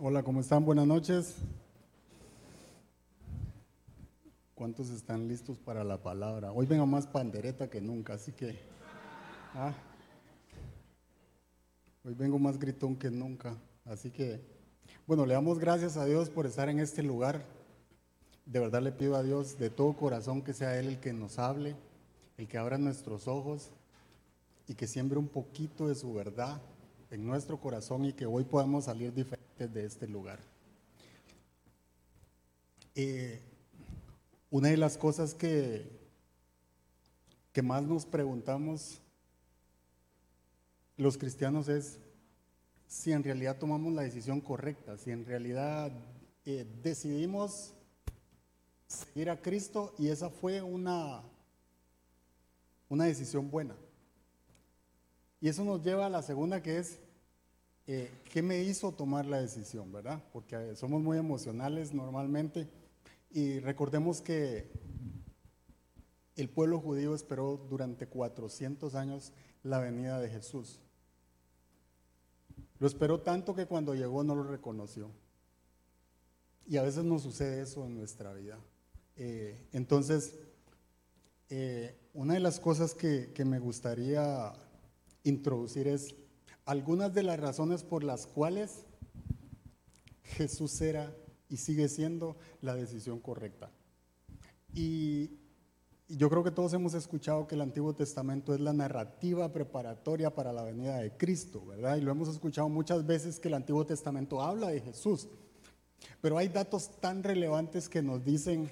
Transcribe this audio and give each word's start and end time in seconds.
Hola, 0.00 0.24
¿cómo 0.24 0.40
están? 0.40 0.64
Buenas 0.64 0.88
noches. 0.88 1.36
¿Cuántos 4.56 4.90
están 4.90 5.28
listos 5.28 5.56
para 5.60 5.84
la 5.84 6.02
palabra? 6.02 6.50
Hoy 6.50 6.66
vengo 6.66 6.84
más 6.84 7.06
pandereta 7.06 7.70
que 7.70 7.80
nunca, 7.80 8.14
así 8.14 8.32
que... 8.32 8.58
ah, 9.54 9.72
hoy 12.04 12.12
vengo 12.14 12.40
más 12.40 12.58
gritón 12.58 12.96
que 12.96 13.08
nunca, 13.08 13.56
así 13.84 14.10
que... 14.10 14.40
Bueno, 15.06 15.26
le 15.26 15.34
damos 15.34 15.60
gracias 15.60 15.96
a 15.96 16.04
Dios 16.04 16.28
por 16.28 16.46
estar 16.46 16.68
en 16.68 16.80
este 16.80 17.04
lugar. 17.04 17.44
De 18.46 18.58
verdad 18.58 18.82
le 18.82 18.90
pido 18.90 19.14
a 19.14 19.22
Dios 19.22 19.58
de 19.58 19.70
todo 19.70 19.92
corazón 19.92 20.42
que 20.42 20.54
sea 20.54 20.76
Él 20.76 20.88
el 20.88 20.98
que 20.98 21.12
nos 21.12 21.38
hable, 21.38 21.76
el 22.36 22.48
que 22.48 22.58
abra 22.58 22.78
nuestros 22.78 23.28
ojos 23.28 23.70
y 24.66 24.74
que 24.74 24.88
siembre 24.88 25.20
un 25.20 25.28
poquito 25.28 25.86
de 25.86 25.94
su 25.94 26.12
verdad 26.12 26.60
en 27.12 27.24
nuestro 27.24 27.60
corazón 27.60 28.06
y 28.06 28.12
que 28.12 28.26
hoy 28.26 28.42
podamos 28.42 28.86
salir 28.86 29.14
diferentes 29.14 29.43
de 29.58 29.86
este 29.86 30.08
lugar. 30.08 30.40
Eh, 32.94 33.40
una 34.50 34.68
de 34.68 34.76
las 34.76 34.98
cosas 34.98 35.34
que, 35.34 35.90
que 37.52 37.62
más 37.62 37.84
nos 37.84 38.06
preguntamos 38.06 39.00
los 40.96 41.18
cristianos 41.18 41.68
es 41.68 41.98
si 42.86 43.12
en 43.12 43.24
realidad 43.24 43.58
tomamos 43.58 43.92
la 43.92 44.02
decisión 44.02 44.40
correcta, 44.40 44.96
si 44.96 45.10
en 45.10 45.24
realidad 45.24 45.90
eh, 46.44 46.66
decidimos 46.82 47.74
seguir 48.86 49.30
a 49.30 49.40
Cristo 49.40 49.94
y 49.98 50.08
esa 50.08 50.30
fue 50.30 50.62
una, 50.62 51.22
una 52.88 53.04
decisión 53.04 53.50
buena. 53.50 53.74
Y 55.40 55.48
eso 55.48 55.64
nos 55.64 55.82
lleva 55.82 56.06
a 56.06 56.10
la 56.10 56.22
segunda 56.22 56.62
que 56.62 56.78
es, 56.78 56.98
eh, 57.86 58.10
¿qué 58.32 58.42
me 58.42 58.62
hizo 58.62 58.92
tomar 58.92 59.26
la 59.26 59.40
decisión, 59.40 59.92
verdad? 59.92 60.22
Porque 60.32 60.74
somos 60.74 61.02
muy 61.02 61.18
emocionales 61.18 61.92
normalmente 61.92 62.68
y 63.30 63.58
recordemos 63.60 64.22
que 64.22 64.70
el 66.36 66.48
pueblo 66.48 66.80
judío 66.80 67.14
esperó 67.14 67.58
durante 67.68 68.06
400 68.06 68.94
años 68.94 69.32
la 69.62 69.78
venida 69.80 70.18
de 70.18 70.30
Jesús. 70.30 70.80
Lo 72.78 72.86
esperó 72.86 73.20
tanto 73.20 73.54
que 73.54 73.66
cuando 73.66 73.94
llegó 73.94 74.24
no 74.24 74.34
lo 74.34 74.44
reconoció. 74.44 75.10
Y 76.66 76.78
a 76.78 76.82
veces 76.82 77.04
nos 77.04 77.22
sucede 77.22 77.60
eso 77.60 77.84
en 77.84 77.96
nuestra 77.96 78.32
vida. 78.32 78.58
Eh, 79.16 79.68
entonces, 79.72 80.34
eh, 81.50 81.96
una 82.14 82.34
de 82.34 82.40
las 82.40 82.58
cosas 82.58 82.94
que, 82.94 83.32
que 83.34 83.44
me 83.44 83.58
gustaría 83.58 84.52
introducir 85.22 85.86
es 85.86 86.14
algunas 86.64 87.12
de 87.12 87.22
las 87.22 87.38
razones 87.38 87.84
por 87.84 88.04
las 88.04 88.26
cuales 88.26 88.84
Jesús 90.22 90.80
era 90.80 91.14
y 91.48 91.58
sigue 91.58 91.88
siendo 91.88 92.36
la 92.60 92.74
decisión 92.74 93.20
correcta. 93.20 93.70
Y 94.72 95.30
yo 96.08 96.28
creo 96.28 96.42
que 96.42 96.50
todos 96.50 96.72
hemos 96.72 96.94
escuchado 96.94 97.46
que 97.46 97.54
el 97.54 97.60
Antiguo 97.60 97.94
Testamento 97.94 98.54
es 98.54 98.60
la 98.60 98.72
narrativa 98.72 99.52
preparatoria 99.52 100.34
para 100.34 100.52
la 100.52 100.62
venida 100.62 100.98
de 100.98 101.16
Cristo, 101.16 101.64
¿verdad? 101.66 101.96
Y 101.96 102.00
lo 102.00 102.10
hemos 102.10 102.28
escuchado 102.28 102.68
muchas 102.68 103.06
veces 103.06 103.38
que 103.38 103.48
el 103.48 103.54
Antiguo 103.54 103.86
Testamento 103.86 104.42
habla 104.42 104.68
de 104.68 104.80
Jesús. 104.80 105.28
Pero 106.20 106.38
hay 106.38 106.48
datos 106.48 107.00
tan 107.00 107.22
relevantes 107.22 107.88
que 107.88 108.02
nos 108.02 108.24
dicen 108.24 108.70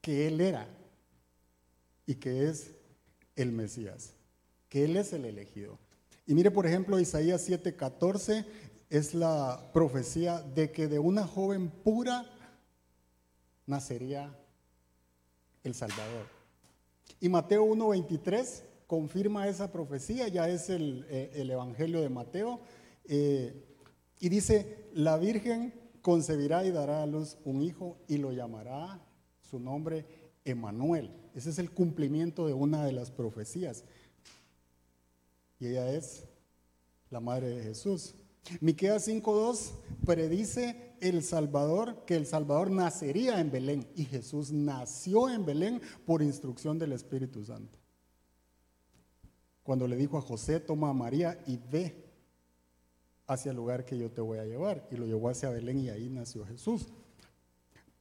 que 0.00 0.26
Él 0.26 0.40
era 0.40 0.68
y 2.06 2.16
que 2.16 2.48
es 2.48 2.74
el 3.36 3.52
Mesías 3.52 4.14
que 4.72 4.86
Él 4.86 4.96
es 4.96 5.12
el 5.12 5.26
elegido. 5.26 5.78
Y 6.26 6.34
mire, 6.34 6.50
por 6.50 6.66
ejemplo, 6.66 7.00
Isaías 7.00 7.48
7:14 7.48 8.44
es 8.90 9.14
la 9.14 9.70
profecía 9.72 10.40
de 10.40 10.70
que 10.70 10.86
de 10.86 10.98
una 10.98 11.26
joven 11.26 11.70
pura 11.70 12.26
nacería 13.66 14.36
el 15.64 15.74
Salvador. 15.74 16.26
Y 17.20 17.28
Mateo 17.28 17.64
1:23 17.64 18.64
confirma 18.86 19.48
esa 19.48 19.72
profecía, 19.72 20.28
ya 20.28 20.48
es 20.48 20.68
el, 20.68 21.06
eh, 21.08 21.30
Evangelio 21.34 22.00
de 22.00 22.08
Mateo, 22.08 22.60
eh, 23.04 23.54
y 24.20 24.28
dice, 24.28 24.88
la 24.92 25.16
Virgen 25.16 25.72
concebirá 26.02 26.64
y 26.64 26.70
dará 26.70 27.02
a 27.02 27.06
luz 27.06 27.38
un 27.44 27.62
hijo 27.62 27.96
y 28.06 28.18
lo 28.18 28.32
llamará 28.32 29.00
su 29.40 29.58
nombre 29.58 30.04
Emanuel. 30.44 31.10
Ese 31.34 31.50
es 31.50 31.58
el 31.58 31.70
cumplimiento 31.70 32.46
de 32.46 32.52
una 32.52 32.84
de 32.84 32.92
las 32.92 33.10
profecías 33.10 33.84
y 35.62 35.68
ella 35.68 35.92
es 35.92 36.24
la 37.08 37.20
madre 37.20 37.50
de 37.50 37.62
Jesús. 37.62 38.16
Miqueas 38.60 39.06
5:2 39.06 39.70
predice 40.04 40.96
el 41.00 41.22
Salvador 41.22 42.04
que 42.04 42.16
el 42.16 42.26
Salvador 42.26 42.68
nacería 42.68 43.38
en 43.38 43.52
Belén 43.52 43.86
y 43.94 44.04
Jesús 44.04 44.50
nació 44.50 45.30
en 45.30 45.46
Belén 45.46 45.80
por 46.04 46.20
instrucción 46.20 46.80
del 46.80 46.90
Espíritu 46.90 47.44
Santo. 47.44 47.78
Cuando 49.62 49.86
le 49.86 49.94
dijo 49.94 50.18
a 50.18 50.20
José, 50.20 50.58
toma 50.58 50.90
a 50.90 50.94
María 50.94 51.40
y 51.46 51.58
ve 51.58 52.10
hacia 53.28 53.50
el 53.50 53.56
lugar 53.56 53.84
que 53.84 53.96
yo 53.96 54.10
te 54.10 54.20
voy 54.20 54.38
a 54.38 54.44
llevar. 54.44 54.88
Y 54.90 54.96
lo 54.96 55.06
llevó 55.06 55.28
hacia 55.28 55.50
Belén 55.50 55.78
y 55.78 55.90
ahí 55.90 56.10
nació 56.10 56.44
Jesús. 56.44 56.88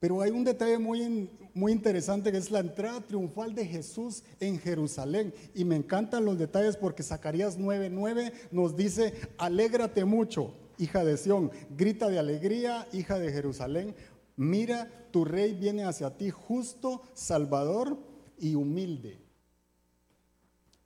Pero 0.01 0.19
hay 0.19 0.31
un 0.31 0.43
detalle 0.43 0.79
muy, 0.79 1.29
muy 1.53 1.71
interesante 1.71 2.31
que 2.31 2.39
es 2.39 2.49
la 2.49 2.57
entrada 2.57 3.01
triunfal 3.01 3.53
de 3.53 3.67
Jesús 3.67 4.23
en 4.39 4.57
Jerusalén. 4.57 5.31
Y 5.53 5.63
me 5.63 5.75
encantan 5.75 6.25
los 6.25 6.39
detalles 6.39 6.75
porque 6.75 7.03
Zacarías 7.03 7.59
9:9 7.59 8.33
nos 8.49 8.75
dice, 8.75 9.13
alégrate 9.37 10.03
mucho, 10.03 10.55
hija 10.79 11.05
de 11.05 11.17
Sión, 11.17 11.51
grita 11.77 12.09
de 12.09 12.17
alegría, 12.17 12.87
hija 12.93 13.19
de 13.19 13.31
Jerusalén. 13.31 13.93
Mira, 14.35 14.89
tu 15.11 15.23
rey 15.23 15.53
viene 15.53 15.83
hacia 15.83 16.17
ti 16.17 16.31
justo, 16.31 17.03
salvador 17.13 17.99
y 18.39 18.55
humilde. 18.55 19.21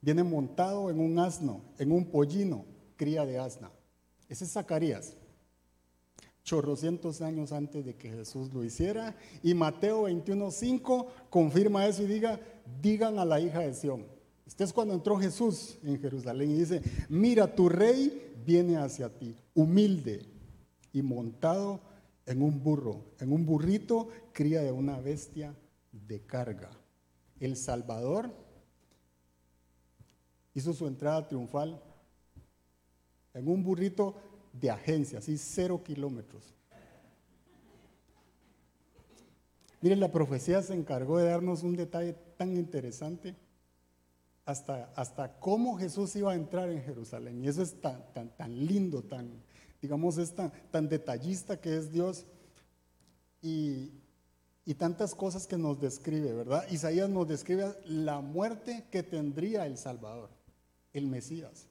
Viene 0.01 0.23
montado 0.23 0.89
en 0.89 0.99
un 0.99 1.19
asno, 1.19 1.61
en 1.77 1.93
un 1.93 2.11
pollino, 2.11 2.65
cría 2.97 3.25
de 3.25 3.39
asna. 3.39 3.71
Ese 4.27 4.43
es 4.43 4.51
Zacarías 4.51 5.15
chorrocientos 6.45 7.21
años 7.21 7.51
antes 7.51 7.83
de 7.83 7.95
que 7.95 8.09
Jesús 8.09 8.53
lo 8.53 8.63
hiciera. 8.63 9.17
Y 9.43 9.53
Mateo 9.53 10.07
21.5 10.07 11.07
confirma 11.29 11.87
eso 11.87 12.03
y 12.03 12.05
diga, 12.05 12.39
digan 12.81 13.19
a 13.19 13.25
la 13.25 13.41
hija 13.41 13.59
de 13.59 13.73
Sión. 13.73 14.05
Este 14.45 14.63
es 14.63 14.71
cuando 14.71 14.93
entró 14.93 15.17
Jesús 15.17 15.79
en 15.83 15.99
Jerusalén 15.99 16.51
y 16.51 16.59
dice, 16.59 16.81
mira, 17.09 17.53
tu 17.53 17.67
rey 17.67 18.35
viene 18.45 18.77
hacia 18.77 19.09
ti, 19.09 19.35
humilde 19.55 20.23
y 20.93 21.01
montado 21.01 21.81
en 22.27 22.43
un 22.43 22.63
burro, 22.63 23.03
en 23.19 23.33
un 23.33 23.45
burrito, 23.45 24.07
cría 24.31 24.61
de 24.61 24.71
una 24.71 24.99
bestia 24.99 25.55
de 25.91 26.21
carga. 26.21 26.69
El 27.39 27.57
Salvador 27.57 28.31
hizo 30.53 30.73
su 30.73 30.85
entrada 30.85 31.27
triunfal 31.27 31.81
en 33.33 33.47
un 33.47 33.63
burrito 33.63 34.15
de 34.59 34.69
agencia, 34.69 35.19
así 35.19 35.37
cero 35.37 35.81
kilómetros. 35.83 36.53
Miren, 39.81 39.99
la 39.99 40.11
profecía 40.11 40.61
se 40.61 40.73
encargó 40.73 41.19
de 41.19 41.29
darnos 41.29 41.63
un 41.63 41.75
detalle 41.75 42.13
tan 42.37 42.55
interesante 42.55 43.35
hasta, 44.45 44.91
hasta 44.95 45.39
cómo 45.39 45.77
Jesús 45.77 46.15
iba 46.15 46.31
a 46.31 46.35
entrar 46.35 46.69
en 46.69 46.81
Jerusalén. 46.81 47.43
Y 47.43 47.47
eso 47.47 47.61
es 47.61 47.79
tan, 47.81 48.03
tan, 48.13 48.29
tan 48.35 48.65
lindo, 48.65 49.03
tan, 49.03 49.43
digamos, 49.81 50.17
es 50.17 50.33
tan, 50.33 50.51
tan 50.71 50.89
detallista 50.89 51.59
que 51.59 51.77
es 51.77 51.91
Dios. 51.91 52.25
Y, 53.41 53.91
y 54.65 54.73
tantas 54.73 55.13
cosas 55.13 55.45
que 55.45 55.57
nos 55.57 55.79
describe, 55.79 56.33
¿verdad? 56.33 56.65
Isaías 56.71 57.09
nos 57.09 57.27
describe 57.27 57.75
la 57.85 58.21
muerte 58.21 58.87
que 58.89 59.03
tendría 59.03 59.67
el 59.67 59.77
Salvador, 59.77 60.31
el 60.93 61.05
Mesías. 61.05 61.67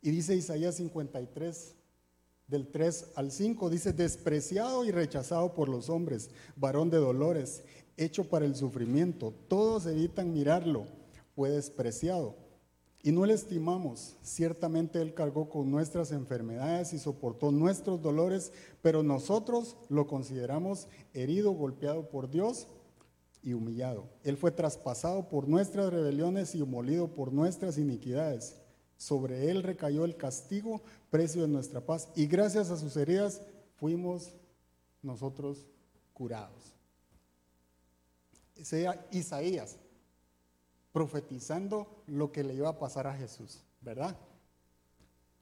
Y 0.00 0.10
dice 0.10 0.36
Isaías 0.36 0.76
53, 0.76 1.74
del 2.48 2.66
3 2.68 3.12
al 3.14 3.30
5 3.30 3.70
dice, 3.70 3.92
despreciado 3.92 4.84
y 4.84 4.90
rechazado 4.90 5.54
por 5.54 5.68
los 5.68 5.90
hombres, 5.90 6.30
varón 6.56 6.90
de 6.90 6.96
dolores, 6.96 7.62
hecho 7.96 8.28
para 8.28 8.46
el 8.46 8.56
sufrimiento. 8.56 9.34
Todos 9.48 9.86
evitan 9.86 10.32
mirarlo, 10.32 10.86
fue 11.34 11.50
despreciado. 11.50 12.36
Y 13.02 13.12
no 13.12 13.24
le 13.26 13.34
estimamos. 13.34 14.16
Ciertamente 14.22 15.00
Él 15.00 15.14
cargó 15.14 15.48
con 15.48 15.70
nuestras 15.70 16.10
enfermedades 16.10 16.92
y 16.92 16.98
soportó 16.98 17.52
nuestros 17.52 18.02
dolores, 18.02 18.52
pero 18.82 19.02
nosotros 19.02 19.76
lo 19.88 20.06
consideramos 20.06 20.88
herido, 21.14 21.52
golpeado 21.52 22.08
por 22.08 22.28
Dios 22.28 22.66
y 23.42 23.52
humillado. 23.52 24.08
Él 24.24 24.36
fue 24.36 24.50
traspasado 24.50 25.28
por 25.28 25.48
nuestras 25.48 25.92
rebeliones 25.92 26.54
y 26.54 26.62
molido 26.64 27.08
por 27.14 27.32
nuestras 27.32 27.78
iniquidades. 27.78 28.56
Sobre 28.98 29.50
él 29.50 29.62
recayó 29.62 30.04
el 30.04 30.16
castigo, 30.16 30.82
precio 31.08 31.42
de 31.42 31.48
nuestra 31.48 31.80
paz, 31.80 32.08
y 32.14 32.26
gracias 32.26 32.70
a 32.70 32.76
sus 32.76 32.96
heridas 32.96 33.40
fuimos 33.76 34.34
nosotros 35.02 35.66
curados. 36.12 36.74
Sea 38.62 39.06
Isaías 39.12 39.76
profetizando 40.92 42.02
lo 42.06 42.32
que 42.32 42.42
le 42.42 42.54
iba 42.54 42.68
a 42.68 42.78
pasar 42.78 43.06
a 43.06 43.14
Jesús, 43.14 43.60
¿verdad? 43.80 44.16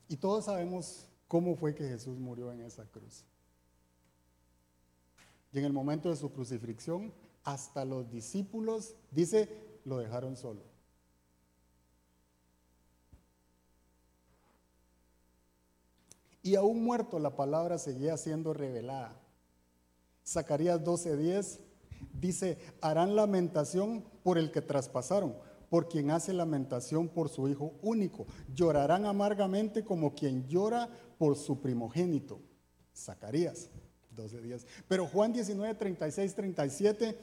Y 0.07 0.17
todos 0.17 0.45
sabemos 0.45 1.07
cómo 1.27 1.57
fue 1.57 1.75
que 1.75 1.89
Jesús 1.89 2.19
murió 2.19 2.53
en 2.53 2.61
esa 2.61 2.85
cruz. 2.85 3.25
Y 5.51 5.59
en 5.59 5.65
el 5.65 5.73
momento 5.73 6.11
de 6.11 6.17
su 6.17 6.31
crucifixión, 6.31 7.11
hasta 7.43 7.87
los 7.87 8.11
discípulos, 8.11 8.95
dice, 9.11 9.49
lo 9.87 9.97
dejaron 9.97 10.37
solo. 10.37 10.61
Y 16.47 16.55
aún 16.55 16.85
muerto 16.85 17.19
la 17.19 17.35
palabra 17.35 17.77
seguía 17.77 18.17
siendo 18.17 18.53
revelada. 18.55 19.21
Zacarías 20.25 20.81
12:10 20.81 21.59
dice, 22.13 22.57
harán 22.81 23.17
lamentación 23.17 24.05
por 24.23 24.39
el 24.39 24.53
que 24.53 24.63
traspasaron, 24.63 25.35
por 25.69 25.89
quien 25.89 26.13
hace 26.13 26.33
lamentación 26.33 27.09
por 27.09 27.31
su 27.31 27.49
hijo 27.49 27.73
único. 27.83 28.29
Llorarán 28.55 29.07
amargamente 29.07 29.85
como 29.85 30.15
quien 30.15 30.47
llora 30.47 30.89
por 31.19 31.35
su 31.35 31.61
primogénito. 31.61 32.39
Zacarías 32.95 33.69
12:10. 34.15 34.65
Pero 34.87 35.09
Juan 35.09 35.33
19, 35.33 35.75
36, 35.75 36.33
37 36.33 37.19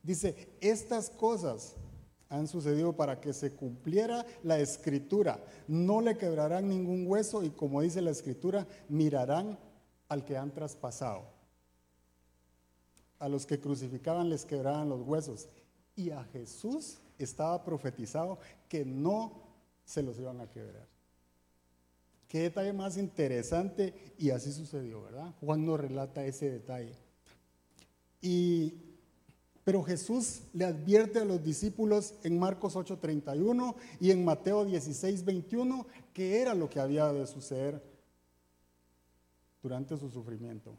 dice, 0.00 0.48
estas 0.60 1.10
cosas 1.10 1.74
han 2.30 2.46
sucedido 2.46 2.94
para 2.94 3.20
que 3.20 3.32
se 3.32 3.52
cumpliera 3.52 4.24
la 4.44 4.58
escritura. 4.60 5.44
No 5.66 6.00
le 6.00 6.16
quebrarán 6.16 6.68
ningún 6.68 7.06
hueso 7.06 7.42
y 7.42 7.50
como 7.50 7.82
dice 7.82 8.00
la 8.00 8.12
escritura, 8.12 8.66
mirarán 8.88 9.58
al 10.08 10.24
que 10.24 10.36
han 10.36 10.52
traspasado. 10.52 11.24
A 13.18 13.28
los 13.28 13.44
que 13.44 13.60
crucificaban 13.60 14.30
les 14.30 14.44
quebraban 14.44 14.88
los 14.88 15.02
huesos. 15.02 15.48
Y 15.96 16.10
a 16.10 16.22
Jesús 16.24 17.00
estaba 17.18 17.62
profetizado 17.64 18.38
que 18.68 18.84
no 18.84 19.42
se 19.84 20.02
los 20.02 20.18
iban 20.18 20.40
a 20.40 20.48
quebrar. 20.48 20.86
Qué 22.28 22.42
detalle 22.42 22.72
más 22.72 22.96
interesante 22.96 24.14
y 24.16 24.30
así 24.30 24.52
sucedió, 24.52 25.02
¿verdad? 25.02 25.34
Juan 25.40 25.66
nos 25.66 25.80
relata 25.80 26.24
ese 26.24 26.48
detalle. 26.48 26.94
Y 28.22 28.89
pero 29.70 29.84
Jesús 29.84 30.40
le 30.52 30.64
advierte 30.64 31.20
a 31.20 31.24
los 31.24 31.44
discípulos 31.44 32.14
en 32.24 32.40
Marcos 32.40 32.74
8:31 32.74 33.76
y 34.00 34.10
en 34.10 34.24
Mateo 34.24 34.66
16:21 34.66 35.86
que 36.12 36.40
era 36.40 36.56
lo 36.56 36.68
que 36.68 36.80
había 36.80 37.12
de 37.12 37.24
suceder 37.24 37.80
durante 39.62 39.96
su 39.96 40.10
sufrimiento. 40.10 40.76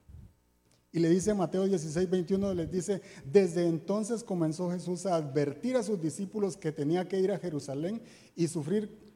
Y 0.92 1.00
le 1.00 1.08
dice 1.08 1.34
Mateo 1.34 1.68
16:21, 1.68 2.54
les 2.54 2.70
dice, 2.70 3.02
desde 3.24 3.66
entonces 3.66 4.26
comenzó 4.26 4.70
Jesús 4.70 5.06
a 5.06 5.16
advertir 5.16 5.78
a 5.78 5.84
sus 5.84 6.02
discípulos 6.02 6.58
que 6.58 6.74
tenía 6.74 7.08
que 7.08 7.18
ir 7.18 7.32
a 7.32 7.40
Jerusalén 7.40 8.02
y 8.36 8.50
sufrir 8.50 9.16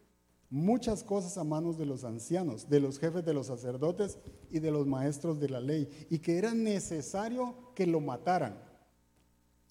muchas 0.50 1.04
cosas 1.04 1.38
a 1.38 1.44
manos 1.44 1.78
de 1.78 1.86
los 1.86 2.06
ancianos, 2.06 2.70
de 2.70 2.80
los 2.80 2.98
jefes 2.98 3.26
de 3.26 3.34
los 3.34 3.48
sacerdotes 3.48 4.20
y 4.50 4.60
de 4.60 4.72
los 4.72 4.88
maestros 4.88 5.38
de 5.42 5.50
la 5.50 5.60
ley, 5.60 5.90
y 6.10 6.20
que 6.20 6.38
era 6.38 6.54
necesario 6.54 7.74
que 7.76 7.86
lo 7.86 8.00
mataran 8.00 8.65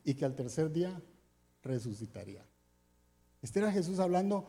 y 0.04 0.14
que 0.14 0.24
al 0.24 0.36
tercer 0.36 0.70
día 0.70 1.00
resucitaría. 1.62 2.46
Este 3.42 3.58
era 3.58 3.72
Jesús 3.72 3.98
hablando 3.98 4.46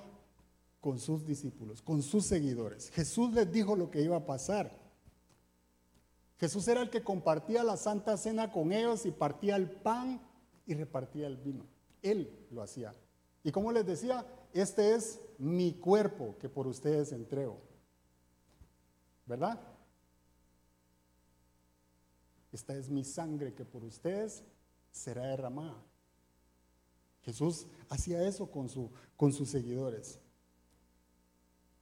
con 0.81 0.99
sus 0.99 1.25
discípulos, 1.25 1.81
con 1.81 2.03
sus 2.03 2.25
seguidores. 2.25 2.91
Jesús 2.91 3.33
les 3.33 3.51
dijo 3.51 3.75
lo 3.75 3.89
que 3.89 4.01
iba 4.01 4.17
a 4.17 4.25
pasar. 4.25 4.71
Jesús 6.37 6.67
era 6.67 6.81
el 6.81 6.89
que 6.89 7.03
compartía 7.03 7.63
la 7.63 7.77
Santa 7.77 8.17
Cena 8.17 8.51
con 8.51 8.71
ellos 8.71 9.05
y 9.05 9.11
partía 9.11 9.55
el 9.55 9.71
pan 9.71 10.21
y 10.65 10.73
repartía 10.73 11.27
el 11.27 11.37
vino. 11.37 11.65
Él 12.01 12.47
lo 12.51 12.61
hacía. 12.61 12.93
Y 13.43 13.51
como 13.51 13.71
les 13.71 13.85
decía, 13.85 14.25
este 14.53 14.93
es 14.93 15.19
mi 15.37 15.73
cuerpo 15.73 16.37
que 16.39 16.49
por 16.49 16.67
ustedes 16.67 17.11
entrego. 17.11 17.61
¿Verdad? 19.25 19.59
Esta 22.51 22.75
es 22.75 22.89
mi 22.89 23.03
sangre 23.03 23.53
que 23.53 23.65
por 23.65 23.83
ustedes 23.83 24.43
será 24.95 25.27
derramada. 25.27 25.75
Jesús 27.23 27.67
hacía 27.89 28.25
eso 28.27 28.49
con, 28.49 28.69
su, 28.69 28.89
con 29.17 29.33
sus 29.33 29.49
seguidores. 29.49 30.19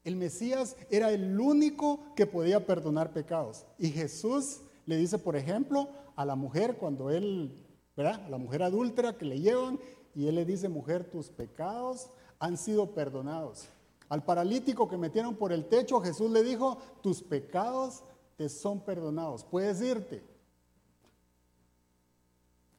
El 0.03 0.15
Mesías 0.15 0.75
era 0.89 1.11
el 1.11 1.39
único 1.39 2.13
que 2.15 2.25
podía 2.25 2.65
perdonar 2.65 3.13
pecados. 3.13 3.65
Y 3.77 3.89
Jesús 3.91 4.61
le 4.85 4.97
dice, 4.97 5.17
por 5.17 5.35
ejemplo, 5.35 5.89
a 6.15 6.25
la 6.25 6.35
mujer 6.35 6.77
cuando 6.77 7.09
él, 7.11 7.55
¿verdad? 7.95 8.25
A 8.25 8.29
la 8.29 8.37
mujer 8.37 8.63
adúltera 8.63 9.17
que 9.17 9.25
le 9.25 9.39
llevan 9.39 9.79
y 10.15 10.27
él 10.27 10.35
le 10.35 10.45
dice, 10.45 10.67
mujer, 10.67 11.09
tus 11.09 11.29
pecados 11.29 12.09
han 12.39 12.57
sido 12.57 12.93
perdonados. 12.93 13.69
Al 14.09 14.25
paralítico 14.25 14.89
que 14.89 14.97
metieron 14.97 15.35
por 15.35 15.53
el 15.53 15.65
techo, 15.65 16.01
Jesús 16.01 16.31
le 16.31 16.43
dijo, 16.43 16.79
tus 17.01 17.21
pecados 17.21 18.03
te 18.37 18.49
son 18.49 18.81
perdonados, 18.81 19.43
puedes 19.43 19.81
irte. 19.81 20.32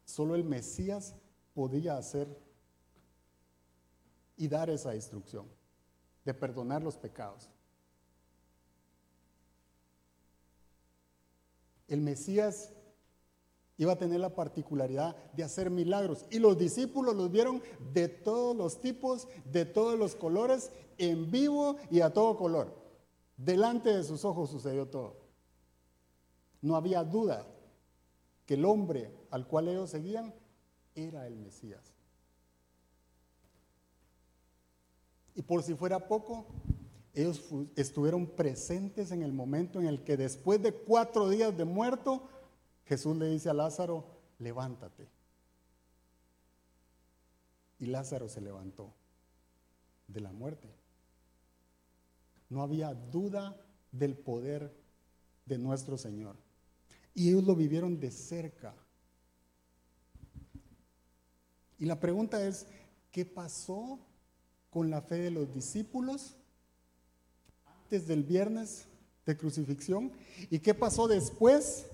Solo 0.04 0.34
el 0.34 0.44
Mesías 0.44 1.14
podía 1.54 1.96
hacer 1.96 2.28
y 4.36 4.48
dar 4.48 4.70
esa 4.70 4.94
instrucción 4.94 5.46
de 6.24 6.34
perdonar 6.34 6.82
los 6.82 6.96
pecados. 6.96 7.50
El 11.86 12.00
Mesías 12.00 12.72
iba 13.76 13.92
a 13.92 13.98
tener 13.98 14.20
la 14.20 14.34
particularidad 14.34 15.16
de 15.32 15.44
hacer 15.44 15.70
milagros 15.70 16.24
y 16.30 16.38
los 16.38 16.56
discípulos 16.56 17.14
los 17.14 17.30
vieron 17.30 17.62
de 17.92 18.08
todos 18.08 18.56
los 18.56 18.80
tipos, 18.80 19.28
de 19.44 19.64
todos 19.64 19.98
los 19.98 20.14
colores, 20.14 20.70
en 20.98 21.30
vivo 21.30 21.76
y 21.90 22.00
a 22.00 22.12
todo 22.12 22.36
color. 22.36 22.74
Delante 23.36 23.94
de 23.94 24.04
sus 24.04 24.24
ojos 24.24 24.50
sucedió 24.50 24.86
todo. 24.88 25.16
No 26.62 26.76
había 26.76 27.04
duda 27.04 27.46
que 28.46 28.54
el 28.54 28.64
hombre 28.64 29.10
al 29.30 29.46
cual 29.46 29.68
ellos 29.68 29.90
seguían 29.90 30.34
era 30.94 31.26
el 31.26 31.36
Mesías. 31.36 31.92
Y 35.34 35.42
por 35.42 35.62
si 35.62 35.74
fuera 35.74 36.06
poco, 36.06 36.46
ellos 37.12 37.44
estuvieron 37.76 38.26
presentes 38.26 39.10
en 39.10 39.22
el 39.22 39.32
momento 39.32 39.80
en 39.80 39.86
el 39.86 40.04
que 40.04 40.16
después 40.16 40.62
de 40.62 40.72
cuatro 40.72 41.28
días 41.28 41.56
de 41.56 41.64
muerto, 41.64 42.28
Jesús 42.84 43.16
le 43.16 43.28
dice 43.28 43.50
a 43.50 43.54
Lázaro, 43.54 44.06
levántate. 44.38 45.08
Y 47.78 47.86
Lázaro 47.86 48.28
se 48.28 48.40
levantó 48.40 48.94
de 50.06 50.20
la 50.20 50.32
muerte. 50.32 50.68
No 52.48 52.62
había 52.62 52.94
duda 52.94 53.56
del 53.90 54.16
poder 54.16 54.74
de 55.46 55.58
nuestro 55.58 55.98
Señor. 55.98 56.36
Y 57.14 57.28
ellos 57.28 57.44
lo 57.44 57.54
vivieron 57.54 57.98
de 58.00 58.10
cerca. 58.10 58.74
Y 61.78 61.86
la 61.86 62.00
pregunta 62.00 62.44
es, 62.46 62.66
¿qué 63.10 63.24
pasó 63.24 63.98
con 64.70 64.90
la 64.90 65.00
fe 65.02 65.16
de 65.16 65.30
los 65.30 65.52
discípulos 65.54 66.36
antes 67.64 68.06
del 68.06 68.24
viernes 68.24 68.86
de 69.24 69.36
crucifixión? 69.36 70.12
¿Y 70.50 70.58
qué 70.58 70.74
pasó 70.74 71.06
después 71.06 71.86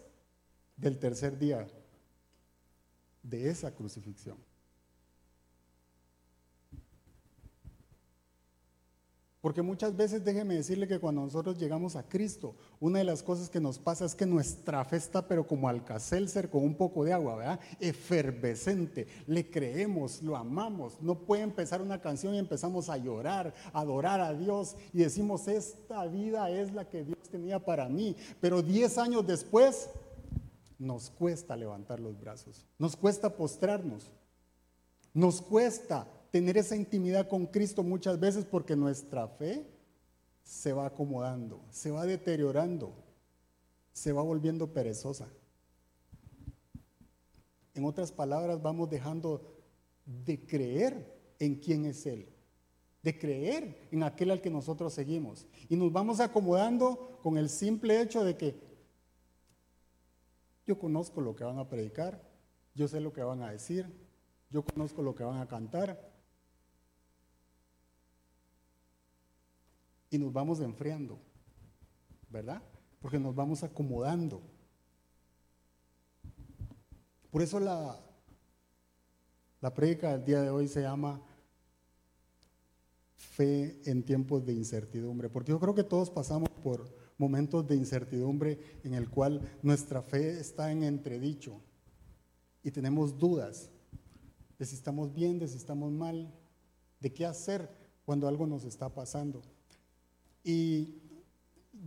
del 0.77 0.99
tercer 0.99 1.39
día 1.39 1.67
de 3.23 3.51
esa 3.51 3.75
crucifixión? 3.75 4.39
Porque 9.41 9.63
muchas 9.63 9.97
veces 9.97 10.23
déjeme 10.23 10.55
decirle 10.55 10.87
que 10.87 10.99
cuando 10.99 11.23
nosotros 11.23 11.57
llegamos 11.57 11.97
a 11.97 12.07
Cristo, 12.07 12.55
una 12.79 12.99
de 12.99 13.07
las 13.07 13.23
cosas 13.23 13.49
que 13.49 13.59
nos 13.59 13.79
pasa 13.79 14.05
es 14.05 14.15
que 14.15 14.27
nuestra 14.27 14.85
fe 14.85 14.97
está, 14.97 15.27
pero 15.27 15.47
como 15.47 15.67
alcacelser 15.67 16.51
con 16.51 16.63
un 16.63 16.75
poco 16.75 17.05
de 17.05 17.15
agua, 17.15 17.37
¿verdad? 17.37 17.61
Efervescente. 17.81 19.07
Le 19.27 19.51
creemos, 19.51 20.21
lo 20.23 20.37
amamos. 20.37 21.01
No 21.01 21.21
puede 21.21 21.43
empezar 21.43 21.81
una 21.81 22.03
canción 22.03 22.35
y 22.35 22.39
empezamos 22.39 22.91
a 22.91 22.99
llorar, 22.99 23.55
a 23.73 23.81
adorar 23.81 24.21
a 24.21 24.35
Dios 24.35 24.77
y 24.93 24.99
decimos, 24.99 25.49
esta 25.49 26.07
vida 26.07 26.51
es 26.51 26.75
la 26.75 26.87
que 26.87 27.03
Dios 27.03 27.31
tenía 27.31 27.65
para 27.65 27.89
mí. 27.89 28.17
Pero 28.43 28.61
diez 28.61 28.99
años 28.99 29.27
después, 29.27 29.89
nos 30.79 31.09
cuesta 31.09 31.57
levantar 31.57 31.99
los 31.99 32.19
brazos, 32.21 32.67
nos 32.79 32.97
cuesta 32.97 33.37
postrarnos, 33.37 34.11
nos 35.15 35.41
cuesta 35.41 36.07
tener 36.31 36.57
esa 36.57 36.77
intimidad 36.77 37.29
con 37.29 37.47
Cristo 37.47 37.83
muchas 37.83 38.19
veces 38.19 38.45
porque 38.45 38.77
nuestra 38.77 39.27
fe 39.29 39.67
se 40.43 40.73
va 40.73 40.87
acomodando, 40.87 41.61
se 41.71 41.91
va 41.91 42.07
deteriorando, 42.07 42.93
se 43.93 44.13
va 44.13 44.23
volviendo 44.23 44.73
perezosa. 44.73 45.29
En 47.75 47.85
otras 47.85 48.13
palabras, 48.13 48.61
vamos 48.61 48.91
dejando 48.91 49.57
de 50.05 50.45
creer 50.45 51.21
en 51.39 51.57
quién 51.57 51.87
es 51.87 52.05
Él, 52.07 52.29
de 53.03 53.19
creer 53.19 53.89
en 53.91 54.03
aquel 54.03 54.31
al 54.31 54.41
que 54.41 54.51
nosotros 54.51 54.93
seguimos. 54.93 55.47
Y 55.69 55.77
nos 55.77 55.93
vamos 55.93 56.21
acomodando 56.21 57.19
con 57.23 57.39
el 57.39 57.49
simple 57.49 58.01
hecho 58.01 58.25
de 58.25 58.37
que 58.37 58.61
yo 60.67 60.79
conozco 60.79 61.21
lo 61.21 61.35
que 61.35 61.45
van 61.45 61.59
a 61.59 61.69
predicar, 61.69 62.23
yo 62.75 62.87
sé 62.89 63.01
lo 63.01 63.13
que 63.13 63.23
van 63.23 63.43
a 63.43 63.51
decir, 63.51 63.87
yo 64.51 64.65
conozco 64.65 65.03
lo 65.03 65.15
que 65.15 65.25
van 65.25 65.41
a 65.41 65.49
cantar, 65.49 66.10
y 70.11 70.19
nos 70.19 70.33
vamos 70.33 70.61
enfriando, 70.61 71.19
¿verdad? 72.29 72.63
Porque 73.01 73.19
nos 73.19 73.35
vamos 73.35 73.63
acomodando. 73.63 74.43
Por 77.31 77.43
eso 77.43 77.61
la, 77.61 77.99
la 79.61 79.73
prédica 79.73 80.11
del 80.13 80.25
día 80.25 80.43
de 80.43 80.51
hoy 80.51 80.67
se 80.67 80.83
llama 80.83 81.23
fe 83.15 83.81
en 83.85 84.03
tiempos 84.03 84.45
de 84.45 84.53
incertidumbre, 84.53 85.29
porque 85.29 85.53
yo 85.53 85.61
creo 85.61 85.75
que 85.75 85.85
todos 85.85 86.11
pasamos 86.11 86.49
por 86.63 86.93
momentos 87.17 87.67
de 87.67 87.77
incertidumbre 87.77 88.81
en 88.83 88.95
el 88.95 89.09
cual 89.09 89.59
nuestra 89.63 90.03
fe 90.03 90.41
está 90.41 90.73
en 90.73 90.83
entredicho 90.83 91.61
y 92.63 92.71
tenemos 92.71 93.19
dudas 93.19 93.71
de 94.59 94.67
si 94.67 94.75
estamos 94.75 95.13
bien, 95.15 95.39
de 95.39 95.47
si 95.47 95.57
estamos 95.57 95.93
mal, 95.93 96.35
de 96.99 97.13
qué 97.13 97.25
hacer 97.25 97.71
cuando 98.05 98.27
algo 98.27 98.47
nos 98.47 98.65
está 98.65 98.93
pasando. 98.93 99.43
Y 100.43 101.01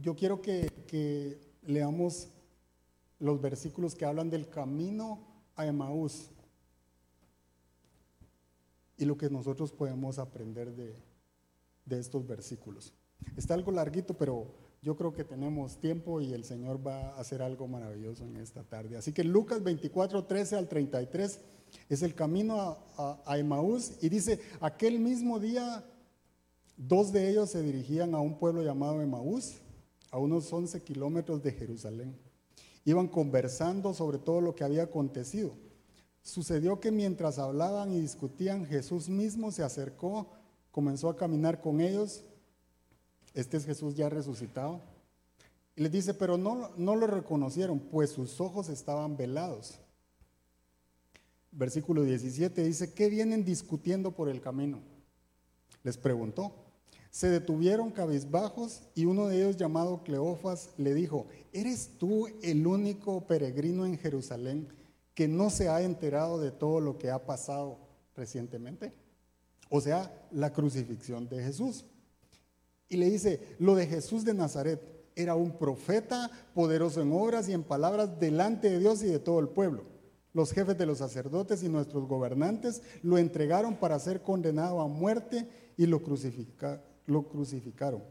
yo 0.01 0.15
quiero 0.15 0.41
que, 0.41 1.41
leamos 1.63 2.27
los 3.19 3.39
versículos 3.39 3.95
que 3.95 4.03
hablan 4.03 4.29
del 4.29 4.49
camino 4.49 5.25
a 5.55 5.65
Emaús 5.65 6.29
y 8.97 9.05
lo 9.05 9.17
que 9.17 9.29
nosotros 9.29 9.71
podemos 9.71 10.19
aprender 10.19 10.75
de, 10.75 10.93
de 11.85 11.99
estos 11.99 12.27
versículos. 12.27 12.93
Está 13.37 13.53
algo 13.53 13.71
larguito, 13.71 14.13
pero 14.13 14.53
yo 14.81 14.97
creo 14.97 15.13
que 15.13 15.23
tenemos 15.23 15.79
tiempo 15.79 16.19
y 16.19 16.33
el 16.33 16.43
Señor 16.43 16.85
va 16.85 17.11
a 17.11 17.21
hacer 17.21 17.41
algo 17.41 17.67
maravilloso 17.69 18.25
en 18.25 18.35
esta 18.35 18.63
tarde. 18.63 18.97
Así 18.97 19.13
que 19.13 19.23
Lucas 19.23 19.63
24, 19.63 20.25
13 20.25 20.57
al 20.57 20.67
33 20.67 21.39
es 21.87 22.03
el 22.03 22.13
camino 22.13 22.59
a, 22.97 23.21
a, 23.25 23.37
Emaús 23.37 23.93
y 24.01 24.09
dice, 24.09 24.41
aquel 24.59 24.99
mismo 24.99 25.39
día 25.39 25.85
dos 26.87 27.11
de 27.11 27.29
ellos 27.29 27.49
se 27.49 27.61
dirigían 27.61 28.15
a 28.15 28.19
un 28.19 28.37
pueblo 28.37 28.63
llamado 28.63 29.01
Emaús, 29.01 29.55
a 30.11 30.17
unos 30.17 30.51
11 30.51 30.81
kilómetros 30.83 31.41
de 31.41 31.51
Jerusalén. 31.51 32.15
Iban 32.85 33.07
conversando 33.07 33.93
sobre 33.93 34.17
todo 34.17 34.41
lo 34.41 34.55
que 34.55 34.63
había 34.63 34.83
acontecido. 34.83 35.51
Sucedió 36.21 36.79
que 36.79 36.91
mientras 36.91 37.39
hablaban 37.39 37.91
y 37.91 37.99
discutían, 37.99 38.65
Jesús 38.65 39.09
mismo 39.09 39.51
se 39.51 39.63
acercó 39.63 40.27
comenzó 40.73 41.07
a 41.07 41.15
caminar 41.15 41.61
con 41.61 41.79
ellos. 41.79 42.25
Este 43.35 43.57
es 43.57 43.65
Jesús 43.65 43.95
ya 43.95 44.09
resucitado. 44.09 44.81
Y 45.75 45.83
les 45.83 45.91
dice, 45.91 46.13
pero 46.15 46.35
no, 46.35 46.71
no 46.75 46.95
lo 46.95 47.07
reconocieron, 47.07 47.79
pues 47.79 48.09
sus 48.09 48.41
ojos 48.41 48.69
estaban 48.69 49.15
velados. 49.15 49.79
Versículo 51.51 52.01
17 52.01 52.63
dice, 52.63 52.93
¿qué 52.93 53.07
vienen 53.07 53.45
discutiendo 53.45 54.11
por 54.11 54.29
el 54.29 54.41
camino? 54.41 54.79
Les 55.83 55.95
preguntó. 55.95 56.62
Se 57.13 57.29
detuvieron 57.29 57.91
cabizbajos 57.91 58.81
y 58.95 59.05
uno 59.05 59.27
de 59.27 59.37
ellos 59.37 59.55
llamado 59.55 60.03
Cleofas 60.03 60.71
le 60.77 60.95
dijo, 60.95 61.27
¿eres 61.51 61.91
tú 61.99 62.27
el 62.41 62.65
único 62.65 63.27
peregrino 63.27 63.85
en 63.85 63.99
Jerusalén 63.99 64.67
que 65.13 65.27
no 65.27 65.51
se 65.51 65.69
ha 65.69 65.83
enterado 65.83 66.41
de 66.41 66.49
todo 66.49 66.79
lo 66.79 66.97
que 66.97 67.11
ha 67.11 67.25
pasado 67.25 67.77
recientemente? 68.15 68.93
o 69.75 69.81
sea, 69.81 70.13
la 70.29 70.53
crucifixión 70.53 71.27
de 71.27 71.43
Jesús. 71.43 71.83
Y 72.89 72.97
le 72.97 73.09
dice, 73.09 73.55
lo 73.57 73.73
de 73.73 73.87
Jesús 73.87 74.23
de 74.23 74.35
Nazaret 74.35 74.79
era 75.15 75.33
un 75.33 75.57
profeta 75.57 76.29
poderoso 76.53 77.01
en 77.01 77.11
obras 77.11 77.49
y 77.49 77.53
en 77.53 77.63
palabras 77.63 78.19
delante 78.19 78.69
de 78.69 78.77
Dios 78.77 79.01
y 79.01 79.07
de 79.07 79.17
todo 79.17 79.39
el 79.39 79.49
pueblo. 79.49 79.85
Los 80.31 80.51
jefes 80.51 80.77
de 80.77 80.85
los 80.85 80.99
sacerdotes 80.99 81.63
y 81.63 81.69
nuestros 81.69 82.07
gobernantes 82.07 82.83
lo 83.01 83.17
entregaron 83.17 83.75
para 83.75 83.97
ser 83.97 84.21
condenado 84.21 84.79
a 84.79 84.87
muerte 84.87 85.47
y 85.75 85.87
lo, 85.87 86.03
lo 87.05 87.23
crucificaron. 87.23 88.03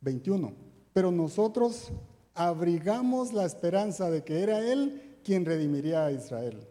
21. 0.00 0.52
Pero 0.92 1.10
nosotros 1.10 1.90
abrigamos 2.34 3.32
la 3.32 3.44
esperanza 3.44 4.10
de 4.10 4.24
que 4.24 4.42
era 4.42 4.60
Él 4.60 5.18
quien 5.24 5.44
redimiría 5.44 6.04
a 6.04 6.12
Israel. 6.12 6.66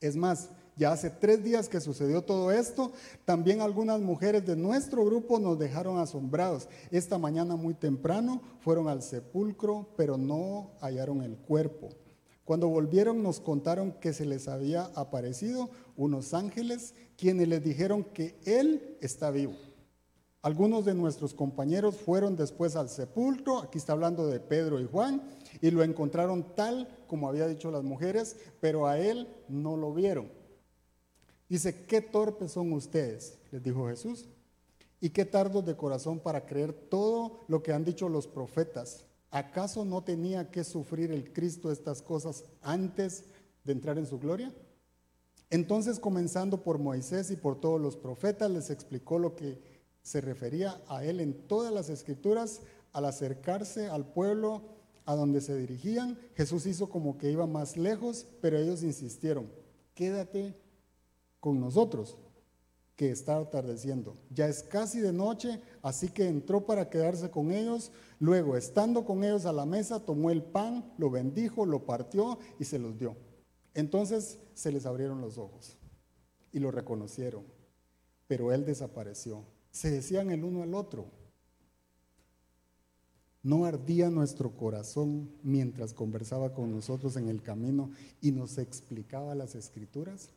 Es 0.00 0.16
más, 0.16 0.50
ya 0.76 0.92
hace 0.92 1.10
tres 1.10 1.42
días 1.42 1.68
que 1.68 1.80
sucedió 1.80 2.22
todo 2.22 2.52
esto, 2.52 2.92
también 3.24 3.60
algunas 3.60 4.00
mujeres 4.00 4.44
de 4.44 4.56
nuestro 4.56 5.04
grupo 5.04 5.38
nos 5.38 5.58
dejaron 5.58 5.98
asombrados. 5.98 6.68
Esta 6.90 7.18
mañana 7.18 7.56
muy 7.56 7.74
temprano 7.74 8.42
fueron 8.60 8.88
al 8.88 9.02
sepulcro, 9.02 9.88
pero 9.96 10.18
no 10.18 10.72
hallaron 10.80 11.22
el 11.22 11.36
cuerpo. 11.36 11.88
Cuando 12.46 12.68
volvieron 12.68 13.24
nos 13.24 13.40
contaron 13.40 13.90
que 13.90 14.12
se 14.12 14.24
les 14.24 14.46
había 14.46 14.84
aparecido 14.94 15.68
unos 15.96 16.32
ángeles 16.32 16.94
quienes 17.16 17.48
les 17.48 17.64
dijeron 17.64 18.04
que 18.04 18.38
Él 18.44 18.96
está 19.00 19.32
vivo. 19.32 19.54
Algunos 20.42 20.84
de 20.84 20.94
nuestros 20.94 21.34
compañeros 21.34 21.96
fueron 21.96 22.36
después 22.36 22.76
al 22.76 22.88
sepulcro, 22.88 23.58
aquí 23.58 23.78
está 23.78 23.94
hablando 23.94 24.28
de 24.28 24.38
Pedro 24.38 24.80
y 24.80 24.86
Juan, 24.86 25.28
y 25.60 25.72
lo 25.72 25.82
encontraron 25.82 26.54
tal 26.54 26.88
como 27.08 27.28
había 27.28 27.48
dicho 27.48 27.72
las 27.72 27.82
mujeres, 27.82 28.36
pero 28.60 28.86
a 28.86 28.96
Él 28.96 29.26
no 29.48 29.76
lo 29.76 29.92
vieron. 29.92 30.30
Dice, 31.48 31.84
qué 31.86 32.00
torpes 32.00 32.52
son 32.52 32.72
ustedes, 32.74 33.40
les 33.50 33.60
dijo 33.60 33.88
Jesús, 33.88 34.28
y 35.00 35.10
qué 35.10 35.24
tardos 35.24 35.66
de 35.66 35.76
corazón 35.76 36.20
para 36.20 36.46
creer 36.46 36.72
todo 36.72 37.44
lo 37.48 37.60
que 37.64 37.72
han 37.72 37.84
dicho 37.84 38.08
los 38.08 38.28
profetas. 38.28 39.04
¿Acaso 39.36 39.84
no 39.84 40.02
tenía 40.02 40.50
que 40.50 40.64
sufrir 40.64 41.12
el 41.12 41.30
Cristo 41.30 41.70
estas 41.70 42.00
cosas 42.00 42.44
antes 42.62 43.24
de 43.64 43.72
entrar 43.72 43.98
en 43.98 44.06
su 44.06 44.18
gloria? 44.18 44.50
Entonces, 45.50 46.00
comenzando 46.00 46.62
por 46.62 46.78
Moisés 46.78 47.30
y 47.30 47.36
por 47.36 47.60
todos 47.60 47.78
los 47.78 47.98
profetas, 47.98 48.50
les 48.50 48.70
explicó 48.70 49.18
lo 49.18 49.36
que 49.36 49.60
se 50.00 50.22
refería 50.22 50.80
a 50.88 51.04
él 51.04 51.20
en 51.20 51.34
todas 51.48 51.70
las 51.70 51.90
escrituras. 51.90 52.62
Al 52.94 53.04
acercarse 53.04 53.88
al 53.88 54.10
pueblo 54.10 54.62
a 55.04 55.14
donde 55.14 55.42
se 55.42 55.54
dirigían, 55.54 56.18
Jesús 56.34 56.64
hizo 56.64 56.88
como 56.88 57.18
que 57.18 57.30
iba 57.30 57.46
más 57.46 57.76
lejos, 57.76 58.26
pero 58.40 58.56
ellos 58.56 58.82
insistieron, 58.82 59.52
quédate 59.94 60.58
con 61.40 61.60
nosotros, 61.60 62.16
que 62.96 63.10
está 63.10 63.36
atardeciendo. 63.36 64.16
Ya 64.30 64.48
es 64.48 64.62
casi 64.62 65.00
de 65.00 65.12
noche, 65.12 65.60
así 65.82 66.08
que 66.08 66.26
entró 66.26 66.64
para 66.64 66.88
quedarse 66.88 67.30
con 67.30 67.52
ellos. 67.52 67.92
Luego, 68.18 68.56
estando 68.56 69.04
con 69.04 69.22
ellos 69.22 69.44
a 69.44 69.52
la 69.52 69.66
mesa, 69.66 70.00
tomó 70.00 70.30
el 70.30 70.42
pan, 70.42 70.92
lo 70.96 71.10
bendijo, 71.10 71.66
lo 71.66 71.84
partió 71.84 72.38
y 72.58 72.64
se 72.64 72.78
los 72.78 72.98
dio. 72.98 73.14
Entonces 73.74 74.38
se 74.54 74.72
les 74.72 74.86
abrieron 74.86 75.20
los 75.20 75.36
ojos 75.36 75.76
y 76.50 76.58
lo 76.58 76.70
reconocieron, 76.70 77.44
pero 78.26 78.50
él 78.52 78.64
desapareció. 78.64 79.44
Se 79.70 79.90
decían 79.90 80.30
el 80.30 80.42
uno 80.42 80.62
al 80.62 80.74
otro. 80.74 81.10
¿No 83.42 83.66
ardía 83.66 84.08
nuestro 84.08 84.56
corazón 84.56 85.30
mientras 85.42 85.92
conversaba 85.92 86.54
con 86.54 86.72
nosotros 86.72 87.16
en 87.16 87.28
el 87.28 87.42
camino 87.42 87.90
y 88.22 88.32
nos 88.32 88.56
explicaba 88.56 89.34
las 89.34 89.54
escrituras? 89.54 90.30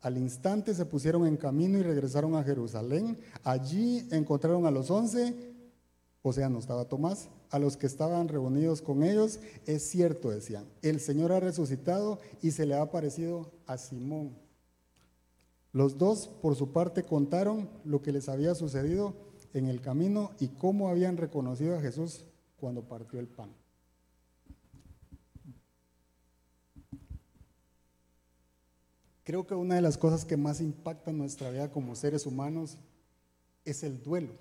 Al 0.00 0.16
instante 0.16 0.74
se 0.74 0.86
pusieron 0.86 1.26
en 1.26 1.36
camino 1.36 1.78
y 1.78 1.82
regresaron 1.82 2.34
a 2.34 2.42
Jerusalén. 2.42 3.18
Allí 3.44 4.06
encontraron 4.10 4.64
a 4.64 4.70
los 4.70 4.90
once, 4.90 5.34
o 6.22 6.32
sea, 6.32 6.48
no 6.48 6.58
estaba 6.58 6.86
Tomás, 6.86 7.28
a 7.50 7.58
los 7.58 7.76
que 7.76 7.86
estaban 7.86 8.28
reunidos 8.28 8.80
con 8.80 9.02
ellos. 9.02 9.40
Es 9.66 9.88
cierto, 9.90 10.30
decían, 10.30 10.64
el 10.80 11.00
Señor 11.00 11.32
ha 11.32 11.40
resucitado 11.40 12.18
y 12.40 12.52
se 12.52 12.64
le 12.64 12.74
ha 12.74 12.82
aparecido 12.82 13.52
a 13.66 13.76
Simón. 13.76 14.36
Los 15.72 15.98
dos, 15.98 16.28
por 16.28 16.56
su 16.56 16.72
parte, 16.72 17.02
contaron 17.04 17.68
lo 17.84 18.00
que 18.02 18.12
les 18.12 18.28
había 18.28 18.54
sucedido 18.54 19.14
en 19.52 19.66
el 19.66 19.80
camino 19.80 20.30
y 20.40 20.48
cómo 20.48 20.88
habían 20.88 21.16
reconocido 21.16 21.76
a 21.76 21.80
Jesús 21.80 22.24
cuando 22.56 22.88
partió 22.88 23.20
el 23.20 23.28
pan. 23.28 23.59
Creo 29.30 29.46
que 29.46 29.54
una 29.54 29.76
de 29.76 29.80
las 29.80 29.96
cosas 29.96 30.24
que 30.24 30.36
más 30.36 30.60
impactan 30.60 31.16
nuestra 31.16 31.50
vida 31.52 31.70
como 31.70 31.94
seres 31.94 32.26
humanos 32.26 32.78
es 33.64 33.84
el 33.84 34.02
duelo. 34.02 34.32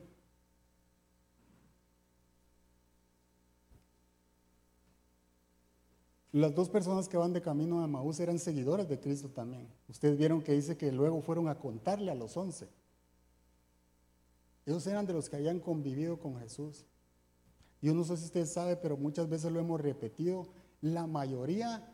Las 6.32 6.56
dos 6.56 6.70
personas 6.70 7.08
que 7.08 7.18
van 7.18 7.34
de 7.34 7.42
camino 7.44 7.84
a 7.84 7.88
Maús 7.88 8.20
eran 8.20 8.40
seguidores 8.40 8.90
de 8.90 9.00
Cristo 9.00 9.30
también. 9.30 9.68
Ustedes 9.88 10.18
vieron 10.18 10.42
que 10.42 10.54
dice 10.54 10.76
que 10.76 10.92
luego 10.92 11.22
fueron 11.22 11.50
a 11.50 11.60
contarle 11.60 12.10
a 12.10 12.16
los 12.16 12.36
once. 12.36 12.68
Ellos 14.66 14.88
eran 14.88 15.06
de 15.06 15.14
los 15.14 15.30
que 15.30 15.36
habían 15.36 15.60
convivido 15.60 16.18
con 16.18 16.40
Jesús. 16.40 16.84
Yo 17.80 17.94
no 17.94 18.04
sé 18.04 18.18
si 18.18 18.26
usted 18.26 18.48
sabe, 18.48 18.76
pero 18.76 18.98
muchas 18.98 19.30
veces 19.30 19.52
lo 19.52 19.60
hemos 19.60 19.80
repetido. 19.80 20.48
La 20.82 21.06
mayoría 21.06 21.89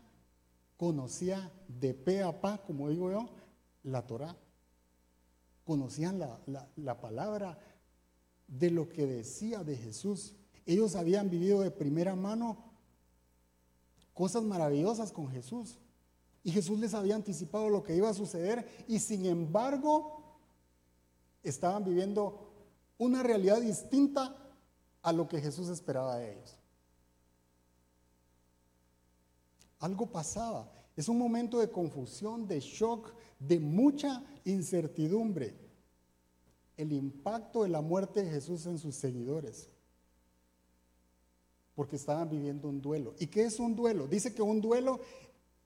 conocía 0.76 1.52
de 1.68 1.94
pe 1.94 2.22
a 2.22 2.40
pa, 2.40 2.58
como 2.58 2.88
digo 2.88 3.10
yo, 3.10 3.28
la 3.82 4.06
Torah. 4.06 4.36
Conocían 5.64 6.18
la, 6.18 6.38
la 6.76 7.00
palabra 7.00 7.58
de 8.46 8.70
lo 8.70 8.88
que 8.88 9.06
decía 9.06 9.64
de 9.64 9.76
Jesús. 9.76 10.34
Ellos 10.64 10.94
habían 10.96 11.30
vivido 11.30 11.60
de 11.60 11.70
primera 11.70 12.14
mano 12.14 12.66
cosas 14.14 14.42
maravillosas 14.42 15.12
con 15.12 15.28
Jesús. 15.28 15.78
Y 16.42 16.52
Jesús 16.52 16.78
les 16.78 16.94
había 16.94 17.16
anticipado 17.16 17.68
lo 17.68 17.82
que 17.82 17.96
iba 17.96 18.08
a 18.08 18.14
suceder 18.14 18.84
y 18.86 19.00
sin 19.00 19.26
embargo 19.26 20.38
estaban 21.42 21.84
viviendo 21.84 22.52
una 22.98 23.22
realidad 23.22 23.60
distinta 23.60 24.36
a 25.02 25.12
lo 25.12 25.28
que 25.28 25.40
Jesús 25.40 25.68
esperaba 25.68 26.16
de 26.16 26.32
ellos. 26.32 26.55
Algo 29.78 30.06
pasaba. 30.06 30.70
Es 30.96 31.08
un 31.08 31.18
momento 31.18 31.58
de 31.58 31.70
confusión, 31.70 32.46
de 32.48 32.60
shock, 32.60 33.12
de 33.38 33.60
mucha 33.60 34.24
incertidumbre. 34.44 35.54
El 36.76 36.92
impacto 36.92 37.62
de 37.62 37.68
la 37.68 37.80
muerte 37.80 38.22
de 38.22 38.30
Jesús 38.30 38.66
en 38.66 38.78
sus 38.78 38.94
seguidores. 38.94 39.68
Porque 41.74 41.96
estaban 41.96 42.30
viviendo 42.30 42.68
un 42.68 42.80
duelo. 42.80 43.14
¿Y 43.18 43.26
qué 43.26 43.44
es 43.44 43.60
un 43.60 43.76
duelo? 43.76 44.06
Dice 44.06 44.34
que 44.34 44.42
un 44.42 44.60
duelo 44.60 45.00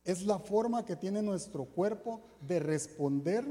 es 0.05 0.25
la 0.25 0.39
forma 0.39 0.85
que 0.85 0.97
tiene 0.97 1.23
nuestro 1.23 1.67
cuerpo 1.67 2.23
de 2.41 2.59
responder 2.59 3.45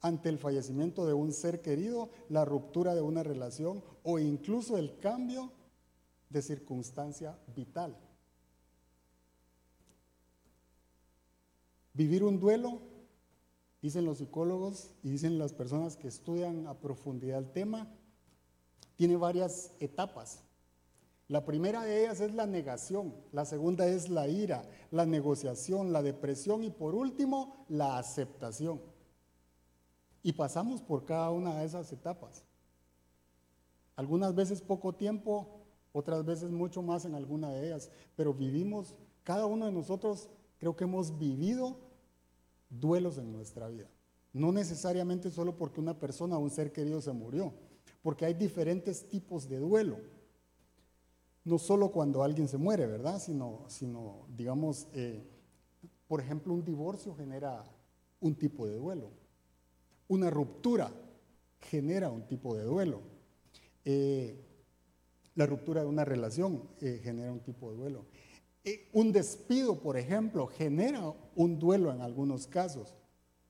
ante 0.00 0.28
el 0.28 0.38
fallecimiento 0.38 1.06
de 1.06 1.12
un 1.12 1.32
ser 1.32 1.60
querido, 1.60 2.10
la 2.28 2.44
ruptura 2.44 2.94
de 2.94 3.02
una 3.02 3.22
relación 3.22 3.82
o 4.02 4.18
incluso 4.18 4.78
el 4.78 4.98
cambio 4.98 5.52
de 6.30 6.42
circunstancia 6.42 7.38
vital. 7.54 7.96
Vivir 11.96 12.22
un 12.24 12.38
duelo, 12.38 12.82
dicen 13.80 14.04
los 14.04 14.18
psicólogos 14.18 14.90
y 15.02 15.08
dicen 15.08 15.38
las 15.38 15.54
personas 15.54 15.96
que 15.96 16.08
estudian 16.08 16.66
a 16.66 16.78
profundidad 16.78 17.38
el 17.38 17.50
tema, 17.52 17.90
tiene 18.96 19.16
varias 19.16 19.72
etapas. 19.80 20.42
La 21.28 21.46
primera 21.46 21.82
de 21.84 22.02
ellas 22.02 22.20
es 22.20 22.34
la 22.34 22.46
negación, 22.46 23.14
la 23.32 23.46
segunda 23.46 23.88
es 23.88 24.10
la 24.10 24.28
ira, 24.28 24.68
la 24.90 25.06
negociación, 25.06 25.90
la 25.90 26.02
depresión 26.02 26.64
y 26.64 26.70
por 26.70 26.94
último 26.94 27.64
la 27.70 27.96
aceptación. 27.96 28.82
Y 30.22 30.32
pasamos 30.32 30.82
por 30.82 31.06
cada 31.06 31.30
una 31.30 31.60
de 31.60 31.64
esas 31.64 31.90
etapas. 31.94 32.44
Algunas 33.94 34.34
veces 34.34 34.60
poco 34.60 34.92
tiempo, 34.92 35.62
otras 35.92 36.26
veces 36.26 36.50
mucho 36.50 36.82
más 36.82 37.06
en 37.06 37.14
alguna 37.14 37.48
de 37.52 37.68
ellas, 37.68 37.90
pero 38.16 38.34
vivimos, 38.34 38.94
cada 39.22 39.46
uno 39.46 39.64
de 39.64 39.72
nosotros 39.72 40.28
creo 40.58 40.76
que 40.76 40.84
hemos 40.84 41.18
vivido 41.18 41.85
duelos 42.68 43.18
en 43.18 43.32
nuestra 43.32 43.68
vida. 43.68 43.88
No 44.32 44.52
necesariamente 44.52 45.30
solo 45.30 45.56
porque 45.56 45.80
una 45.80 45.98
persona 45.98 46.36
o 46.36 46.40
un 46.40 46.50
ser 46.50 46.72
querido 46.72 47.00
se 47.00 47.12
murió, 47.12 47.54
porque 48.02 48.24
hay 48.26 48.34
diferentes 48.34 49.08
tipos 49.08 49.48
de 49.48 49.58
duelo 49.58 49.98
no 51.46 51.58
solo 51.58 51.92
cuando 51.92 52.24
alguien 52.24 52.48
se 52.48 52.58
muere, 52.58 52.86
¿verdad? 52.86 53.20
Sino, 53.20 53.64
sino 53.68 54.26
digamos, 54.36 54.88
eh, 54.92 55.22
por 56.08 56.20
ejemplo, 56.20 56.52
un 56.52 56.64
divorcio 56.64 57.14
genera 57.14 57.64
un 58.20 58.34
tipo 58.34 58.66
de 58.66 58.74
duelo. 58.74 59.12
Una 60.08 60.28
ruptura 60.28 60.92
genera 61.60 62.10
un 62.10 62.26
tipo 62.26 62.56
de 62.56 62.64
duelo. 62.64 63.00
Eh, 63.84 64.44
la 65.36 65.46
ruptura 65.46 65.82
de 65.82 65.86
una 65.86 66.04
relación 66.04 66.64
eh, 66.80 67.00
genera 67.00 67.30
un 67.30 67.40
tipo 67.40 67.70
de 67.70 67.76
duelo. 67.76 68.06
Un 68.92 69.12
despido, 69.12 69.80
por 69.80 69.96
ejemplo, 69.96 70.46
genera 70.46 71.14
un 71.34 71.58
duelo 71.58 71.92
en 71.92 72.00
algunos 72.00 72.46
casos. 72.46 72.94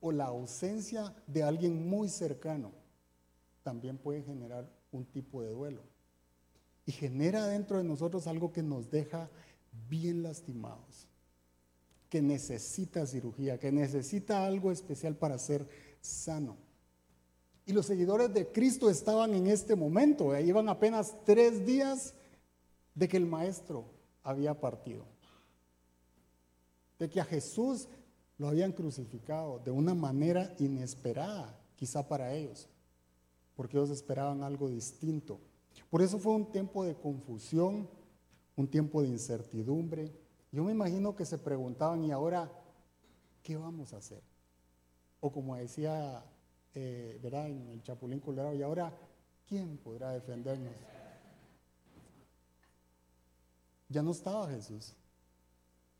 O 0.00 0.12
la 0.12 0.26
ausencia 0.26 1.14
de 1.26 1.42
alguien 1.42 1.88
muy 1.88 2.08
cercano 2.08 2.72
también 3.62 3.98
puede 3.98 4.22
generar 4.22 4.70
un 4.92 5.04
tipo 5.06 5.42
de 5.42 5.50
duelo 5.50 5.82
y 6.84 6.92
genera 6.92 7.46
dentro 7.46 7.78
de 7.78 7.84
nosotros 7.84 8.26
algo 8.26 8.52
que 8.52 8.62
nos 8.62 8.90
deja 8.90 9.28
bien 9.88 10.22
lastimados, 10.22 11.08
que 12.08 12.22
necesita 12.22 13.06
cirugía, 13.06 13.58
que 13.58 13.72
necesita 13.72 14.46
algo 14.46 14.70
especial 14.70 15.16
para 15.16 15.38
ser 15.38 15.66
sano. 16.00 16.56
Y 17.66 17.72
los 17.72 17.86
seguidores 17.86 18.32
de 18.32 18.46
Cristo 18.52 18.88
estaban 18.88 19.34
en 19.34 19.48
este 19.48 19.74
momento, 19.74 20.34
eh, 20.34 20.42
iban 20.42 20.68
apenas 20.68 21.16
tres 21.24 21.66
días 21.66 22.14
de 22.94 23.08
que 23.08 23.16
el 23.16 23.26
Maestro 23.26 23.95
había 24.26 24.60
partido, 24.60 25.04
de 26.98 27.08
que 27.08 27.20
a 27.20 27.24
Jesús 27.24 27.88
lo 28.38 28.48
habían 28.48 28.72
crucificado 28.72 29.60
de 29.60 29.70
una 29.70 29.94
manera 29.94 30.52
inesperada, 30.58 31.56
quizá 31.76 32.06
para 32.08 32.34
ellos, 32.34 32.68
porque 33.54 33.76
ellos 33.76 33.90
esperaban 33.90 34.42
algo 34.42 34.68
distinto. 34.68 35.38
Por 35.88 36.02
eso 36.02 36.18
fue 36.18 36.32
un 36.32 36.50
tiempo 36.50 36.84
de 36.84 36.96
confusión, 36.96 37.88
un 38.56 38.68
tiempo 38.68 39.00
de 39.00 39.08
incertidumbre. 39.08 40.12
Yo 40.50 40.64
me 40.64 40.72
imagino 40.72 41.14
que 41.14 41.24
se 41.24 41.38
preguntaban, 41.38 42.02
¿y 42.02 42.10
ahora 42.10 42.50
qué 43.44 43.56
vamos 43.56 43.92
a 43.92 43.98
hacer? 43.98 44.22
O 45.20 45.30
como 45.30 45.54
decía, 45.54 46.24
eh, 46.74 47.20
¿verdad? 47.22 47.48
En 47.48 47.68
el 47.68 47.82
Chapulín 47.84 48.18
Colorado, 48.18 48.54
¿y 48.56 48.62
ahora 48.62 48.92
quién 49.46 49.78
podrá 49.78 50.10
defendernos? 50.10 50.74
Ya 53.88 54.02
no 54.02 54.10
estaba 54.10 54.48
Jesús. 54.48 54.94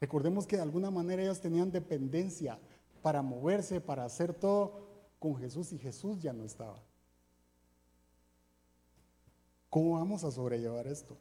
Recordemos 0.00 0.46
que 0.46 0.56
de 0.56 0.62
alguna 0.62 0.90
manera 0.90 1.22
ellos 1.22 1.40
tenían 1.40 1.70
dependencia 1.70 2.58
para 3.02 3.22
moverse, 3.22 3.80
para 3.80 4.04
hacer 4.04 4.34
todo 4.34 4.86
con 5.18 5.36
Jesús 5.36 5.72
y 5.72 5.78
Jesús 5.78 6.20
ya 6.20 6.32
no 6.32 6.44
estaba. 6.44 6.82
¿Cómo 9.70 9.92
vamos 9.92 10.24
a 10.24 10.30
sobrellevar 10.30 10.86
esto? 10.86 11.16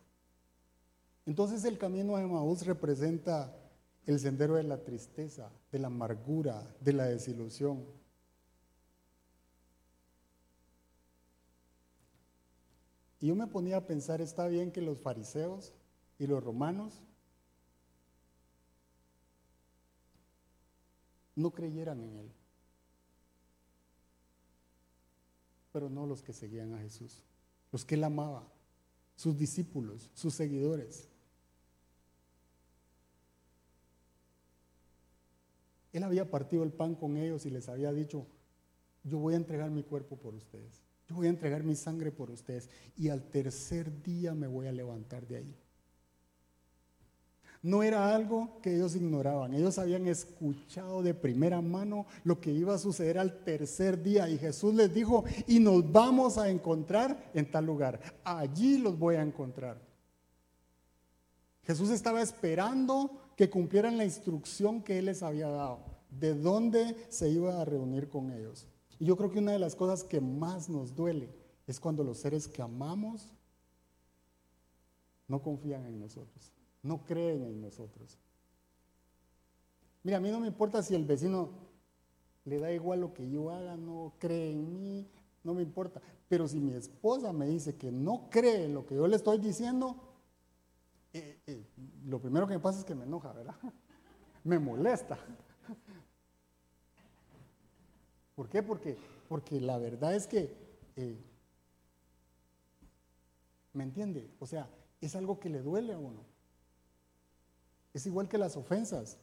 Entonces 1.26 1.64
el 1.66 1.78
camino 1.78 2.18
de 2.18 2.26
Maús 2.26 2.66
representa 2.66 3.54
el 4.06 4.20
sendero 4.20 4.56
de 4.56 4.64
la 4.64 4.84
tristeza, 4.84 5.50
de 5.72 5.80
la 5.80 5.88
amargura, 5.88 6.64
de 6.80 6.94
la 6.94 7.06
desilusión. 7.06 7.84
Y 13.20 13.28
yo 13.28 13.36
me 13.36 13.48
ponía 13.48 13.78
a 13.78 13.88
pensar, 13.88 14.22
está 14.22 14.48
bien 14.48 14.72
que 14.72 14.82
los 14.82 15.00
fariseos 15.00 15.74
y 16.20 16.28
los 16.28 16.44
romanos 16.44 17.02
no 21.36 21.52
creyeran 21.52 22.02
en 22.02 22.16
él, 22.16 22.32
pero 25.72 25.90
no 25.90 26.06
los 26.06 26.22
que 26.22 26.34
seguían 26.34 26.74
a 26.74 26.80
Jesús 26.80 27.22
los 27.76 27.84
que 27.84 27.96
él 27.96 28.06
amaba, 28.06 28.48
sus 29.18 29.38
discípulos, 29.38 30.10
sus 30.14 30.34
seguidores. 30.34 31.10
Él 35.92 36.04
había 36.04 36.32
partido 36.32 36.64
el 36.64 36.72
pan 36.72 36.96
con 36.96 37.18
ellos 37.18 37.46
y 37.46 37.50
les 37.50 37.68
había 37.68 37.92
dicho, 37.92 38.28
yo 39.04 39.18
voy 39.18 39.34
a 39.34 39.36
entregar 39.36 39.72
mi 39.72 39.84
cuerpo 39.84 40.16
por 40.16 40.34
ustedes, 40.36 40.82
yo 41.10 41.16
voy 41.16 41.28
a 41.28 41.32
entregar 41.32 41.64
mi 41.64 41.76
sangre 41.76 42.14
por 42.14 42.32
ustedes 42.32 42.70
y 42.96 43.10
al 43.10 43.30
tercer 43.30 44.02
día 44.04 44.34
me 44.34 44.48
voy 44.48 44.68
a 44.68 44.72
levantar 44.72 45.28
de 45.28 45.36
ahí 45.36 45.56
no 47.66 47.82
era 47.82 48.14
algo 48.14 48.62
que 48.62 48.76
ellos 48.76 48.96
ignoraban. 48.96 49.56
Ellos 49.56 49.80
habían 49.80 50.06
escuchado 50.08 51.02
de 51.02 51.16
primera 51.16 51.62
mano 51.62 52.06
lo 52.24 52.40
que 52.40 52.52
iba 52.52 52.76
a 52.76 52.78
suceder 52.78 53.18
al 53.18 53.44
tercer 53.44 54.04
día. 54.04 54.30
Y 54.30 54.38
Jesús 54.38 54.76
les 54.76 54.94
dijo, 54.94 55.24
y 55.48 55.60
nos 55.60 55.92
vamos 55.92 56.38
a 56.38 56.48
encontrar 56.48 57.32
en 57.34 57.50
tal 57.50 57.66
lugar. 57.66 58.00
Allí 58.24 58.78
los 58.78 59.00
voy 59.00 59.16
a 59.16 59.24
encontrar. 59.24 59.82
Jesús 61.64 61.90
estaba 61.90 62.22
esperando 62.22 63.10
que 63.36 63.50
cumplieran 63.50 63.98
la 63.98 64.06
instrucción 64.06 64.84
que 64.84 65.00
Él 65.00 65.06
les 65.06 65.24
había 65.24 65.48
dado, 65.48 65.80
de 66.12 66.36
dónde 66.36 66.96
se 67.10 67.30
iba 67.30 67.60
a 67.60 67.66
reunir 67.66 68.10
con 68.10 68.32
ellos. 68.32 68.68
Y 69.00 69.06
yo 69.06 69.18
creo 69.18 69.32
que 69.32 69.40
una 69.40 69.54
de 69.54 69.60
las 69.60 69.76
cosas 69.76 70.04
que 70.04 70.22
más 70.22 70.70
nos 70.70 70.96
duele 70.96 71.34
es 71.66 71.80
cuando 71.80 72.04
los 72.04 72.20
seres 72.20 72.48
que 72.48 72.62
amamos 72.62 73.34
no 75.28 75.42
confían 75.42 75.84
en 75.88 76.00
nosotros 76.00 76.55
no 76.86 77.04
creen 77.04 77.44
en 77.44 77.62
nosotros. 77.62 78.20
Mira, 80.04 80.18
a 80.18 80.22
mí 80.22 80.30
no 80.30 80.40
me 80.40 80.48
importa 80.48 80.84
si 80.84 80.94
el 80.94 81.04
vecino 81.04 81.50
le 82.46 82.60
da 82.60 82.72
igual 82.72 83.02
lo 83.02 83.12
que 83.12 83.28
yo 83.28 83.50
haga, 83.50 83.76
no 83.76 84.14
cree 84.20 84.52
en 84.52 84.72
mí, 84.72 85.10
no 85.44 85.56
me 85.56 85.64
importa. 85.64 86.00
Pero 86.30 86.48
si 86.48 86.60
mi 86.60 86.74
esposa 86.74 87.34
me 87.34 87.48
dice 87.48 87.76
que 87.76 87.92
no 87.92 88.30
cree 88.30 88.66
en 88.66 88.76
lo 88.76 88.86
que 88.86 88.94
yo 88.94 89.08
le 89.08 89.16
estoy 89.16 89.40
diciendo, 89.40 89.96
eh, 91.12 91.40
eh, 91.48 91.66
lo 92.06 92.22
primero 92.22 92.46
que 92.46 92.54
me 92.54 92.60
pasa 92.60 92.80
es 92.80 92.86
que 92.86 92.94
me 92.94 93.06
enoja, 93.06 93.34
¿verdad? 93.34 93.56
me 94.44 94.60
molesta. 94.60 95.18
¿Por 98.36 98.48
qué? 98.48 98.62
Porque, 98.62 98.96
porque 99.28 99.60
la 99.60 99.80
verdad 99.80 100.14
es 100.14 100.28
que, 100.28 100.56
eh, 100.98 101.18
¿me 103.74 103.84
entiende? 103.84 104.30
O 104.40 104.46
sea, 104.46 104.70
es 105.02 105.16
algo 105.16 105.40
que 105.40 105.50
le 105.50 105.64
duele 105.64 105.94
a 105.94 105.98
uno. 105.98 106.35
Es 107.96 108.06
igual 108.06 108.28
que 108.28 108.38
las 108.38 108.58
ofensas. 108.58 109.18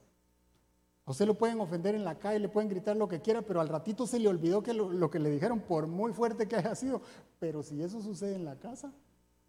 A 1.04 1.10
usted 1.10 1.26
lo 1.26 1.36
pueden 1.36 1.60
ofender 1.60 1.94
en 1.94 2.04
la 2.04 2.18
calle, 2.18 2.38
le 2.38 2.48
pueden 2.48 2.70
gritar 2.70 2.96
lo 2.96 3.06
que 3.06 3.20
quiera, 3.20 3.42
pero 3.42 3.60
al 3.60 3.68
ratito 3.68 4.06
se 4.06 4.18
le 4.18 4.28
olvidó 4.28 4.62
que 4.62 4.72
lo, 4.72 5.10
que 5.10 5.18
le 5.18 5.28
dijeron, 5.28 5.60
por 5.60 5.86
muy 5.86 6.14
fuerte 6.14 6.48
que 6.48 6.56
haya 6.56 6.74
sido. 6.74 7.02
Pero 7.38 7.62
si 7.62 7.82
eso 7.82 8.00
sucede 8.00 8.34
en 8.34 8.46
la 8.46 8.58
casa, 8.58 8.90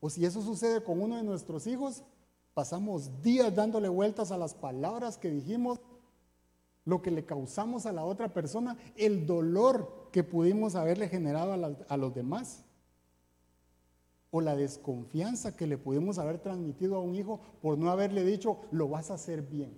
o 0.02 0.10
si 0.10 0.26
eso 0.26 0.42
sucede 0.42 0.84
con 0.84 1.02
uno 1.02 1.16
de 1.16 1.24
nuestros 1.24 1.68
hijos, 1.68 2.04
pasamos 2.54 3.22
días 3.22 3.56
dándole 3.56 3.88
vueltas 3.88 4.30
a 4.34 4.38
las 4.38 4.54
palabras 4.54 5.18
que 5.18 5.32
dijimos, 5.32 5.80
lo 6.84 7.02
que 7.02 7.12
le 7.12 7.24
causamos 7.24 7.86
a 7.86 7.94
la 7.94 8.04
otra 8.04 8.34
persona, 8.34 8.76
el 8.98 9.26
dolor 9.26 10.10
que 10.12 10.26
pudimos 10.26 10.76
haberle 10.76 11.08
generado 11.08 11.54
a, 11.54 11.78
a 11.88 11.96
los 11.96 12.14
demás 12.14 12.63
o 14.36 14.42
la 14.42 14.56
desconfianza 14.56 15.56
que 15.56 15.68
le 15.68 15.78
pudimos 15.78 16.18
haber 16.18 16.40
transmitido 16.40 16.96
a 16.96 17.02
un 17.02 17.14
hijo 17.14 17.40
por 17.62 17.78
no 17.78 17.92
haberle 17.92 18.26
dicho, 18.26 18.62
lo 18.72 18.90
vas 18.90 19.12
a 19.12 19.14
hacer 19.14 19.44
bien. 19.44 19.76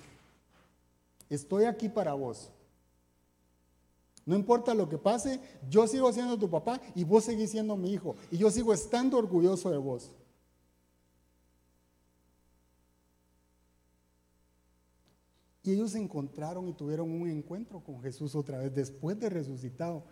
estoy 1.30 1.66
aquí 1.66 1.90
para 1.90 2.14
vos. 2.14 2.50
No 4.26 4.34
importa 4.34 4.74
lo 4.74 4.88
que 4.88 4.98
pase, 4.98 5.42
yo 5.70 5.86
sigo 5.88 6.12
siendo 6.14 6.40
tu 6.40 6.50
papá 6.50 6.80
y 6.96 7.04
vos 7.04 7.26
seguís 7.26 7.52
siendo 7.52 7.76
mi 7.76 7.92
hijo. 7.92 8.16
Y 8.32 8.38
yo 8.38 8.50
sigo 8.50 8.74
estando 8.74 9.18
orgulloso 9.18 9.70
de 9.70 9.78
vos. 9.78 10.14
Y 15.64 15.74
ellos 15.74 15.92
se 15.92 16.00
encontraron 16.00 16.70
y 16.70 16.74
tuvieron 16.74 17.12
un 17.12 17.28
encuentro 17.30 17.84
con 17.84 18.02
Jesús 18.02 18.34
otra 18.36 18.60
vez 18.60 18.74
después 18.74 19.20
de 19.20 19.30
resucitado 19.30 20.06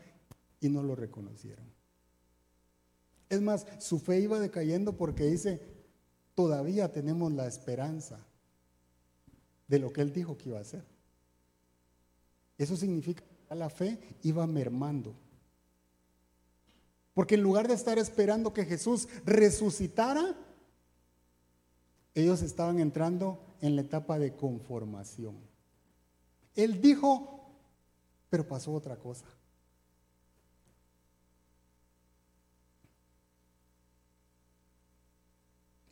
y 0.60 0.68
no 0.68 0.84
lo 0.84 0.98
reconocieron. 0.98 1.66
Es 3.30 3.42
más, 3.42 3.66
su 3.80 4.00
fe 4.00 4.20
iba 4.20 4.40
decayendo 4.40 4.98
porque 4.98 5.26
dice, 5.26 5.62
todavía 6.36 6.92
tenemos 6.92 7.32
la 7.32 7.48
esperanza 7.48 8.20
de 9.68 9.80
lo 9.80 9.92
que 9.92 10.02
él 10.02 10.14
dijo 10.14 10.38
que 10.38 10.50
iba 10.50 10.60
a 10.60 10.62
hacer. 10.62 10.86
Eso 12.58 12.78
significa 12.78 13.24
que 13.50 13.56
la 13.56 13.70
fe 13.70 14.00
iba 14.22 14.46
mermando. 14.48 15.16
Porque 17.14 17.36
en 17.36 17.44
lugar 17.44 17.68
de 17.68 17.76
estar 17.76 17.98
esperando 17.98 18.54
que 18.54 18.66
Jesús 18.66 19.08
resucitara, 19.26 20.36
ellos 22.16 22.42
estaban 22.42 22.80
entrando 22.80 23.44
en 23.62 23.76
la 23.76 23.82
etapa 23.82 24.20
de 24.20 24.36
conformación. 24.36 25.36
Él 26.56 26.82
dijo, 26.82 27.52
pero 28.30 28.48
pasó 28.48 28.74
otra 28.74 28.98
cosa. 28.98 29.26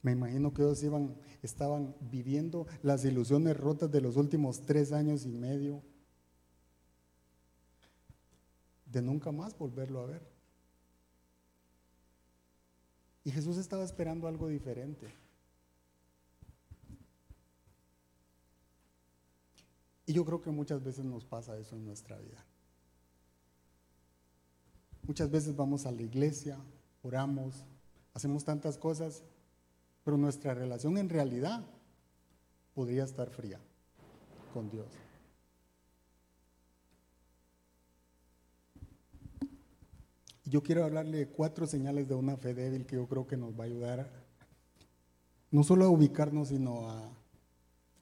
Me 0.02 0.12
imagino 0.12 0.54
que 0.54 0.64
ellos 0.64 0.84
estaban 1.44 1.96
viviendo 2.00 2.66
las 2.82 3.06
ilusiones 3.06 3.56
rotas 3.58 3.92
de 3.92 4.02
los 4.02 4.18
últimos 4.18 4.62
tres 4.62 4.92
años 4.92 5.26
y 5.26 5.32
medio, 5.32 5.84
de 8.86 9.02
nunca 9.02 9.32
más 9.32 9.58
volverlo 9.58 10.02
a 10.02 10.06
ver. 10.08 10.22
Y 13.24 13.32
Jesús 13.32 13.58
estaba 13.58 13.84
esperando 13.84 14.28
algo 14.28 14.48
diferente. 14.48 15.14
Y 20.08 20.14
yo 20.14 20.26
creo 20.26 20.42
que 20.42 20.50
muchas 20.50 20.84
veces 20.84 21.06
nos 21.06 21.24
pasa 21.24 21.58
eso 21.58 21.76
en 21.76 21.86
nuestra 21.86 22.18
vida. 22.18 22.44
Muchas 25.04 25.30
veces 25.30 25.56
vamos 25.56 25.86
a 25.86 25.92
la 25.92 26.02
iglesia, 26.02 26.58
oramos, 27.04 27.64
hacemos 28.14 28.44
tantas 28.44 28.78
cosas 28.78 29.24
pero 30.04 30.18
nuestra 30.18 30.54
relación 30.54 30.98
en 30.98 31.10
realidad 31.10 31.64
podría 32.74 33.04
estar 33.04 33.30
fría 33.30 33.60
con 34.54 34.70
Dios. 34.70 34.88
Yo 40.46 40.62
quiero 40.64 40.84
hablarle 40.84 41.20
de 41.20 41.28
cuatro 41.28 41.66
señales 41.66 42.10
de 42.10 42.16
una 42.16 42.36
fe 42.36 42.54
débil 42.54 42.86
que 42.86 42.98
yo 42.98 43.08
creo 43.08 43.26
que 43.26 43.38
nos 43.38 43.58
va 43.58 43.64
a 43.64 43.68
ayudar 43.68 44.10
no 45.50 45.64
solo 45.64 45.86
a 45.86 45.90
ubicarnos, 45.90 46.48
sino 46.48 46.90
a, 46.90 47.10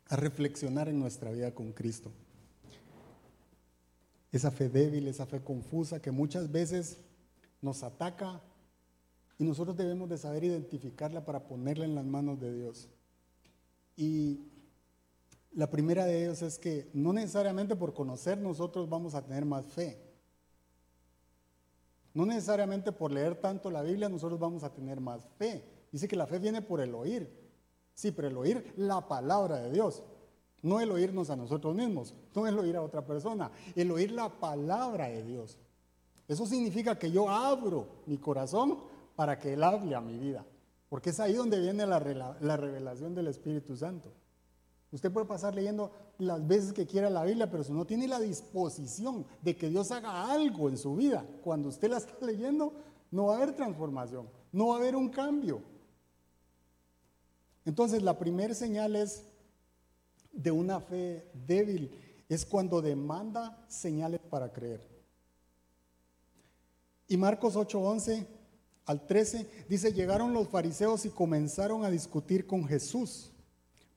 a 0.07 0.15
reflexionar 0.15 0.87
en 0.87 0.99
nuestra 0.99 1.31
vida 1.31 1.53
con 1.53 1.71
Cristo. 1.73 2.11
Esa 4.31 4.51
fe 4.51 4.69
débil, 4.69 5.07
esa 5.07 5.25
fe 5.25 5.43
confusa 5.43 6.01
que 6.01 6.11
muchas 6.11 6.51
veces 6.51 6.99
nos 7.61 7.83
ataca 7.83 8.41
y 9.39 9.45
nosotros 9.45 9.77
debemos 9.77 10.09
de 10.09 10.17
saber 10.17 10.43
identificarla 10.43 11.23
para 11.23 11.47
ponerla 11.47 11.85
en 11.85 11.95
las 11.95 12.05
manos 12.05 12.41
de 12.41 12.53
Dios. 12.53 12.89
Y 13.95 14.41
la 15.53 15.71
primera 15.71 16.05
de 16.05 16.25
ellos 16.25 16.41
es 16.41 16.59
que 16.59 16.89
no 16.93 17.13
necesariamente 17.13 17.77
por 17.77 17.93
conocer 17.93 18.37
nosotros 18.37 18.89
vamos 18.89 19.15
a 19.15 19.25
tener 19.25 19.45
más 19.45 19.65
fe. 19.67 19.97
No 22.13 22.25
necesariamente 22.25 22.91
por 22.91 23.13
leer 23.13 23.39
tanto 23.39 23.71
la 23.71 23.81
Biblia 23.81 24.09
nosotros 24.09 24.37
vamos 24.37 24.65
a 24.65 24.73
tener 24.73 24.99
más 24.99 25.25
fe. 25.37 25.63
Dice 25.89 26.09
que 26.09 26.17
la 26.17 26.27
fe 26.27 26.37
viene 26.37 26.61
por 26.61 26.81
el 26.81 26.93
oír. 26.93 27.33
Sí, 27.93 28.11
pero 28.11 28.27
el 28.27 28.37
oír 28.37 28.73
la 28.75 29.07
palabra 29.07 29.61
de 29.61 29.71
Dios. 29.71 30.03
No 30.61 30.81
el 30.81 30.91
oírnos 30.91 31.29
a 31.29 31.37
nosotros 31.37 31.73
mismos, 31.73 32.13
no 32.35 32.45
el 32.45 32.59
oír 32.59 32.75
a 32.75 32.81
otra 32.81 33.05
persona, 33.05 33.49
el 33.73 33.89
oír 33.91 34.11
la 34.11 34.27
palabra 34.27 35.07
de 35.07 35.23
Dios. 35.23 35.57
Eso 36.27 36.45
significa 36.45 36.99
que 36.99 37.09
yo 37.09 37.29
abro 37.29 37.87
mi 38.05 38.17
corazón 38.17 38.79
para 39.19 39.37
que 39.37 39.51
Él 39.51 39.61
hable 39.65 39.93
a 39.95 39.99
mi 39.99 40.17
vida. 40.17 40.45
Porque 40.87 41.09
es 41.09 41.19
ahí 41.19 41.33
donde 41.33 41.59
viene 41.59 41.85
la, 41.85 41.99
revelación 41.99 43.13
del 43.13 43.27
Espíritu 43.27 43.75
Santo. 43.75 44.13
Usted 44.93 45.11
puede 45.11 45.25
pasar 45.25 45.53
leyendo 45.53 45.91
las 46.19 46.47
veces 46.47 46.71
que 46.71 46.87
quiera 46.87 47.09
la 47.09 47.25
Biblia, 47.25 47.51
pero 47.51 47.65
si 47.65 47.73
no 47.73 47.83
tiene 47.85 48.07
la 48.07 48.21
disposición 48.21 49.25
de 49.41 49.57
que 49.57 49.67
Dios 49.67 49.91
haga 49.91 50.31
algo 50.31 50.69
en 50.69 50.77
su 50.77 50.95
vida, 50.95 51.25
cuando 51.43 51.67
usted 51.67 51.89
la 51.89 51.97
está 51.97 52.25
leyendo, 52.25 52.71
no 53.11 53.25
va 53.25 53.33
a 53.33 53.37
haber 53.39 53.57
transformación, 53.57 54.29
no 54.53 54.69
va 54.69 54.75
a 54.75 54.77
haber 54.77 54.95
un 54.95 55.09
cambio. 55.09 55.63
Entonces, 57.65 58.01
la 58.01 58.17
primera 58.17 58.53
señal 58.53 58.95
es 58.95 59.25
de 60.31 60.51
una 60.51 60.79
fe 60.79 61.29
débil, 61.45 61.91
es 62.29 62.45
cuando 62.45 62.81
demanda 62.81 63.65
señales 63.67 64.21
para 64.21 64.53
creer. 64.53 64.87
Y 67.09 67.17
Marcos 67.17 67.57
8:11 67.57 68.38
al 68.85 69.05
13, 69.05 69.65
dice, 69.69 69.93
llegaron 69.93 70.33
los 70.33 70.47
fariseos 70.47 71.05
y 71.05 71.09
comenzaron 71.09 71.85
a 71.85 71.91
discutir 71.91 72.47
con 72.47 72.65
Jesús 72.65 73.31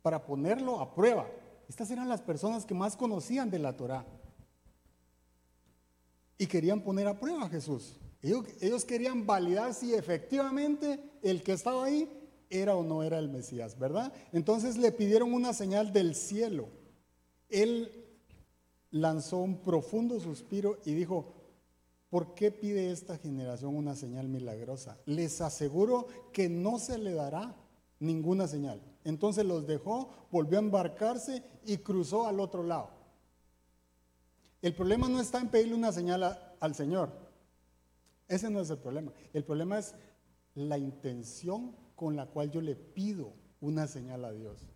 para 0.02 0.24
ponerlo 0.24 0.80
a 0.80 0.94
prueba. 0.94 1.26
Estas 1.68 1.90
eran 1.90 2.08
las 2.08 2.20
personas 2.20 2.66
que 2.66 2.74
más 2.74 2.96
conocían 2.96 3.50
de 3.50 3.58
la 3.58 3.76
Torá. 3.76 4.04
Y 6.36 6.46
querían 6.46 6.82
poner 6.82 7.06
a 7.06 7.18
prueba 7.18 7.44
a 7.44 7.48
Jesús. 7.48 7.98
Ellos, 8.20 8.44
ellos 8.60 8.84
querían 8.84 9.26
validar 9.26 9.72
si 9.74 9.94
efectivamente 9.94 11.00
el 11.22 11.42
que 11.42 11.52
estaba 11.52 11.84
ahí 11.84 12.08
era 12.50 12.76
o 12.76 12.82
no 12.82 13.02
era 13.02 13.18
el 13.18 13.28
Mesías, 13.28 13.78
¿verdad? 13.78 14.12
Entonces 14.32 14.76
le 14.76 14.92
pidieron 14.92 15.32
una 15.32 15.54
señal 15.54 15.92
del 15.92 16.14
cielo. 16.14 16.68
Él 17.48 17.90
lanzó 18.90 19.38
un 19.38 19.62
profundo 19.62 20.20
suspiro 20.20 20.78
y 20.84 20.94
dijo, 20.94 21.34
¿Por 22.12 22.34
qué 22.34 22.50
pide 22.50 22.90
esta 22.90 23.16
generación 23.16 23.74
una 23.74 23.96
señal 23.96 24.28
milagrosa? 24.28 24.98
Les 25.06 25.40
aseguro 25.40 26.08
que 26.30 26.50
no 26.50 26.78
se 26.78 26.98
le 26.98 27.14
dará 27.14 27.56
ninguna 28.00 28.46
señal. 28.46 28.82
Entonces 29.02 29.46
los 29.46 29.66
dejó, 29.66 30.10
volvió 30.30 30.58
a 30.58 30.60
embarcarse 30.60 31.42
y 31.64 31.78
cruzó 31.78 32.26
al 32.26 32.38
otro 32.38 32.64
lado. 32.64 32.90
El 34.60 34.74
problema 34.74 35.08
no 35.08 35.20
está 35.22 35.40
en 35.40 35.48
pedirle 35.48 35.74
una 35.74 35.90
señal 35.90 36.38
al 36.60 36.74
Señor. 36.74 37.10
Ese 38.28 38.50
no 38.50 38.60
es 38.60 38.68
el 38.68 38.76
problema. 38.76 39.10
El 39.32 39.44
problema 39.44 39.78
es 39.78 39.94
la 40.52 40.76
intención 40.76 41.74
con 41.96 42.14
la 42.14 42.26
cual 42.26 42.50
yo 42.50 42.60
le 42.60 42.76
pido 42.76 43.32
una 43.58 43.86
señal 43.86 44.26
a 44.26 44.32
Dios. 44.32 44.71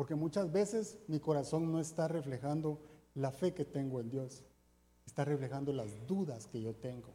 Porque 0.00 0.14
muchas 0.14 0.50
veces 0.50 0.96
mi 1.08 1.20
corazón 1.20 1.70
no 1.70 1.78
está 1.78 2.08
reflejando 2.08 2.80
la 3.14 3.30
fe 3.30 3.52
que 3.52 3.66
tengo 3.66 4.00
en 4.00 4.08
Dios. 4.08 4.42
Está 5.04 5.26
reflejando 5.26 5.74
las 5.74 6.06
dudas 6.06 6.46
que 6.46 6.62
yo 6.62 6.74
tengo 6.74 7.12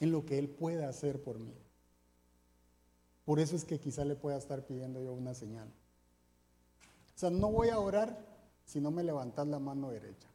en 0.00 0.10
lo 0.10 0.26
que 0.26 0.36
Él 0.36 0.48
puede 0.48 0.84
hacer 0.84 1.22
por 1.22 1.38
mí. 1.38 1.54
Por 3.24 3.38
eso 3.38 3.54
es 3.54 3.64
que 3.64 3.78
quizá 3.78 4.04
le 4.04 4.16
pueda 4.16 4.36
estar 4.36 4.66
pidiendo 4.66 5.00
yo 5.00 5.12
una 5.12 5.32
señal. 5.32 5.68
O 7.14 7.18
sea, 7.20 7.30
no 7.30 7.52
voy 7.52 7.68
a 7.68 7.78
orar 7.78 8.18
si 8.64 8.80
no 8.80 8.90
me 8.90 9.04
levantas 9.04 9.46
la 9.46 9.60
mano 9.60 9.90
derecha. 9.90 10.26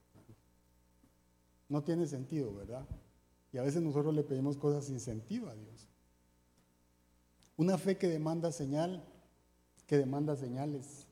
No 1.67 1.83
tiene 1.83 2.07
sentido, 2.07 2.55
¿verdad? 2.55 2.87
Y 3.51 3.57
a 3.57 3.61
veces 3.61 3.81
nosotros 3.81 4.15
le 4.15 4.23
pedimos 4.23 4.55
cosas 4.55 4.85
sin 4.85 5.01
sentido 5.01 5.49
a 5.49 5.53
Dios. 5.53 5.89
Una 7.57 7.77
fe 7.77 7.97
que 7.97 8.07
demanda 8.07 8.53
señal, 8.53 9.03
que 9.85 9.97
demanda 9.97 10.37
señales, 10.37 11.02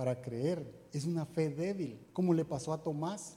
para 0.00 0.22
creer. 0.22 0.88
Es 0.94 1.04
una 1.04 1.26
fe 1.26 1.50
débil, 1.50 2.08
como 2.14 2.32
le 2.32 2.46
pasó 2.46 2.72
a 2.72 2.82
Tomás. 2.82 3.36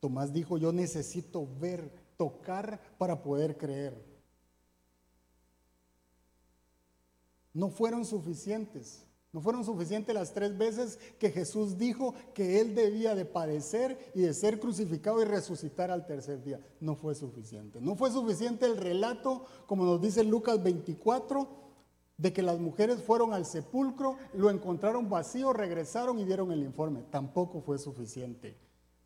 Tomás 0.00 0.32
dijo, 0.32 0.58
yo 0.58 0.72
necesito 0.72 1.46
ver, 1.60 1.88
tocar 2.16 2.80
para 2.98 3.22
poder 3.22 3.56
creer. 3.56 4.04
No 7.52 7.70
fueron 7.70 8.04
suficientes. 8.04 9.06
No 9.32 9.40
fueron 9.40 9.64
suficientes 9.64 10.12
las 10.12 10.34
tres 10.34 10.58
veces 10.58 10.98
que 11.20 11.30
Jesús 11.30 11.78
dijo 11.78 12.12
que 12.34 12.60
él 12.60 12.74
debía 12.74 13.14
de 13.14 13.24
padecer 13.24 14.10
y 14.16 14.22
de 14.22 14.34
ser 14.34 14.58
crucificado 14.58 15.22
y 15.22 15.26
resucitar 15.26 15.92
al 15.92 16.06
tercer 16.06 16.42
día. 16.42 16.58
No 16.80 16.96
fue 16.96 17.14
suficiente. 17.14 17.80
No 17.80 17.94
fue 17.94 18.10
suficiente 18.10 18.66
el 18.66 18.76
relato, 18.76 19.46
como 19.68 19.84
nos 19.84 20.00
dice 20.00 20.24
Lucas 20.24 20.60
24, 20.60 21.63
de 22.16 22.32
que 22.32 22.42
las 22.42 22.58
mujeres 22.58 23.02
fueron 23.02 23.32
al 23.32 23.44
sepulcro, 23.44 24.16
lo 24.34 24.50
encontraron 24.50 25.08
vacío, 25.08 25.52
regresaron 25.52 26.18
y 26.18 26.24
dieron 26.24 26.52
el 26.52 26.62
informe. 26.62 27.02
Tampoco 27.10 27.60
fue 27.60 27.78
suficiente. 27.78 28.56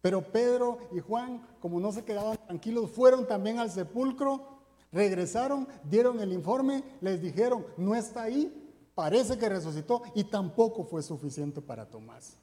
Pero 0.00 0.30
Pedro 0.30 0.78
y 0.92 1.00
Juan, 1.00 1.46
como 1.60 1.80
no 1.80 1.90
se 1.92 2.04
quedaban 2.04 2.38
tranquilos, 2.46 2.90
fueron 2.90 3.26
también 3.26 3.58
al 3.58 3.70
sepulcro, 3.70 4.58
Regresaron, 4.90 5.68
dieron 5.84 6.20
el 6.20 6.32
informe, 6.32 6.82
les 7.00 7.20
dijeron, 7.20 7.66
no 7.76 7.94
está 7.94 8.22
ahí, 8.22 8.50
parece 8.94 9.36
que 9.36 9.48
resucitó 9.48 10.02
y 10.14 10.24
tampoco 10.24 10.84
fue 10.84 11.02
suficiente 11.02 11.60
para 11.60 11.88
Tomás. 11.90 12.38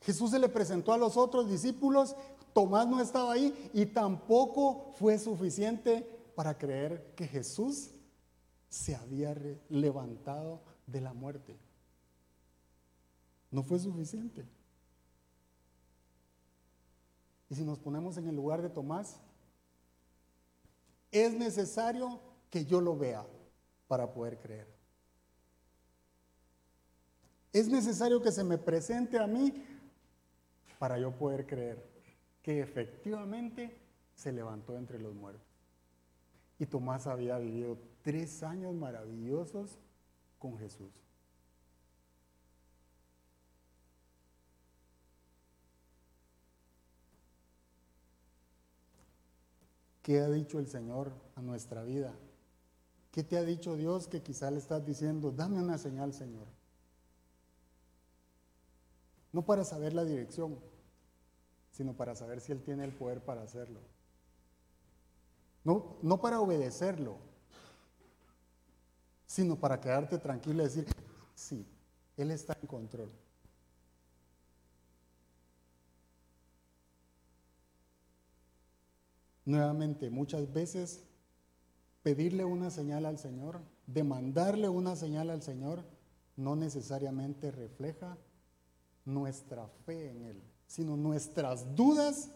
Jesús 0.00 0.30
se 0.30 0.38
le 0.38 0.48
presentó 0.48 0.92
a 0.92 0.98
los 0.98 1.16
otros 1.16 1.48
discípulos, 1.48 2.16
Tomás 2.52 2.88
no 2.88 3.00
estaba 3.00 3.32
ahí 3.32 3.70
y 3.72 3.86
tampoco 3.86 4.92
fue 4.98 5.18
suficiente 5.18 6.02
para 6.34 6.58
creer 6.58 7.12
que 7.14 7.28
Jesús 7.28 7.90
se 8.68 8.94
había 8.94 9.34
levantado 9.68 10.60
de 10.86 11.00
la 11.00 11.12
muerte. 11.12 11.56
No 13.50 13.62
fue 13.62 13.78
suficiente. 13.78 14.44
Y 17.50 17.54
si 17.54 17.64
nos 17.64 17.78
ponemos 17.78 18.16
en 18.18 18.28
el 18.28 18.36
lugar 18.36 18.60
de 18.60 18.68
Tomás, 18.68 19.20
es 21.10 21.32
necesario 21.32 22.20
que 22.50 22.66
yo 22.66 22.80
lo 22.80 22.96
vea 22.96 23.26
para 23.86 24.12
poder 24.12 24.38
creer. 24.38 24.68
Es 27.52 27.68
necesario 27.68 28.20
que 28.20 28.30
se 28.30 28.44
me 28.44 28.58
presente 28.58 29.18
a 29.18 29.26
mí 29.26 29.64
para 30.78 30.98
yo 30.98 31.10
poder 31.10 31.46
creer 31.46 31.82
que 32.42 32.60
efectivamente 32.60 33.76
se 34.14 34.32
levantó 34.32 34.76
entre 34.76 34.98
los 34.98 35.14
muertos. 35.14 35.47
Y 36.58 36.66
Tomás 36.66 37.06
había 37.06 37.38
vivido 37.38 37.78
tres 38.02 38.42
años 38.42 38.74
maravillosos 38.74 39.78
con 40.38 40.58
Jesús. 40.58 40.92
¿Qué 50.02 50.20
ha 50.20 50.30
dicho 50.30 50.58
el 50.58 50.66
Señor 50.66 51.12
a 51.36 51.42
nuestra 51.42 51.82
vida? 51.84 52.14
¿Qué 53.12 53.22
te 53.22 53.36
ha 53.36 53.42
dicho 53.42 53.76
Dios 53.76 54.08
que 54.08 54.22
quizá 54.22 54.50
le 54.50 54.56
estás 54.56 54.84
diciendo, 54.86 55.30
dame 55.30 55.60
una 55.60 55.76
señal, 55.76 56.14
Señor? 56.14 56.46
No 59.32 59.44
para 59.44 59.64
saber 59.64 59.92
la 59.92 60.04
dirección, 60.04 60.58
sino 61.72 61.94
para 61.94 62.14
saber 62.14 62.40
si 62.40 62.52
Él 62.52 62.62
tiene 62.62 62.84
el 62.84 62.92
poder 62.92 63.22
para 63.22 63.42
hacerlo. 63.42 63.80
No, 65.68 65.98
no 66.00 66.18
para 66.18 66.40
obedecerlo, 66.40 67.18
sino 69.26 69.60
para 69.60 69.78
quedarte 69.78 70.16
tranquilo 70.16 70.62
y 70.62 70.64
decir, 70.64 70.86
sí, 71.34 71.66
Él 72.16 72.30
está 72.30 72.56
en 72.58 72.66
control. 72.66 73.12
Nuevamente, 79.44 80.08
muchas 80.08 80.50
veces 80.50 81.04
pedirle 82.02 82.46
una 82.46 82.70
señal 82.70 83.04
al 83.04 83.18
Señor, 83.18 83.60
demandarle 83.86 84.70
una 84.70 84.96
señal 84.96 85.28
al 85.28 85.42
Señor, 85.42 85.84
no 86.34 86.56
necesariamente 86.56 87.50
refleja 87.50 88.16
nuestra 89.04 89.68
fe 89.84 90.12
en 90.12 90.22
Él, 90.22 90.42
sino 90.66 90.96
nuestras 90.96 91.74
dudas 91.76 92.30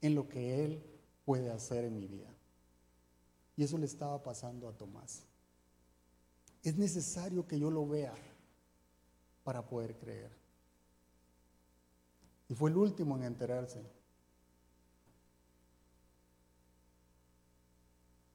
en 0.00 0.16
lo 0.16 0.28
que 0.28 0.64
Él 0.64 0.82
puede 1.24 1.52
hacer 1.52 1.84
en 1.84 2.00
mi 2.00 2.08
vida. 2.08 2.33
Y 3.56 3.64
eso 3.64 3.78
le 3.78 3.86
estaba 3.86 4.22
pasando 4.22 4.68
a 4.68 4.72
Tomás. 4.72 5.22
Es 6.62 6.76
necesario 6.76 7.46
que 7.46 7.58
yo 7.58 7.70
lo 7.70 7.86
vea 7.86 8.14
para 9.44 9.66
poder 9.66 9.96
creer. 9.96 10.30
Y 12.48 12.54
fue 12.54 12.70
el 12.70 12.76
último 12.76 13.16
en 13.16 13.24
enterarse. 13.24 13.84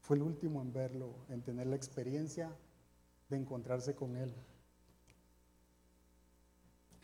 Fue 0.02 0.16
el 0.16 0.24
último 0.24 0.62
en 0.62 0.74
verlo, 0.74 1.14
en 1.30 1.42
tener 1.42 1.68
la 1.68 1.76
experiencia 1.76 2.56
de 3.30 3.38
encontrarse 3.38 3.96
con 3.96 4.16
Él. 4.16 4.34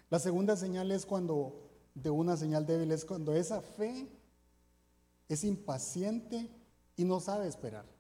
La 0.10 0.20
segunda 0.20 0.56
señal 0.56 0.92
es 0.92 1.06
cuando, 1.06 1.70
de 1.94 2.10
una 2.10 2.38
señal 2.38 2.66
débil, 2.66 2.92
es 2.92 3.06
cuando 3.06 3.36
esa 3.36 3.62
fe 3.62 4.08
es 5.28 5.44
impaciente 5.44 6.50
y 6.96 7.04
no 7.04 7.20
sabe 7.20 7.48
esperar. 7.48 7.95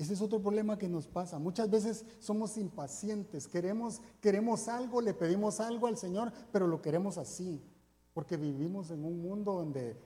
Ese 0.00 0.14
es 0.14 0.22
otro 0.22 0.40
problema 0.40 0.78
que 0.78 0.88
nos 0.88 1.06
pasa. 1.06 1.38
Muchas 1.38 1.68
veces 1.68 2.06
somos 2.20 2.56
impacientes, 2.56 3.46
queremos, 3.46 4.00
queremos 4.22 4.66
algo, 4.66 5.02
le 5.02 5.12
pedimos 5.12 5.60
algo 5.60 5.88
al 5.88 5.98
Señor, 5.98 6.32
pero 6.50 6.66
lo 6.66 6.80
queremos 6.80 7.18
así, 7.18 7.62
porque 8.14 8.38
vivimos 8.38 8.90
en 8.90 9.04
un 9.04 9.20
mundo 9.20 9.52
donde 9.52 10.00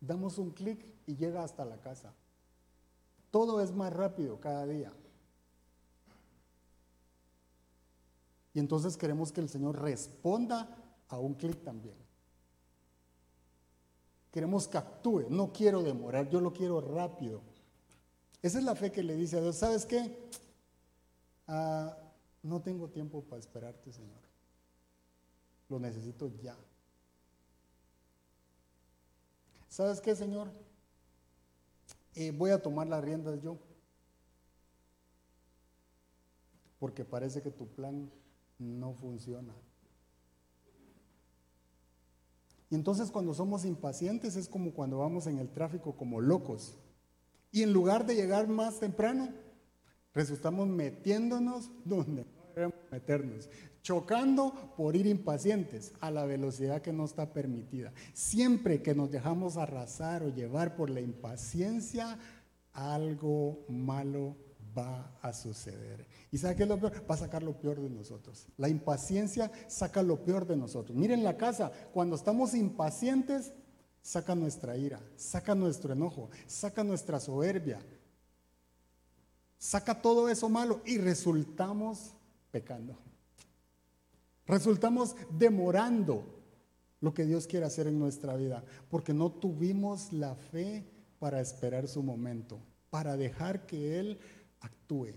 damos 0.00 0.38
un 0.38 0.50
clic 0.50 0.84
y 1.06 1.14
llega 1.14 1.44
hasta 1.44 1.64
la 1.64 1.80
casa. 1.80 2.12
Todo 3.30 3.60
es 3.60 3.70
más 3.70 3.92
rápido 3.92 4.40
cada 4.40 4.66
día. 4.66 4.92
Y 8.52 8.58
entonces 8.58 8.96
queremos 8.96 9.30
que 9.30 9.42
el 9.42 9.48
Señor 9.48 9.80
responda 9.80 10.76
a 11.06 11.20
un 11.20 11.34
clic 11.34 11.62
también. 11.62 11.94
Queremos 14.32 14.66
que 14.66 14.78
actúe, 14.78 15.26
no 15.30 15.52
quiero 15.52 15.84
demorar, 15.84 16.28
yo 16.30 16.40
lo 16.40 16.52
quiero 16.52 16.80
rápido. 16.80 17.42
Esa 18.42 18.58
es 18.58 18.64
la 18.64 18.74
fe 18.74 18.92
que 18.92 19.02
le 19.02 19.16
dice 19.16 19.38
a 19.38 19.40
Dios, 19.40 19.56
¿sabes 19.56 19.86
qué? 19.86 20.16
Ah, 21.48 21.96
no 22.42 22.60
tengo 22.60 22.88
tiempo 22.88 23.22
para 23.22 23.40
esperarte, 23.40 23.92
Señor. 23.92 24.20
Lo 25.68 25.80
necesito 25.80 26.30
ya. 26.42 26.56
¿Sabes 29.68 30.00
qué, 30.00 30.14
Señor? 30.14 30.48
Eh, 32.14 32.30
voy 32.30 32.50
a 32.50 32.62
tomar 32.62 32.86
las 32.86 33.02
riendas 33.02 33.42
yo. 33.42 33.58
Porque 36.78 37.04
parece 37.04 37.42
que 37.42 37.50
tu 37.50 37.66
plan 37.66 38.10
no 38.58 38.94
funciona. 38.94 39.52
Y 42.70 42.74
entonces 42.74 43.10
cuando 43.10 43.32
somos 43.34 43.64
impacientes 43.64 44.36
es 44.36 44.48
como 44.48 44.72
cuando 44.72 44.98
vamos 44.98 45.26
en 45.26 45.38
el 45.38 45.50
tráfico 45.50 45.96
como 45.96 46.20
locos. 46.20 46.76
Y 47.56 47.62
en 47.62 47.72
lugar 47.72 48.04
de 48.04 48.14
llegar 48.14 48.48
más 48.48 48.80
temprano, 48.80 49.30
resultamos 50.12 50.68
metiéndonos 50.68 51.70
donde 51.86 52.26
no 52.26 52.52
debemos 52.54 52.76
meternos 52.90 53.48
chocando 53.80 54.74
por 54.76 54.94
ir 54.94 55.06
impacientes 55.06 55.94
a 56.00 56.10
la 56.10 56.26
velocidad 56.26 56.82
que 56.82 56.92
no 56.92 57.06
está 57.06 57.32
permitida. 57.32 57.94
Siempre 58.12 58.82
que 58.82 58.94
nos 58.94 59.10
dejamos 59.10 59.56
arrasar 59.56 60.22
o 60.22 60.34
llevar 60.34 60.76
por 60.76 60.90
la 60.90 61.00
impaciencia, 61.00 62.18
algo 62.74 63.64
malo 63.70 64.36
va 64.76 65.16
a 65.22 65.32
suceder. 65.32 66.06
¿Y 66.30 66.36
sabe 66.36 66.56
qué 66.56 66.64
es 66.64 66.68
lo 66.68 66.78
peor? 66.78 67.10
Va 67.10 67.14
a 67.14 67.18
sacar 67.18 67.42
lo 67.42 67.58
peor 67.58 67.80
de 67.80 67.88
nosotros. 67.88 68.48
La 68.58 68.68
impaciencia 68.68 69.50
saca 69.66 70.02
lo 70.02 70.22
peor 70.22 70.46
de 70.46 70.58
nosotros. 70.58 70.94
Miren 70.94 71.24
la 71.24 71.38
casa, 71.38 71.72
cuando 71.94 72.16
estamos 72.16 72.52
impacientes, 72.52 73.54
saca 74.06 74.36
nuestra 74.36 74.76
ira, 74.76 75.00
saca 75.16 75.52
nuestro 75.52 75.92
enojo, 75.92 76.30
saca 76.46 76.84
nuestra 76.84 77.18
soberbia, 77.18 77.80
saca 79.58 80.00
todo 80.00 80.28
eso 80.28 80.48
malo 80.48 80.80
y 80.86 80.98
resultamos 80.98 82.14
pecando. 82.52 82.96
Resultamos 84.46 85.16
demorando 85.36 86.22
lo 87.00 87.12
que 87.12 87.24
Dios 87.24 87.48
quiere 87.48 87.66
hacer 87.66 87.88
en 87.88 87.98
nuestra 87.98 88.36
vida, 88.36 88.64
porque 88.90 89.12
no 89.12 89.32
tuvimos 89.32 90.12
la 90.12 90.36
fe 90.36 90.88
para 91.18 91.40
esperar 91.40 91.88
su 91.88 92.00
momento, 92.00 92.60
para 92.90 93.16
dejar 93.16 93.66
que 93.66 93.98
Él 93.98 94.20
actúe, 94.60 95.14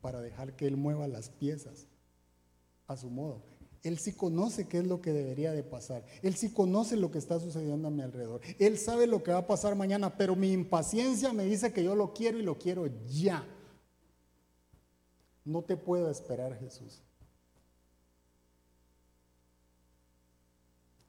para 0.00 0.22
dejar 0.22 0.56
que 0.56 0.66
Él 0.66 0.78
mueva 0.78 1.06
las 1.08 1.28
piezas 1.28 1.86
a 2.86 2.96
su 2.96 3.10
modo. 3.10 3.55
Él 3.82 3.98
sí 3.98 4.12
conoce 4.12 4.66
qué 4.66 4.78
es 4.78 4.86
lo 4.86 5.00
que 5.00 5.12
debería 5.12 5.52
de 5.52 5.62
pasar. 5.62 6.04
Él 6.22 6.34
sí 6.34 6.52
conoce 6.52 6.96
lo 6.96 7.10
que 7.10 7.18
está 7.18 7.38
sucediendo 7.38 7.88
a 7.88 7.90
mi 7.90 8.02
alrededor. 8.02 8.40
Él 8.58 8.78
sabe 8.78 9.06
lo 9.06 9.22
que 9.22 9.32
va 9.32 9.38
a 9.38 9.46
pasar 9.46 9.74
mañana, 9.74 10.16
pero 10.16 10.34
mi 10.34 10.52
impaciencia 10.52 11.32
me 11.32 11.44
dice 11.44 11.72
que 11.72 11.84
yo 11.84 11.94
lo 11.94 12.12
quiero 12.12 12.38
y 12.38 12.42
lo 12.42 12.58
quiero 12.58 12.86
ya. 13.08 13.46
No 15.44 15.62
te 15.62 15.76
puedo 15.76 16.10
esperar, 16.10 16.58
Jesús. 16.58 17.02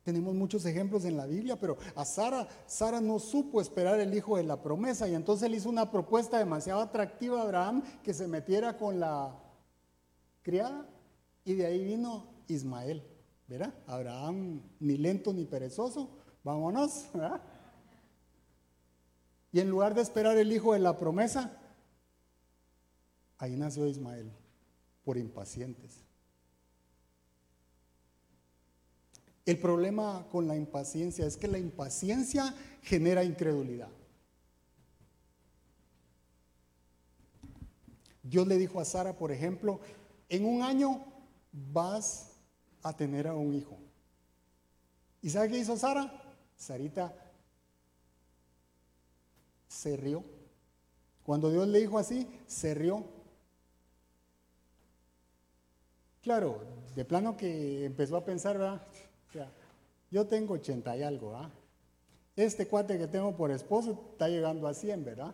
Tenemos 0.08 0.34
muchos 0.36 0.66
ejemplos 0.66 1.04
en 1.04 1.18
la 1.18 1.26
Biblia, 1.26 1.60
pero 1.60 1.76
a 1.94 2.06
Sara, 2.06 2.48
Sara 2.66 3.02
no 3.02 3.20
supo 3.20 3.60
esperar 3.60 4.00
el 4.00 4.14
hijo 4.14 4.38
de 4.38 4.44
la 4.44 4.62
promesa 4.62 5.06
y 5.06 5.14
entonces 5.14 5.52
le 5.52 5.58
hizo 5.58 5.68
una 5.68 5.92
propuesta 5.92 6.40
demasiado 6.40 6.80
atractiva 6.80 7.40
a 7.40 7.44
Abraham 7.44 7.84
que 8.04 8.14
se 8.14 8.26
metiera 8.26 8.78
con 8.78 9.02
la 9.02 9.38
criada 10.44 10.88
y 11.44 11.56
de 11.56 11.66
ahí 11.66 11.84
vino 11.84 12.37
Ismael. 12.48 13.04
¿Verdad? 13.48 13.74
Abraham 13.88 14.62
ni 14.80 14.98
lento 14.98 15.34
ni 15.34 15.46
perezoso. 15.46 16.10
Vámonos. 16.44 17.10
¿verdad? 17.14 17.42
Y 19.52 19.60
en 19.60 19.70
lugar 19.70 19.96
de 19.96 20.02
esperar 20.02 20.38
el 20.38 20.52
hijo 20.52 20.74
de 20.74 20.80
la 20.80 20.98
promesa, 20.98 21.58
ahí 23.38 23.56
nació 23.56 23.88
Ismael, 23.88 24.32
por 25.04 25.18
impacientes. 25.18 26.04
El 29.46 29.60
problema 29.60 30.28
con 30.30 30.48
la 30.48 30.58
impaciencia 30.58 31.26
es 31.26 31.38
que 31.38 31.48
la 31.48 31.58
impaciencia 31.58 32.54
genera 32.84 33.24
incredulidad. 33.24 33.90
Dios 38.22 38.46
le 38.46 38.58
dijo 38.58 38.82
a 38.82 38.86
Sara, 38.86 39.18
por 39.18 39.32
ejemplo, 39.32 39.80
en 40.28 40.46
un 40.46 40.62
año 40.62 41.06
vas 41.54 42.37
a 42.84 42.96
tener 42.96 43.28
a 43.28 43.36
un 43.36 43.54
hijo. 43.54 43.78
¿Y 45.22 45.30
sabe 45.30 45.50
qué 45.50 45.58
hizo 45.58 45.76
Sara? 45.78 46.12
Sarita 46.56 47.14
se 49.68 49.98
rió. 49.98 50.24
Cuando 51.24 51.52
Dios 51.52 51.68
le 51.68 51.80
dijo 51.80 51.98
así, 51.98 52.28
se 52.48 52.74
rió. 52.74 53.04
Claro, 56.22 56.62
de 56.96 57.06
plano 57.06 57.38
que 57.38 57.86
empezó 57.86 58.18
a 58.18 58.26
pensar, 58.26 58.58
¿verdad? 58.58 58.82
yo 60.10 60.26
tengo 60.26 60.54
80 60.54 60.98
y 60.98 61.04
algo, 61.04 61.32
¿verdad? 61.32 61.52
Este 62.36 62.68
cuate 62.68 62.98
que 62.98 63.08
tengo 63.08 63.36
por 63.36 63.52
esposo 63.52 64.10
está 64.12 64.28
llegando 64.30 64.68
a 64.68 64.74
100, 64.74 65.04
¿verdad? 65.04 65.34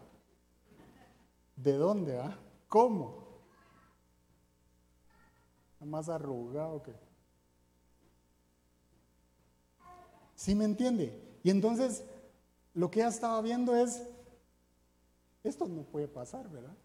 ¿De 1.56 1.74
dónde, 1.74 2.18
ah? 2.20 2.38
¿Cómo? 2.68 3.24
Más 5.80 6.10
arrugado 6.10 6.82
que... 6.82 6.94
¿Sí 10.44 10.56
me 10.56 10.66
entiende? 10.66 11.18
Y 11.42 11.52
entonces 11.52 12.04
lo 12.74 12.92
que 12.92 13.00
ella 13.00 13.08
estaba 13.08 13.42
viendo 13.42 13.78
es, 13.78 14.04
esto 15.42 15.70
no 15.70 15.84
puede 15.84 16.10
pasar, 16.10 16.50
¿verdad? 16.50 16.76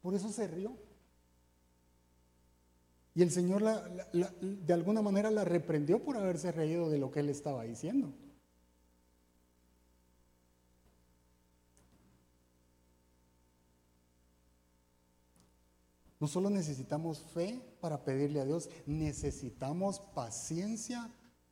Por 0.00 0.14
eso 0.14 0.30
se 0.30 0.46
rió. 0.46 0.72
Y 3.14 3.20
el 3.20 3.30
Señor 3.30 3.62
de 3.62 4.72
alguna 4.72 5.02
manera 5.02 5.30
la 5.30 5.44
reprendió 5.44 6.02
por 6.02 6.16
haberse 6.16 6.52
reído 6.52 6.88
de 6.88 6.96
lo 6.96 7.10
que 7.10 7.20
él 7.20 7.28
estaba 7.28 7.64
diciendo. 7.64 8.14
No 16.18 16.26
solo 16.28 16.48
necesitamos 16.48 17.18
fe 17.34 17.60
para 17.82 18.04
pedirle 18.04 18.40
a 18.40 18.46
Dios, 18.46 18.70
necesitamos 18.86 20.00
paciencia 20.14 21.10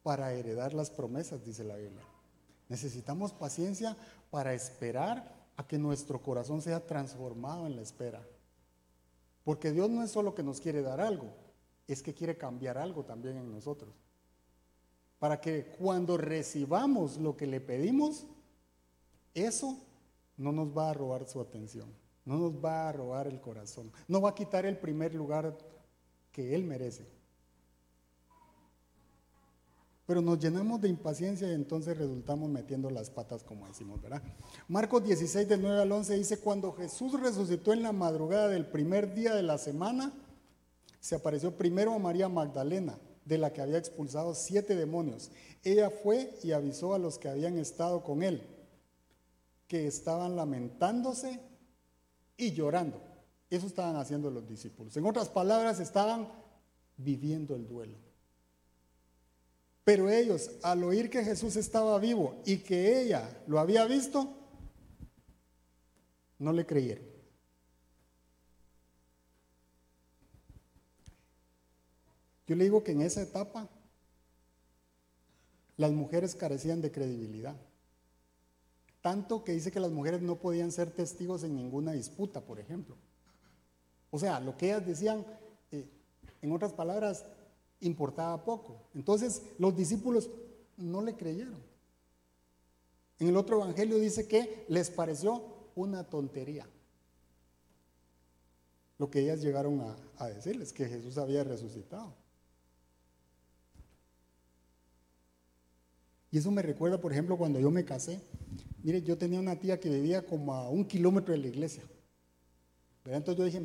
para 0.08 0.32
heredar 0.32 0.72
las 0.72 0.90
promesas, 0.90 1.44
dice 1.44 1.62
la 1.62 1.76
Biblia. 1.76 2.02
Necesitamos 2.70 3.34
paciencia 3.34 3.94
para 4.30 4.54
esperar 4.54 5.36
a 5.54 5.66
que 5.66 5.76
nuestro 5.76 6.22
corazón 6.22 6.62
sea 6.62 6.86
transformado 6.86 7.66
en 7.66 7.76
la 7.76 7.82
espera. 7.82 8.26
Porque 9.44 9.70
Dios 9.70 9.90
no 9.90 10.02
es 10.02 10.10
solo 10.10 10.34
que 10.34 10.42
nos 10.42 10.62
quiere 10.62 10.80
dar 10.80 11.02
algo, 11.02 11.30
es 11.86 12.02
que 12.02 12.14
quiere 12.14 12.38
cambiar 12.38 12.78
algo 12.78 13.04
también 13.04 13.36
en 13.36 13.52
nosotros. 13.52 13.92
Para 15.18 15.42
que 15.42 15.76
cuando 15.78 16.16
recibamos 16.16 17.18
lo 17.18 17.36
que 17.36 17.46
le 17.46 17.60
pedimos, 17.60 18.24
eso 19.34 19.76
no 20.38 20.52
nos 20.52 20.74
va 20.74 20.88
a 20.88 20.94
robar 20.94 21.28
su 21.28 21.38
atención 21.38 21.92
no 22.24 22.36
nos 22.36 22.62
va 22.62 22.90
a 22.90 22.92
robar 22.92 23.26
el 23.26 23.40
corazón, 23.40 23.90
no 24.06 24.20
va 24.20 24.30
a 24.30 24.34
quitar 24.34 24.66
el 24.66 24.76
primer 24.76 25.14
lugar 25.14 25.56
que 26.30 26.54
Él 26.54 26.62
merece. 26.62 27.17
Pero 30.08 30.22
nos 30.22 30.38
llenamos 30.38 30.80
de 30.80 30.88
impaciencia 30.88 31.46
y 31.50 31.52
entonces 31.52 31.98
resultamos 31.98 32.48
metiendo 32.48 32.88
las 32.88 33.10
patas, 33.10 33.44
como 33.44 33.68
decimos, 33.68 34.00
¿verdad? 34.00 34.22
Marcos 34.66 35.04
16, 35.04 35.46
del 35.46 35.60
9 35.60 35.82
al 35.82 35.92
11 35.92 36.16
dice, 36.16 36.38
cuando 36.38 36.72
Jesús 36.72 37.20
resucitó 37.20 37.74
en 37.74 37.82
la 37.82 37.92
madrugada 37.92 38.48
del 38.48 38.64
primer 38.64 39.12
día 39.12 39.34
de 39.34 39.42
la 39.42 39.58
semana, 39.58 40.14
se 40.98 41.14
apareció 41.14 41.58
primero 41.58 41.92
a 41.92 41.98
María 41.98 42.30
Magdalena, 42.30 42.98
de 43.26 43.36
la 43.36 43.52
que 43.52 43.60
había 43.60 43.76
expulsado 43.76 44.34
siete 44.34 44.76
demonios. 44.76 45.30
Ella 45.62 45.90
fue 45.90 46.38
y 46.42 46.52
avisó 46.52 46.94
a 46.94 46.98
los 46.98 47.18
que 47.18 47.28
habían 47.28 47.58
estado 47.58 48.02
con 48.02 48.22
él, 48.22 48.40
que 49.66 49.86
estaban 49.86 50.36
lamentándose 50.36 51.38
y 52.38 52.52
llorando. 52.52 52.98
Eso 53.50 53.66
estaban 53.66 53.96
haciendo 53.96 54.30
los 54.30 54.48
discípulos. 54.48 54.96
En 54.96 55.04
otras 55.04 55.28
palabras, 55.28 55.80
estaban 55.80 56.32
viviendo 56.96 57.54
el 57.54 57.68
duelo. 57.68 58.07
Pero 59.88 60.10
ellos, 60.10 60.50
al 60.62 60.84
oír 60.84 61.08
que 61.08 61.24
Jesús 61.24 61.56
estaba 61.56 61.98
vivo 61.98 62.42
y 62.44 62.58
que 62.58 63.00
ella 63.00 63.42
lo 63.46 63.58
había 63.58 63.86
visto, 63.86 64.36
no 66.38 66.52
le 66.52 66.66
creyeron. 66.66 67.06
Yo 72.46 72.54
le 72.54 72.64
digo 72.64 72.84
que 72.84 72.92
en 72.92 73.00
esa 73.00 73.22
etapa 73.22 73.66
las 75.78 75.92
mujeres 75.92 76.34
carecían 76.34 76.82
de 76.82 76.92
credibilidad. 76.92 77.56
Tanto 79.00 79.42
que 79.42 79.52
dice 79.52 79.72
que 79.72 79.80
las 79.80 79.90
mujeres 79.90 80.20
no 80.20 80.36
podían 80.36 80.70
ser 80.70 80.90
testigos 80.90 81.44
en 81.44 81.56
ninguna 81.56 81.92
disputa, 81.92 82.42
por 82.42 82.60
ejemplo. 82.60 82.94
O 84.10 84.18
sea, 84.18 84.38
lo 84.38 84.54
que 84.54 84.66
ellas 84.66 84.84
decían, 84.84 85.24
eh, 85.72 85.88
en 86.42 86.52
otras 86.52 86.74
palabras, 86.74 87.24
importaba 87.80 88.44
poco. 88.44 88.82
Entonces 88.94 89.42
los 89.58 89.76
discípulos 89.76 90.30
no 90.76 91.02
le 91.02 91.14
creyeron. 91.14 91.62
En 93.18 93.28
el 93.28 93.36
otro 93.36 93.56
evangelio 93.56 93.98
dice 93.98 94.28
que 94.28 94.64
les 94.68 94.90
pareció 94.90 95.42
una 95.74 96.04
tontería. 96.04 96.66
Lo 98.98 99.10
que 99.10 99.20
ellas 99.20 99.40
llegaron 99.40 99.80
a, 100.18 100.28
decirles, 100.28 100.72
que 100.72 100.86
Jesús 100.86 101.18
había 101.18 101.44
resucitado. 101.44 102.14
Y 106.30 106.38
eso 106.38 106.50
me 106.50 106.62
recuerda, 106.62 107.00
por 107.00 107.12
ejemplo, 107.12 107.38
cuando 107.38 107.58
yo 107.58 107.70
me 107.70 107.84
casé. 107.84 108.20
Mire, 108.82 109.02
yo 109.02 109.16
tenía 109.16 109.40
una 109.40 109.56
tía 109.56 109.80
que 109.80 109.88
vivía 109.88 110.26
como 110.26 110.52
a 110.52 110.68
un 110.68 110.84
kilómetro 110.84 111.32
de 111.32 111.38
la 111.38 111.46
iglesia. 111.46 111.82
Entonces 113.04 113.38
yo 113.38 113.44
dije, 113.44 113.62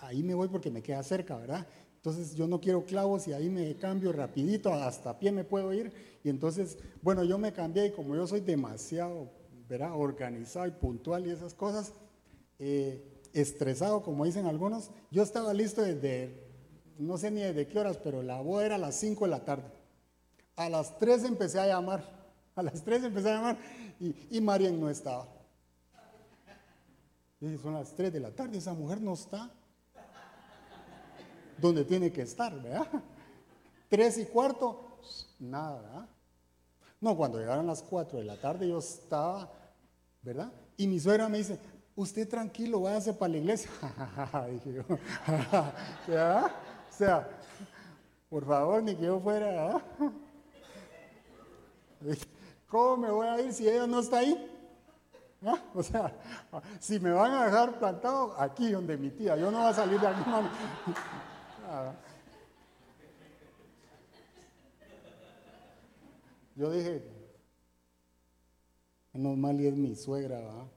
ahí 0.00 0.22
me 0.22 0.34
voy 0.34 0.48
porque 0.48 0.70
me 0.70 0.82
queda 0.82 1.02
cerca, 1.02 1.36
¿verdad? 1.36 1.66
Entonces 2.08 2.34
yo 2.34 2.46
no 2.46 2.58
quiero 2.58 2.86
clavos 2.86 3.28
y 3.28 3.34
ahí 3.34 3.50
me 3.50 3.76
cambio 3.76 4.12
rapidito, 4.12 4.72
hasta 4.72 5.18
pie 5.18 5.30
me 5.30 5.44
puedo 5.44 5.74
ir. 5.74 5.92
Y 6.24 6.30
entonces, 6.30 6.78
bueno, 7.02 7.22
yo 7.22 7.36
me 7.36 7.52
cambié 7.52 7.88
y 7.88 7.90
como 7.90 8.16
yo 8.16 8.26
soy 8.26 8.40
demasiado, 8.40 9.30
¿verdad? 9.68 9.92
Organizado 9.94 10.66
y 10.66 10.70
puntual 10.70 11.26
y 11.26 11.30
esas 11.30 11.52
cosas, 11.52 11.92
eh, 12.58 13.20
estresado, 13.34 14.02
como 14.02 14.24
dicen 14.24 14.46
algunos, 14.46 14.90
yo 15.10 15.22
estaba 15.22 15.52
listo 15.52 15.82
desde, 15.82 16.48
no 16.98 17.18
sé 17.18 17.30
ni 17.30 17.42
desde 17.42 17.68
qué 17.68 17.78
horas, 17.78 17.98
pero 17.98 18.22
la 18.22 18.40
boda 18.40 18.64
era 18.64 18.76
a 18.76 18.78
las 18.78 18.94
5 18.94 19.26
de 19.26 19.30
la 19.30 19.44
tarde. 19.44 19.70
A 20.56 20.70
las 20.70 20.98
3 20.98 21.24
empecé 21.24 21.60
a 21.60 21.66
llamar. 21.66 22.02
A 22.54 22.62
las 22.62 22.82
3 22.82 23.04
empecé 23.04 23.28
a 23.28 23.34
llamar 23.34 23.58
y, 24.00 24.14
y 24.30 24.40
Marian 24.40 24.80
no 24.80 24.88
estaba. 24.88 25.28
son 27.60 27.74
las 27.74 27.94
3 27.94 28.10
de 28.10 28.20
la 28.20 28.30
tarde, 28.30 28.56
esa 28.56 28.72
mujer 28.72 28.98
no 28.98 29.12
está 29.12 29.52
donde 31.58 31.84
tiene 31.84 32.12
que 32.12 32.22
estar, 32.22 32.54
¿verdad? 32.60 32.86
3 33.88 34.18
y 34.18 34.24
cuarto, 34.26 34.98
nada, 35.38 35.80
¿verdad? 35.80 36.08
No, 37.00 37.16
cuando 37.16 37.38
llegaron 37.38 37.66
las 37.66 37.82
4 37.82 38.18
de 38.18 38.24
la 38.24 38.36
tarde 38.36 38.68
yo 38.68 38.78
estaba, 38.78 39.50
¿verdad? 40.22 40.52
Y 40.76 40.86
mi 40.86 40.98
suegra 40.98 41.28
me 41.28 41.38
dice, 41.38 41.58
usted 41.94 42.28
tranquilo, 42.28 42.80
váyase 42.82 43.12
para 43.12 43.32
la 43.32 43.38
iglesia. 43.38 43.70
dije 44.50 44.72
yo, 44.72 44.84
¿verdad? 46.06 46.52
O 46.90 46.92
sea, 46.92 47.28
por 48.28 48.44
favor, 48.44 48.82
ni 48.82 48.94
que 48.94 49.04
yo 49.04 49.20
fuera, 49.20 49.46
¿verdad? 49.46 49.82
¿Cómo 52.68 52.96
me 52.98 53.10
voy 53.10 53.26
a 53.26 53.40
ir 53.40 53.52
si 53.52 53.68
ella 53.68 53.86
no 53.86 54.00
está 54.00 54.18
ahí? 54.18 54.54
¿Ah? 55.44 55.58
O 55.74 55.82
sea, 55.82 56.12
si 56.80 56.98
me 56.98 57.12
van 57.12 57.32
a 57.32 57.44
dejar 57.44 57.78
plantado 57.78 58.34
aquí 58.38 58.70
donde 58.72 58.96
mi 58.96 59.10
tía, 59.10 59.36
yo 59.36 59.50
no 59.50 59.58
voy 59.58 59.70
a 59.70 59.74
salir 59.74 60.00
de 60.00 60.06
aquí. 60.06 60.22
Yo 66.56 66.72
dije, 66.72 67.04
no 69.12 69.36
mal 69.36 69.60
y 69.60 69.66
es 69.66 69.76
mi 69.76 69.94
suegra, 69.94 70.40
¿va? 70.40 70.68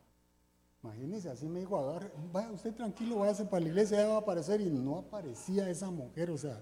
Imagínese, 0.84 1.30
así 1.30 1.48
me 1.48 1.60
dijo, 1.60 1.78
agarre, 1.78 2.12
vaya 2.32 2.52
usted 2.52 2.74
tranquilo, 2.74 3.20
váyase 3.20 3.46
para 3.46 3.62
la 3.62 3.70
iglesia, 3.70 3.98
ya 3.98 4.08
va 4.08 4.16
a 4.16 4.20
aparecer. 4.20 4.62
Y 4.62 4.70
no 4.70 4.98
aparecía 4.98 5.70
esa 5.70 5.92
mujer, 5.92 6.32
o 6.32 6.38
sea, 6.38 6.60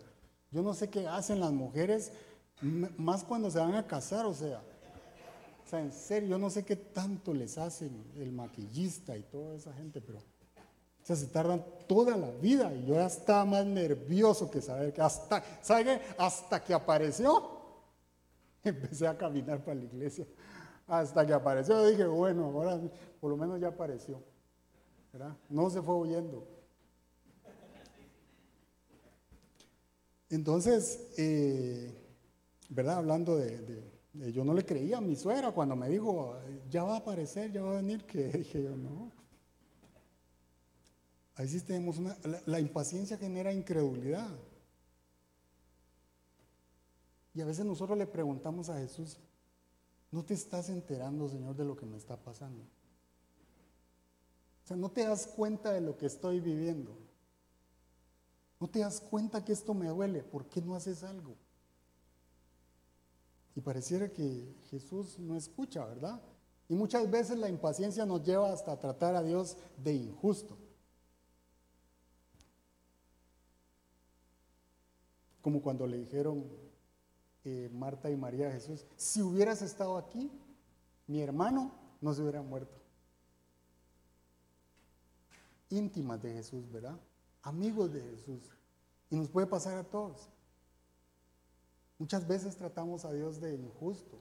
yo 0.51 0.61
no 0.61 0.73
sé 0.73 0.89
qué 0.89 1.07
hacen 1.07 1.39
las 1.39 1.51
mujeres, 1.51 2.11
más 2.61 3.23
cuando 3.23 3.49
se 3.49 3.59
van 3.59 3.75
a 3.75 3.88
casar, 3.88 4.25
o 4.25 4.34
sea, 4.34 4.61
o 5.65 5.69
sea, 5.69 5.80
en 5.80 5.93
serio, 5.93 6.30
yo 6.30 6.38
no 6.38 6.49
sé 6.49 6.65
qué 6.65 6.75
tanto 6.75 7.34
les 7.34 7.57
hacen 7.57 7.91
el 8.17 8.32
maquillista 8.32 9.15
y 9.15 9.23
toda 9.23 9.55
esa 9.55 9.73
gente, 9.73 10.01
pero 10.01 10.19
se 11.16 11.28
tardan 11.28 11.66
toda 11.88 12.16
la 12.18 12.32
vida 12.32 12.74
y 12.74 12.86
yo 12.86 12.95
ya 12.95 13.07
estaba 13.07 13.45
más 13.45 13.66
nervioso 13.66 14.49
que 14.49 14.62
saber 14.62 14.93
que 14.93 15.01
hasta, 15.01 15.43
¿sabe? 15.62 16.01
Hasta 16.18 16.64
que 16.64 16.74
apareció, 16.74 17.49
empecé 18.64 19.07
a 19.07 19.18
caminar 19.18 19.64
para 19.64 19.76
la 19.76 19.86
iglesia. 19.86 20.26
Hasta 20.88 21.26
que 21.26 21.34
apareció, 21.34 21.86
dije, 21.86 22.05
bueno, 22.05 22.45
ahora 22.45 22.80
por 23.20 23.30
lo 23.32 23.38
menos 23.38 23.60
ya 23.60 23.68
apareció. 23.68 24.24
¿verdad? 25.12 25.36
No 25.49 25.70
se 25.70 25.82
fue 25.82 25.95
huyendo. 25.95 26.47
Entonces, 30.30 31.12
eh, 31.18 31.91
¿verdad? 32.70 32.97
Hablando 32.97 33.36
de 33.36 33.99
yo 34.14 34.43
no 34.43 34.53
le 34.53 34.66
creía 34.66 34.97
a 34.97 35.01
mi 35.01 35.16
suegra 35.16 35.51
cuando 35.51 35.76
me 35.76 35.88
dijo, 35.88 36.36
ya 36.70 36.84
va 36.84 36.95
a 36.95 36.97
aparecer, 36.97 37.51
ya 37.51 37.62
va 37.62 37.72
a 37.72 37.76
venir, 37.76 38.05
que 38.05 38.28
dije 38.38 38.64
yo, 38.64 38.76
no. 38.76 39.12
Ahí 41.39 41.47
sí 41.47 41.61
tenemos 41.61 41.97
una, 41.97 42.17
la, 42.45 42.59
impaciencia 42.59 43.17
genera 43.17 43.53
incredulidad. 43.53 44.29
Y 47.33 47.39
a 47.39 47.45
veces 47.45 47.65
nosotros 47.65 47.97
le 47.97 48.05
preguntamos 48.05 48.67
a 48.67 48.77
Jesús, 48.77 49.17
¿no 50.11 50.25
te 50.25 50.33
estás 50.33 50.67
enterando, 50.67 51.29
Señor, 51.29 51.55
de 51.55 51.63
lo 51.63 51.77
que 51.77 51.85
me 51.85 51.95
está 51.95 52.17
pasando? 52.17 52.61
O 54.65 54.67
sea, 54.67 54.75
¿no 54.75 54.91
te 54.91 55.05
das 55.05 55.27
cuenta 55.27 55.71
de 55.71 55.79
lo 55.79 55.95
que 55.95 56.07
estoy 56.07 56.41
viviendo? 56.41 56.97
¿No 58.59 58.69
te 58.69 58.79
das 58.79 58.99
cuenta 58.99 59.45
que 59.45 59.53
esto 59.53 59.73
me 59.73 59.87
duele? 59.87 60.23
¿Por 60.23 60.49
qué 60.49 60.61
no 60.61 60.75
haces 60.75 61.03
algo? 61.03 61.37
Y 63.55 63.61
pareciera 63.61 64.11
que 64.11 64.57
Jesús 64.71 65.17
no 65.19 65.37
escucha, 65.37 65.85
¿verdad? 65.85 66.21
Y 66.67 66.75
muchas 66.75 67.09
veces 67.09 67.37
la 67.37 67.47
impaciencia 67.47 68.05
nos 68.05 68.25
lleva 68.25 68.51
hasta 68.51 68.77
tratar 68.77 69.15
a 69.15 69.23
Dios 69.23 69.55
de 69.77 69.93
injusto. 69.93 70.57
Como 75.41 75.61
cuando 75.61 75.87
le 75.87 75.97
dijeron 75.97 76.45
eh, 77.45 77.69
Marta 77.73 78.09
y 78.09 78.17
María 78.17 78.49
a 78.49 78.51
Jesús, 78.51 78.85
si 78.95 79.21
hubieras 79.21 79.61
estado 79.61 79.97
aquí, 79.97 80.31
mi 81.07 81.21
hermano 81.21 81.71
no 82.01 82.13
se 82.13 82.21
hubiera 82.21 82.41
muerto. 82.41 82.77
Íntimas 85.69 86.21
de 86.21 86.33
Jesús, 86.33 86.69
¿verdad? 86.71 86.99
Amigos 87.41 87.93
de 87.93 88.01
Jesús. 88.01 88.41
Y 89.09 89.15
nos 89.15 89.29
puede 89.29 89.47
pasar 89.47 89.77
a 89.77 89.83
todos. 89.83 90.29
Muchas 91.97 92.27
veces 92.27 92.55
tratamos 92.55 93.05
a 93.05 93.11
Dios 93.11 93.41
de 93.41 93.55
injusto. 93.55 94.19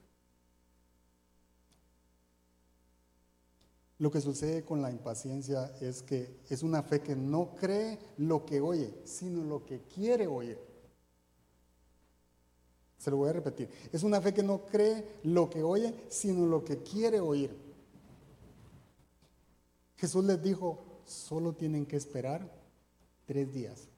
Lo 3.98 4.10
que 4.10 4.20
sucede 4.20 4.64
con 4.64 4.80
la 4.80 4.92
impaciencia 4.92 5.72
es 5.80 6.02
que 6.02 6.40
es 6.48 6.62
una 6.62 6.82
fe 6.82 7.00
que 7.00 7.16
no 7.16 7.56
cree 7.56 7.98
lo 8.16 8.44
que 8.44 8.60
oye, 8.60 8.94
sino 9.04 9.42
lo 9.42 9.64
que 9.64 9.82
quiere 9.82 10.26
oír. 10.26 10.67
Se 12.99 13.11
lo 13.11 13.16
voy 13.16 13.30
a 13.30 13.32
repetir. 13.32 13.70
Es 13.92 14.03
una 14.03 14.20
fe 14.20 14.34
que 14.34 14.42
no 14.42 14.66
cree 14.66 15.20
lo 15.22 15.49
que 15.49 15.62
oye, 15.62 15.94
sino 16.09 16.46
lo 16.46 16.64
que 16.64 16.82
quiere 16.82 17.20
oír. 17.20 17.57
Jesús 19.96 20.24
les 20.24 20.42
dijo, 20.42 20.84
solo 21.05 21.55
tienen 21.55 21.86
que 21.86 21.96
esperar 21.96 22.51
tres 23.26 23.53
días 23.53 23.88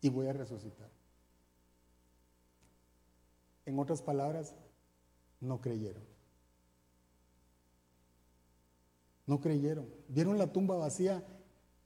y 0.00 0.08
voy 0.08 0.26
a 0.28 0.32
resucitar. 0.32 0.90
En 3.66 3.78
otras 3.78 4.02
palabras, 4.02 4.54
no 5.40 5.60
creyeron. 5.60 6.02
No 9.26 9.40
creyeron. 9.40 9.88
Vieron 10.08 10.38
la 10.38 10.52
tumba 10.52 10.76
vacía 10.76 11.24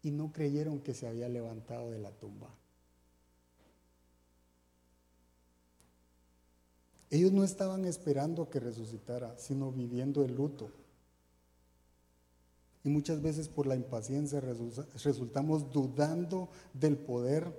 y 0.02 0.10
no 0.10 0.32
creyeron 0.32 0.80
que 0.80 0.94
se 0.94 1.06
había 1.06 1.28
levantado 1.28 1.90
de 1.90 1.98
la 1.98 2.10
tumba. 2.12 2.48
Ellos 7.14 7.30
no 7.30 7.44
estaban 7.44 7.84
esperando 7.84 8.50
que 8.50 8.58
resucitara, 8.58 9.38
sino 9.38 9.70
viviendo 9.70 10.24
el 10.24 10.34
luto. 10.34 10.72
Y 12.82 12.88
muchas 12.88 13.22
veces 13.22 13.48
por 13.48 13.68
la 13.68 13.76
impaciencia 13.76 14.40
resultamos 14.40 15.70
dudando 15.70 16.48
del 16.72 16.98
poder 16.98 17.56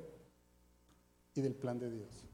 y 1.35 1.39
del 1.39 1.55
plan 1.55 1.79
de 1.79 1.89
Dios. 1.89 2.25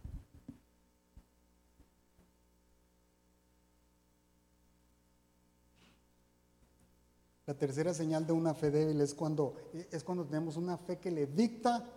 La 7.45 7.53
tercera 7.53 7.93
señal 7.93 8.26
de 8.26 8.34
una 8.34 8.55
fe 8.55 8.72
débil 8.72 8.99
es 8.99 9.13
cuando, 9.13 9.57
es 9.91 10.03
cuando 10.03 10.26
tenemos 10.26 10.57
una 10.57 10.80
fe 10.80 10.97
que 10.97 11.11
le 11.11 11.28
dicta 11.28 11.88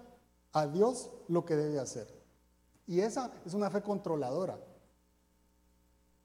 a 0.53 0.67
Dios 0.67 1.11
lo 1.29 1.47
que 1.47 1.57
debe 1.57 1.79
hacer. 1.79 2.09
Y 2.87 3.01
esa 3.01 3.33
es 3.47 3.55
una 3.55 3.71
fe 3.71 3.81
controladora. 3.81 4.74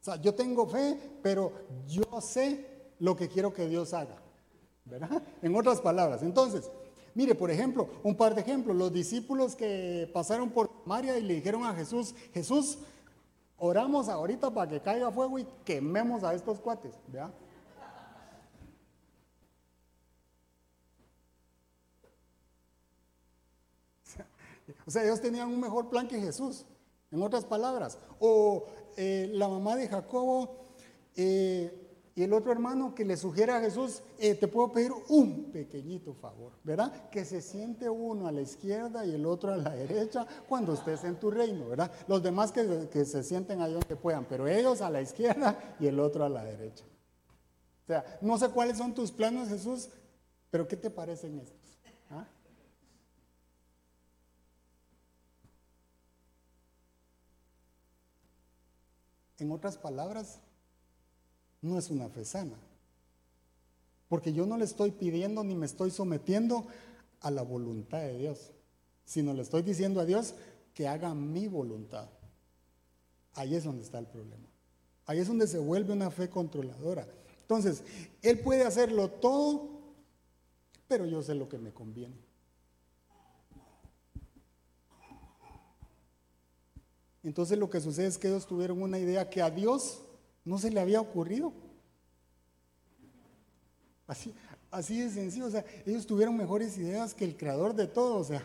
O 0.02 0.04
sea, 0.04 0.16
yo 0.16 0.34
tengo 0.34 0.68
fe, 0.68 0.98
pero 1.22 1.52
yo 1.88 2.22
sé 2.22 2.66
lo 3.00 3.16
que 3.16 3.28
quiero 3.28 3.54
que 3.54 3.68
Dios 3.68 3.94
haga. 3.94 4.16
¿Verdad? 4.86 5.22
En 5.42 5.56
otras 5.56 5.82
palabras. 5.82 6.24
Entonces, 6.24 6.72
mire, 7.14 7.36
por 7.36 7.52
ejemplo, 7.52 7.90
un 8.04 8.16
par 8.16 8.34
de 8.34 8.42
ejemplos. 8.42 8.76
Los 8.76 8.94
discípulos 8.94 9.56
que 9.56 10.10
pasaron 10.14 10.52
por 10.52 10.70
María 10.86 11.18
y 11.18 11.22
le 11.22 11.36
dijeron 11.36 11.66
a 11.66 11.74
Jesús, 11.74 12.16
Jesús, 12.34 12.80
oramos 13.58 14.08
ahorita 14.08 14.52
para 14.52 14.72
que 14.72 14.80
caiga 14.80 15.12
fuego 15.12 15.38
y 15.38 15.46
quememos 15.66 16.24
a 16.24 16.34
estos 16.34 16.60
cuates. 16.60 16.94
¿verdad? 17.08 17.32
O 24.86 24.92
sea, 24.92 25.04
ellos 25.04 25.20
tenían 25.20 25.50
un 25.50 25.60
mejor 25.60 25.90
plan 25.90 26.08
que 26.08 26.20
Jesús, 26.20 26.66
en 27.12 27.22
otras 27.22 27.44
palabras. 27.44 27.98
O 28.20 28.66
eh, 28.98 29.30
la 29.34 29.48
mamá 29.48 29.76
de 29.76 29.88
Jacobo 29.88 30.60
eh, 31.16 31.90
y 32.16 32.24
el 32.24 32.34
otro 32.34 32.52
hermano 32.52 32.94
que 32.94 33.06
le 33.06 33.16
sugiere 33.16 33.54
a 33.54 33.62
Jesús, 33.62 34.02
eh, 34.18 34.36
te 34.36 34.50
puedo 34.50 34.72
pedir 34.72 34.92
un 35.08 35.52
pequeñito 35.54 36.14
favor, 36.14 36.52
¿verdad? 36.66 37.10
Que 37.10 37.24
se 37.24 37.42
siente 37.42 37.90
uno 37.90 38.28
a 38.28 38.32
la 38.32 38.42
izquierda 38.42 39.06
y 39.06 39.14
el 39.14 39.26
otro 39.26 39.54
a 39.54 39.56
la 39.58 39.70
derecha 39.70 40.28
cuando 40.48 40.74
estés 40.74 41.06
en 41.06 41.16
tu 41.16 41.32
reino, 41.32 41.70
¿verdad? 41.70 41.90
Los 42.10 42.22
demás 42.22 42.52
que, 42.52 43.06
se 43.06 43.24
sienten 43.24 43.62
ahí 43.62 43.72
donde 43.72 43.96
puedan, 43.96 44.26
pero 44.26 44.48
ellos 44.48 44.82
a 44.82 44.90
la 44.90 45.02
izquierda 45.02 45.76
y 45.80 45.88
el 45.88 45.98
otro 46.00 46.26
a 46.26 46.30
la 46.30 46.44
derecha. 46.44 46.84
O 47.84 47.88
sea, 47.88 48.20
no 48.22 48.38
sé 48.38 48.50
cuáles 48.50 48.78
son 48.78 48.94
tus 48.94 49.12
planes, 49.12 49.48
Jesús, 49.48 49.90
pero 50.50 50.68
¿qué 50.68 50.76
te 50.76 50.90
parecen 50.90 51.40
estos? 51.40 51.59
En 59.40 59.52
otras 59.52 59.78
palabras, 59.78 60.40
no 61.62 61.78
es 61.78 61.90
una 61.90 62.10
fe 62.10 62.26
sana. 62.26 62.58
Porque 64.08 64.34
yo 64.34 64.46
no 64.46 64.58
le 64.58 64.66
estoy 64.66 64.92
pidiendo 64.92 65.44
ni 65.44 65.56
me 65.56 65.66
estoy 65.66 65.92
sometiendo 65.92 66.66
a 67.22 67.32
la 67.32 67.42
voluntad 67.42 68.00
de 68.00 68.18
Dios, 68.18 68.52
sino 69.06 69.34
le 69.34 69.42
estoy 69.42 69.62
diciendo 69.62 70.00
a 70.00 70.06
Dios 70.06 70.34
que 70.74 70.88
haga 70.88 71.14
mi 71.14 71.48
voluntad. 71.48 72.10
Ahí 73.34 73.56
es 73.56 73.64
donde 73.64 73.84
está 73.84 74.00
el 74.00 74.08
problema. 74.08 74.48
Ahí 75.06 75.20
es 75.20 75.28
donde 75.28 75.48
se 75.48 75.60
vuelve 75.60 75.94
una 75.94 76.12
fe 76.12 76.30
controladora. 76.30 77.08
Entonces, 77.42 77.84
Él 78.22 78.40
puede 78.40 78.64
hacerlo 78.64 79.10
todo, 79.10 79.70
pero 80.88 81.06
yo 81.06 81.22
sé 81.22 81.36
lo 81.36 81.50
que 81.50 81.58
me 81.58 81.74
conviene. 81.74 82.29
Entonces 87.24 87.58
lo 87.58 87.70
que 87.70 87.82
sucede 87.82 88.08
es 88.08 88.18
que 88.18 88.28
ellos 88.28 88.46
tuvieron 88.46 88.82
una 88.82 88.98
idea 88.98 89.30
que 89.30 89.42
a 89.42 89.50
Dios 89.50 90.02
no 90.46 90.58
se 90.58 90.72
le 90.72 90.80
había 90.80 91.02
ocurrido. 91.02 91.52
Así, 94.08 94.34
así 94.72 95.00
de 95.00 95.10
sencillo, 95.10 95.46
o 95.46 95.52
sea, 95.52 95.64
ellos 95.86 96.08
tuvieron 96.08 96.36
mejores 96.36 96.78
ideas 96.78 97.14
que 97.14 97.26
el 97.26 97.38
creador 97.38 97.76
de 97.76 97.88
todo, 97.88 98.18
o 98.18 98.24
sea, 98.24 98.44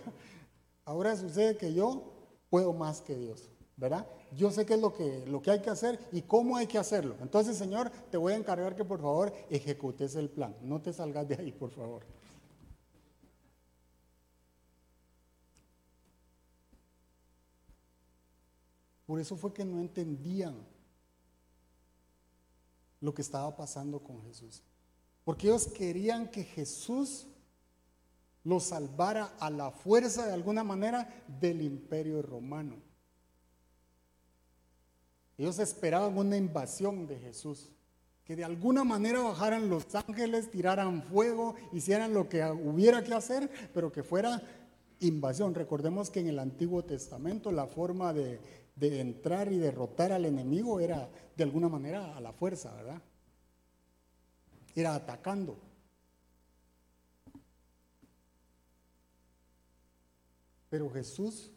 ahora 0.85 1.17
sucede 1.17 1.57
que 1.57 1.73
yo 1.73 2.13
puedo 2.51 2.73
más 2.75 3.01
que 3.01 3.17
Dios, 3.17 3.49
¿verdad? 3.77 4.07
Yo 4.37 4.51
sé 4.51 4.67
qué 4.67 4.75
es 4.75 4.81
lo 4.81 4.93
que, 4.93 5.25
lo 5.27 5.41
que 5.41 5.53
hay 5.53 5.61
que 5.63 5.71
hacer 5.71 5.99
y 6.13 6.23
cómo 6.23 6.57
hay 6.57 6.67
que 6.67 6.77
hacerlo. 6.77 7.17
Entonces, 7.23 7.57
Señor, 7.57 7.91
te 8.11 8.17
voy 8.17 8.35
a 8.35 8.37
encargar 8.37 8.75
que 8.75 8.85
por 8.85 9.01
favor 9.01 9.33
ejecutes 9.49 10.17
el 10.17 10.29
plan, 10.29 10.55
no 10.61 10.83
te 10.83 10.93
salgas 10.93 11.27
de 11.29 11.37
ahí, 11.37 11.53
por 11.53 11.71
favor. 11.71 12.03
Por 19.07 19.21
eso 19.21 19.37
fue 19.37 19.53
que 19.53 19.65
no 19.65 19.81
entendían 19.81 20.57
lo 23.01 23.15
que 23.15 23.23
estaba 23.23 23.55
pasando 23.55 24.01
con 24.01 24.23
Jesús. 24.23 24.63
Porque 25.25 25.49
ellos 25.49 25.67
querían 25.69 26.31
que 26.31 26.45
Jesús 26.45 27.27
los 28.45 28.65
salvara 28.65 29.35
a 29.39 29.51
la 29.51 29.71
fuerza 29.71 30.27
de 30.27 30.33
alguna 30.33 30.65
manera 30.65 31.25
del 31.41 31.63
imperio 31.63 32.23
romano. 32.23 32.77
Ellos 35.37 35.59
esperaban 35.59 36.17
una 36.17 36.37
invasión 36.37 37.07
de 37.07 37.19
Jesús, 37.19 37.71
que 38.25 38.37
de 38.37 38.45
alguna 38.45 38.85
manera 38.85 39.21
bajaran 39.21 39.69
los 39.69 39.95
ángeles, 39.95 40.51
tiraran 40.51 41.03
fuego, 41.03 41.57
hicieran 41.73 42.15
lo 42.15 42.29
que 42.29 42.43
hubiera 42.45 43.03
que 43.03 43.15
hacer, 43.15 43.51
pero 43.75 43.91
que 43.91 44.03
fuera 44.03 44.43
invasión. 45.01 45.55
Recordemos 45.55 46.11
que 46.11 46.21
en 46.21 46.29
el 46.29 46.39
Antiguo 46.39 46.85
Testamento 46.85 47.51
la 47.51 47.67
forma 47.67 48.13
de 48.13 48.64
de 48.77 49.01
entrar 49.01 49.53
y 49.53 49.59
derrotar 49.59 50.13
al 50.13 50.25
enemigo 50.25 50.81
era 50.81 51.09
de 51.37 51.45
alguna 51.45 51.69
manera 51.69 52.17
a 52.17 52.21
la 52.21 52.33
fuerza, 52.33 52.73
¿verdad? 52.75 53.03
Era 54.75 54.95
atacando. 54.95 55.57
Pero 60.69 60.91
Jesús 60.91 61.53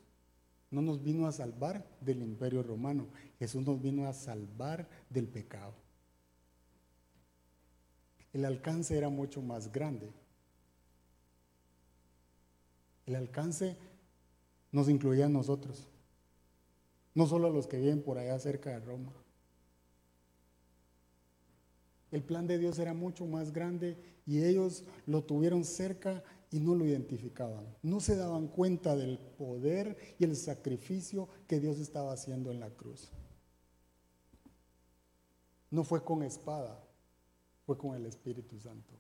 no 0.70 0.82
nos 0.82 1.02
vino 1.02 1.28
a 1.28 1.32
salvar 1.32 1.88
del 2.02 2.22
imperio 2.22 2.62
romano, 2.62 3.08
Jesús 3.40 3.66
nos 3.66 3.82
vino 3.82 4.08
a 4.08 4.14
salvar 4.14 4.88
del 5.10 5.28
pecado. 5.28 5.74
El 8.34 8.46
alcance 8.46 8.96
era 8.96 9.10
mucho 9.10 9.42
más 9.42 9.72
grande. 9.72 10.12
El 13.08 13.16
alcance 13.16 13.78
nos 14.72 14.90
incluía 14.90 15.26
a 15.26 15.30
nosotros, 15.30 15.88
no 17.18 17.26
solo 17.26 17.48
a 17.48 17.50
los 17.50 17.66
que 17.66 17.80
viven 17.80 18.04
por 18.04 18.20
allá 18.20 18.38
cerca 18.38 18.70
de 18.70 18.80
Roma. 18.80 19.12
El 22.12 22.22
plan 22.22 22.46
de 22.46 22.60
Dios 22.60 22.78
era 22.78 22.94
mucho 22.94 23.26
más 23.26 23.52
grande 23.52 23.98
y 24.28 24.44
ellos 24.44 24.84
lo 25.08 25.24
tuvieron 25.24 25.66
cerca 25.66 26.24
y 26.52 26.60
no 26.60 26.76
lo 26.76 26.86
identificaban. 26.86 27.66
No 27.82 28.02
se 28.02 28.16
daban 28.16 28.48
cuenta 28.48 28.96
del 28.96 29.18
poder 29.18 29.98
y 30.20 30.26
el 30.26 30.36
sacrificio 30.36 31.28
que 31.48 31.60
Dios 31.60 31.80
estaba 31.80 32.14
haciendo 32.14 32.52
en 32.52 32.60
la 32.60 32.70
cruz. 32.70 33.12
No 35.72 35.84
fue 35.84 36.04
con 36.04 36.22
espada, 36.22 36.80
fue 37.66 37.80
con 37.80 37.96
el 37.96 38.06
Espíritu 38.06 38.60
Santo. 38.60 38.94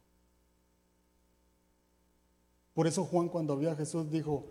Por 2.73 2.87
eso 2.87 3.05
Juan 3.05 3.29
cuando 3.29 3.55
vio 3.57 3.69
a 3.69 3.75
Jesús 3.75 4.09
dijo, 4.09 4.47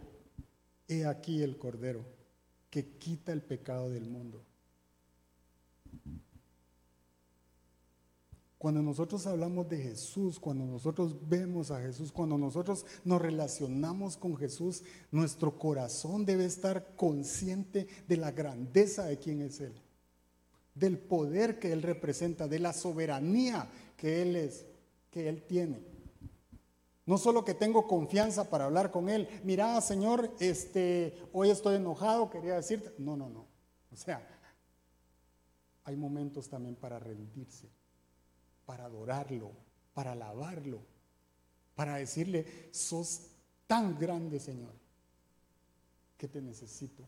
he 0.86 1.04
aquí 1.04 1.42
el 1.42 1.58
Cordero 1.58 2.15
que 2.70 2.96
quita 2.98 3.32
el 3.32 3.42
pecado 3.42 3.90
del 3.90 4.06
mundo. 4.06 4.44
Cuando 8.58 8.82
nosotros 8.82 9.26
hablamos 9.26 9.68
de 9.68 9.76
Jesús, 9.76 10.40
cuando 10.40 10.64
nosotros 10.64 11.16
vemos 11.28 11.70
a 11.70 11.80
Jesús, 11.80 12.10
cuando 12.10 12.38
nosotros 12.38 12.86
nos 13.04 13.20
relacionamos 13.20 14.16
con 14.16 14.36
Jesús, 14.36 14.82
nuestro 15.12 15.58
corazón 15.58 16.24
debe 16.24 16.46
estar 16.46 16.96
consciente 16.96 17.86
de 18.08 18.16
la 18.16 18.32
grandeza 18.32 19.04
de 19.04 19.18
quién 19.18 19.42
es 19.42 19.60
Él, 19.60 19.74
del 20.74 20.98
poder 20.98 21.58
que 21.58 21.70
Él 21.70 21.82
representa, 21.82 22.48
de 22.48 22.58
la 22.58 22.72
soberanía 22.72 23.70
que 23.96 24.22
Él 24.22 24.36
es, 24.36 24.64
que 25.10 25.28
Él 25.28 25.42
tiene. 25.42 25.95
No 27.06 27.18
solo 27.18 27.44
que 27.44 27.54
tengo 27.54 27.86
confianza 27.86 28.50
para 28.50 28.66
hablar 28.66 28.90
con 28.90 29.08
Él, 29.08 29.28
mira 29.44 29.80
Señor, 29.80 30.34
este, 30.40 31.16
hoy 31.32 31.50
estoy 31.50 31.76
enojado, 31.76 32.28
quería 32.28 32.54
decirte, 32.54 32.92
no, 32.98 33.16
no, 33.16 33.28
no. 33.28 33.46
O 33.92 33.96
sea, 33.96 34.26
hay 35.84 35.96
momentos 35.96 36.48
también 36.48 36.74
para 36.74 36.98
rendirse 36.98 37.70
para 38.66 38.84
adorarlo, 38.84 39.52
para 39.94 40.12
alabarlo, 40.12 40.80
para 41.74 41.96
decirle, 41.96 42.68
sos 42.72 43.28
tan 43.66 43.98
grande, 43.98 44.40
Señor, 44.40 44.72
que 46.18 46.28
te 46.28 46.42
necesito. 46.42 47.04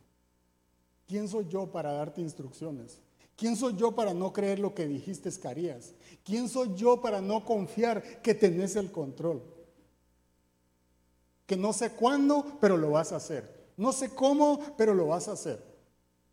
¿Quién 1.07 1.29
soy 1.29 1.49
yo 1.49 1.71
para 1.71 1.93
darte 1.93 2.21
instrucciones? 2.21 3.01
¿Quién 3.37 3.57
soy 3.57 3.77
yo 3.77 3.95
para 3.95 4.15
no 4.15 4.33
creer 4.33 4.59
lo 4.59 4.75
que 4.75 4.87
dijiste 4.87 5.31
que 5.31 5.49
harías? 5.49 5.95
¿Quién 6.25 6.49
soy 6.49 6.75
yo 6.75 7.01
para 7.01 7.21
no 7.21 7.45
confiar 7.45 8.23
que 8.23 8.35
tenés 8.35 8.77
el 8.77 8.91
control? 8.93 9.43
Que 11.49 11.57
no 11.57 11.73
sé 11.73 11.91
cuándo, 11.91 12.59
pero 12.61 12.77
lo 12.77 12.93
vas 12.93 13.11
a 13.11 13.17
hacer. 13.17 13.73
No 13.77 13.93
sé 13.93 14.11
cómo, 14.11 14.61
pero 14.77 14.95
lo 14.95 15.09
vas 15.09 15.27
a 15.27 15.33
hacer 15.33 15.69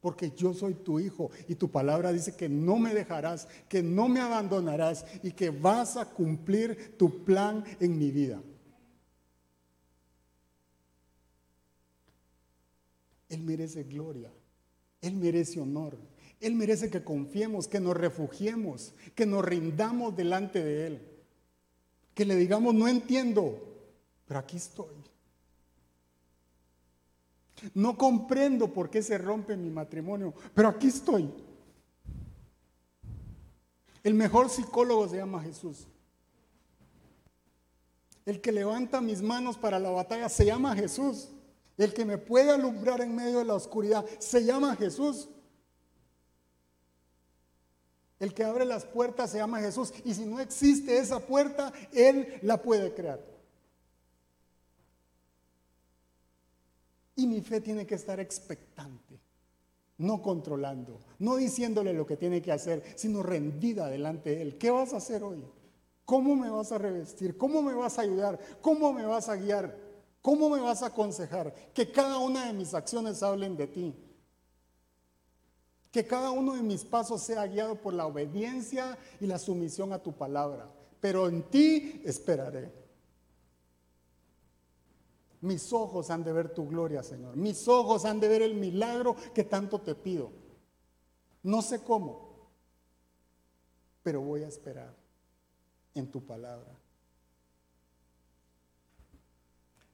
porque 0.06 0.30
yo 0.38 0.54
soy 0.54 0.76
tu 0.76 1.00
hijo 1.00 1.32
y 1.48 1.56
tu 1.56 1.72
palabra 1.72 2.14
dice 2.14 2.36
que 2.36 2.48
no 2.48 2.78
me 2.78 2.94
dejarás, 2.94 3.48
que 3.68 3.82
no 3.82 4.08
me 4.08 4.20
abandonarás 4.20 5.04
y 5.24 5.32
que 5.32 5.50
vas 5.50 5.98
a 5.98 6.06
cumplir 6.06 6.96
tu 6.96 7.24
plan 7.24 7.64
en 7.80 7.98
mi 7.98 8.12
vida. 8.12 8.40
Él 13.30 13.42
merece 13.42 13.84
gloria, 13.84 14.32
Él 15.02 15.16
merece 15.16 15.60
honor, 15.60 15.98
Él 16.40 16.54
merece 16.54 16.92
que 16.92 17.04
confiemos, 17.04 17.68
que 17.68 17.80
nos 17.80 17.98
refugiemos, 17.98 18.94
que 19.16 19.26
nos 19.26 19.44
rindamos 19.44 20.16
delante 20.16 20.64
de 20.64 20.86
Él, 20.86 21.02
que 22.14 22.26
le 22.26 22.36
digamos, 22.36 22.76
no 22.76 22.88
entiendo, 22.88 23.75
pero 24.28 24.40
aquí 24.40 24.58
estoy. 24.58 24.96
No 27.74 27.98
comprendo 27.98 28.72
por 28.74 28.90
qué 28.90 29.02
se 29.02 29.18
rompe 29.18 29.56
mi 29.56 29.70
matrimonio, 29.70 30.34
pero 30.54 30.70
aquí 30.70 30.88
estoy. 30.88 31.32
El 34.04 34.14
mejor 34.14 34.50
psicólogo 34.50 35.08
se 35.08 35.18
llama 35.18 35.42
Jesús. 35.42 35.88
El 38.26 38.42
que 38.42 38.52
levanta 38.52 39.02
mis 39.02 39.22
manos 39.22 39.58
para 39.58 39.80
la 39.80 39.90
batalla 39.90 40.30
se 40.30 40.46
llama 40.46 40.76
Jesús. 40.76 41.30
El 41.78 41.94
que 41.94 42.06
me 42.06 42.18
puede 42.18 42.52
alumbrar 42.52 43.02
en 43.02 43.16
medio 43.16 43.40
de 43.40 43.46
la 43.46 43.54
oscuridad 43.54 44.06
se 44.20 44.44
llama 44.44 44.76
Jesús. 44.76 45.30
El 48.20 48.34
que 48.34 48.44
abre 48.44 48.66
las 48.66 48.86
puertas 48.86 49.32
se 49.32 49.38
llama 49.38 49.60
Jesús. 49.60 49.94
Y 50.04 50.14
si 50.14 50.26
no 50.26 50.40
existe 50.40 50.98
esa 50.98 51.20
puerta, 51.20 51.72
Él 51.92 52.40
la 52.42 52.62
puede 52.62 52.94
crear. 52.94 53.35
Y 57.16 57.28
mi 57.28 57.42
fe 57.42 57.62
tiene 57.62 57.86
que 57.86 57.96
estar 57.96 58.20
expectante, 58.20 59.20
no 59.98 60.22
controlando, 60.22 61.00
no 61.20 61.38
diciéndole 61.38 61.94
lo 61.94 62.06
que 62.06 62.18
tiene 62.18 62.42
que 62.42 62.52
hacer, 62.52 62.84
sino 62.96 63.24
rendida 63.24 63.88
delante 63.88 64.32
de 64.32 64.42
Él. 64.42 64.58
¿Qué 64.58 64.70
vas 64.70 64.94
a 64.94 64.98
hacer 64.98 65.24
hoy? 65.24 65.44
¿Cómo 66.04 66.36
me 66.36 66.50
vas 66.50 66.72
a 66.72 66.78
revestir? 66.78 67.38
¿Cómo 67.38 67.62
me 67.62 67.74
vas 67.74 67.98
a 67.98 68.04
ayudar? 68.04 68.40
¿Cómo 68.62 68.94
me 68.94 69.06
vas 69.06 69.28
a 69.30 69.36
guiar? 69.36 69.76
¿Cómo 70.22 70.50
me 70.50 70.60
vas 70.60 70.84
a 70.84 70.88
aconsejar? 70.88 71.54
Que 71.74 71.92
cada 71.92 72.20
una 72.20 72.48
de 72.48 72.54
mis 72.54 72.74
acciones 72.74 73.24
hablen 73.24 73.56
de 73.56 73.68
ti. 73.68 73.96
Que 75.92 76.06
cada 76.06 76.32
uno 76.32 76.56
de 76.56 76.62
mis 76.62 76.84
pasos 76.84 77.22
sea 77.22 77.48
guiado 77.48 77.76
por 77.76 77.94
la 77.94 78.06
obediencia 78.06 78.98
y 79.22 79.26
la 79.26 79.40
sumisión 79.40 79.94
a 79.94 80.04
tu 80.04 80.14
palabra. 80.14 80.70
Pero 81.00 81.28
en 81.28 81.44
ti 81.44 82.02
esperaré. 82.06 82.85
Mis 85.46 85.72
ojos 85.74 86.10
han 86.10 86.24
de 86.24 86.34
ver 86.34 86.50
tu 86.50 86.68
gloria, 86.68 87.04
Señor. 87.04 87.36
Mis 87.36 87.68
ojos 87.68 88.04
han 88.04 88.20
de 88.20 88.28
ver 88.28 88.42
el 88.42 88.56
milagro 88.56 89.16
que 89.32 89.44
tanto 89.44 89.80
te 89.80 89.94
pido. 89.94 90.32
No 91.44 91.62
sé 91.62 91.84
cómo, 91.84 92.50
pero 94.02 94.22
voy 94.22 94.42
a 94.42 94.48
esperar 94.48 94.92
en 95.94 96.10
tu 96.10 96.26
palabra. 96.26 96.76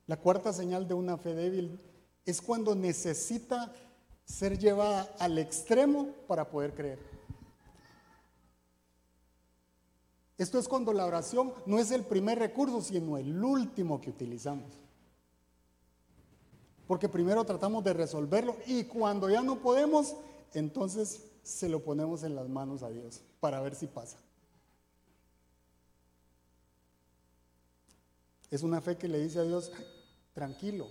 La 0.08 0.16
cuarta 0.16 0.54
señal 0.54 0.88
de 0.88 0.94
una 0.94 1.18
fe 1.18 1.36
débil 1.36 1.78
es 2.26 2.42
cuando 2.42 2.74
necesita 2.74 3.74
ser 4.24 4.58
llevada 4.58 5.14
al 5.20 5.38
extremo 5.38 6.08
para 6.28 6.50
poder 6.50 6.74
creer. 6.74 7.00
Esto 10.38 10.58
es 10.58 10.70
cuando 10.70 10.94
la 10.94 11.06
oración 11.06 11.54
no 11.66 11.78
es 11.78 11.92
el 11.92 12.06
primer 12.06 12.40
recurso, 12.40 12.82
sino 12.82 13.18
el 13.18 13.44
último 13.44 14.00
que 14.00 14.12
utilizamos. 14.12 14.82
Porque 16.92 17.08
primero 17.08 17.46
tratamos 17.46 17.86
de 17.86 17.94
resolverlo 17.94 18.58
y 18.68 18.84
cuando 18.84 19.30
ya 19.30 19.42
no 19.42 19.62
podemos, 19.62 20.14
entonces 20.54 21.24
se 21.42 21.70
lo 21.70 21.82
ponemos 21.82 22.24
en 22.24 22.36
las 22.36 22.50
manos 22.50 22.84
a 22.84 22.90
Dios 22.90 23.22
para 23.40 23.62
ver 23.62 23.76
si 23.76 23.88
pasa. 23.88 24.18
Es 28.50 28.62
una 28.62 28.82
fe 28.82 28.98
que 28.98 29.08
le 29.08 29.20
dice 29.20 29.40
a 29.40 29.44
Dios, 29.44 29.72
tranquilo, 30.34 30.90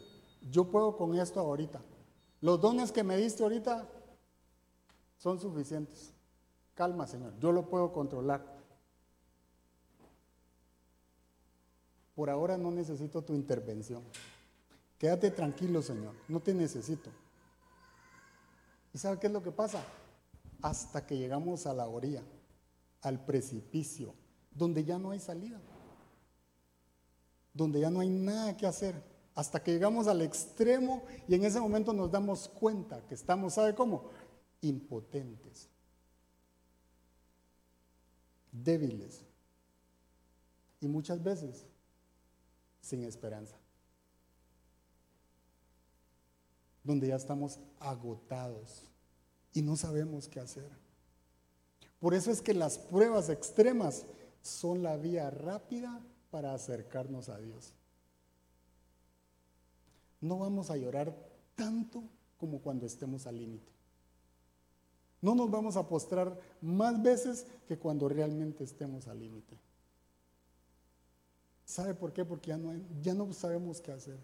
yo 0.50 0.70
puedo 0.70 0.96
con 0.96 1.18
esto 1.18 1.38
ahorita. 1.38 1.82
Los 2.40 2.62
dones 2.62 2.92
que 2.92 3.04
me 3.04 3.18
diste 3.18 3.42
ahorita 3.42 3.86
son 5.18 5.38
suficientes. 5.38 6.14
Calma, 6.72 7.06
Señor, 7.06 7.34
yo 7.38 7.52
lo 7.52 7.68
puedo 7.68 7.92
controlar. 7.92 8.42
Por 12.14 12.30
ahora 12.30 12.56
no 12.56 12.70
necesito 12.70 13.20
tu 13.20 13.34
intervención. 13.34 14.02
Quédate 15.00 15.30
tranquilo, 15.30 15.80
Señor, 15.80 16.14
no 16.28 16.40
te 16.40 16.52
necesito. 16.52 17.08
¿Y 18.92 18.98
sabe 18.98 19.18
qué 19.18 19.28
es 19.28 19.32
lo 19.32 19.42
que 19.42 19.50
pasa? 19.50 19.82
Hasta 20.60 21.06
que 21.06 21.16
llegamos 21.16 21.64
a 21.64 21.72
la 21.72 21.88
orilla, 21.88 22.22
al 23.00 23.24
precipicio, 23.24 24.14
donde 24.50 24.84
ya 24.84 24.98
no 24.98 25.12
hay 25.12 25.18
salida, 25.18 25.58
donde 27.54 27.80
ya 27.80 27.88
no 27.88 28.00
hay 28.00 28.10
nada 28.10 28.54
que 28.58 28.66
hacer, 28.66 28.94
hasta 29.34 29.62
que 29.62 29.72
llegamos 29.72 30.06
al 30.06 30.20
extremo 30.20 31.02
y 31.26 31.34
en 31.34 31.46
ese 31.46 31.60
momento 31.60 31.94
nos 31.94 32.10
damos 32.10 32.46
cuenta 32.46 33.00
que 33.06 33.14
estamos, 33.14 33.54
¿sabe 33.54 33.74
cómo? 33.74 34.10
Impotentes, 34.60 35.70
débiles 38.52 39.24
y 40.78 40.88
muchas 40.88 41.22
veces 41.22 41.64
sin 42.82 43.02
esperanza. 43.04 43.59
Donde 46.90 47.06
ya 47.06 47.14
estamos 47.14 47.60
agotados 47.78 48.82
y 49.52 49.62
no 49.62 49.76
sabemos 49.76 50.28
qué 50.28 50.40
hacer. 50.40 50.68
Por 52.00 52.14
eso 52.14 52.32
es 52.32 52.42
que 52.42 52.52
las 52.52 52.78
pruebas 52.78 53.28
extremas 53.28 54.06
son 54.42 54.82
la 54.82 54.96
vía 54.96 55.30
rápida 55.30 56.00
para 56.32 56.52
acercarnos 56.52 57.28
a 57.28 57.38
Dios. 57.38 57.74
No 60.20 60.38
vamos 60.38 60.70
a 60.70 60.76
llorar 60.76 61.14
tanto 61.54 62.02
como 62.38 62.60
cuando 62.60 62.86
estemos 62.86 63.26
al 63.26 63.36
límite. 63.36 63.70
No 65.22 65.36
nos 65.36 65.48
vamos 65.48 65.76
a 65.76 65.86
postrar 65.86 66.40
más 66.60 67.00
veces 67.00 67.46
que 67.68 67.78
cuando 67.78 68.08
realmente 68.08 68.64
estemos 68.64 69.06
al 69.06 69.20
límite. 69.20 69.56
¿Sabe 71.64 71.94
por 71.94 72.12
qué? 72.12 72.24
Porque 72.24 72.48
ya 72.48 72.56
no, 72.56 72.72
ya 73.00 73.14
no 73.14 73.32
sabemos 73.32 73.80
qué 73.80 73.92
hacer. 73.92 74.18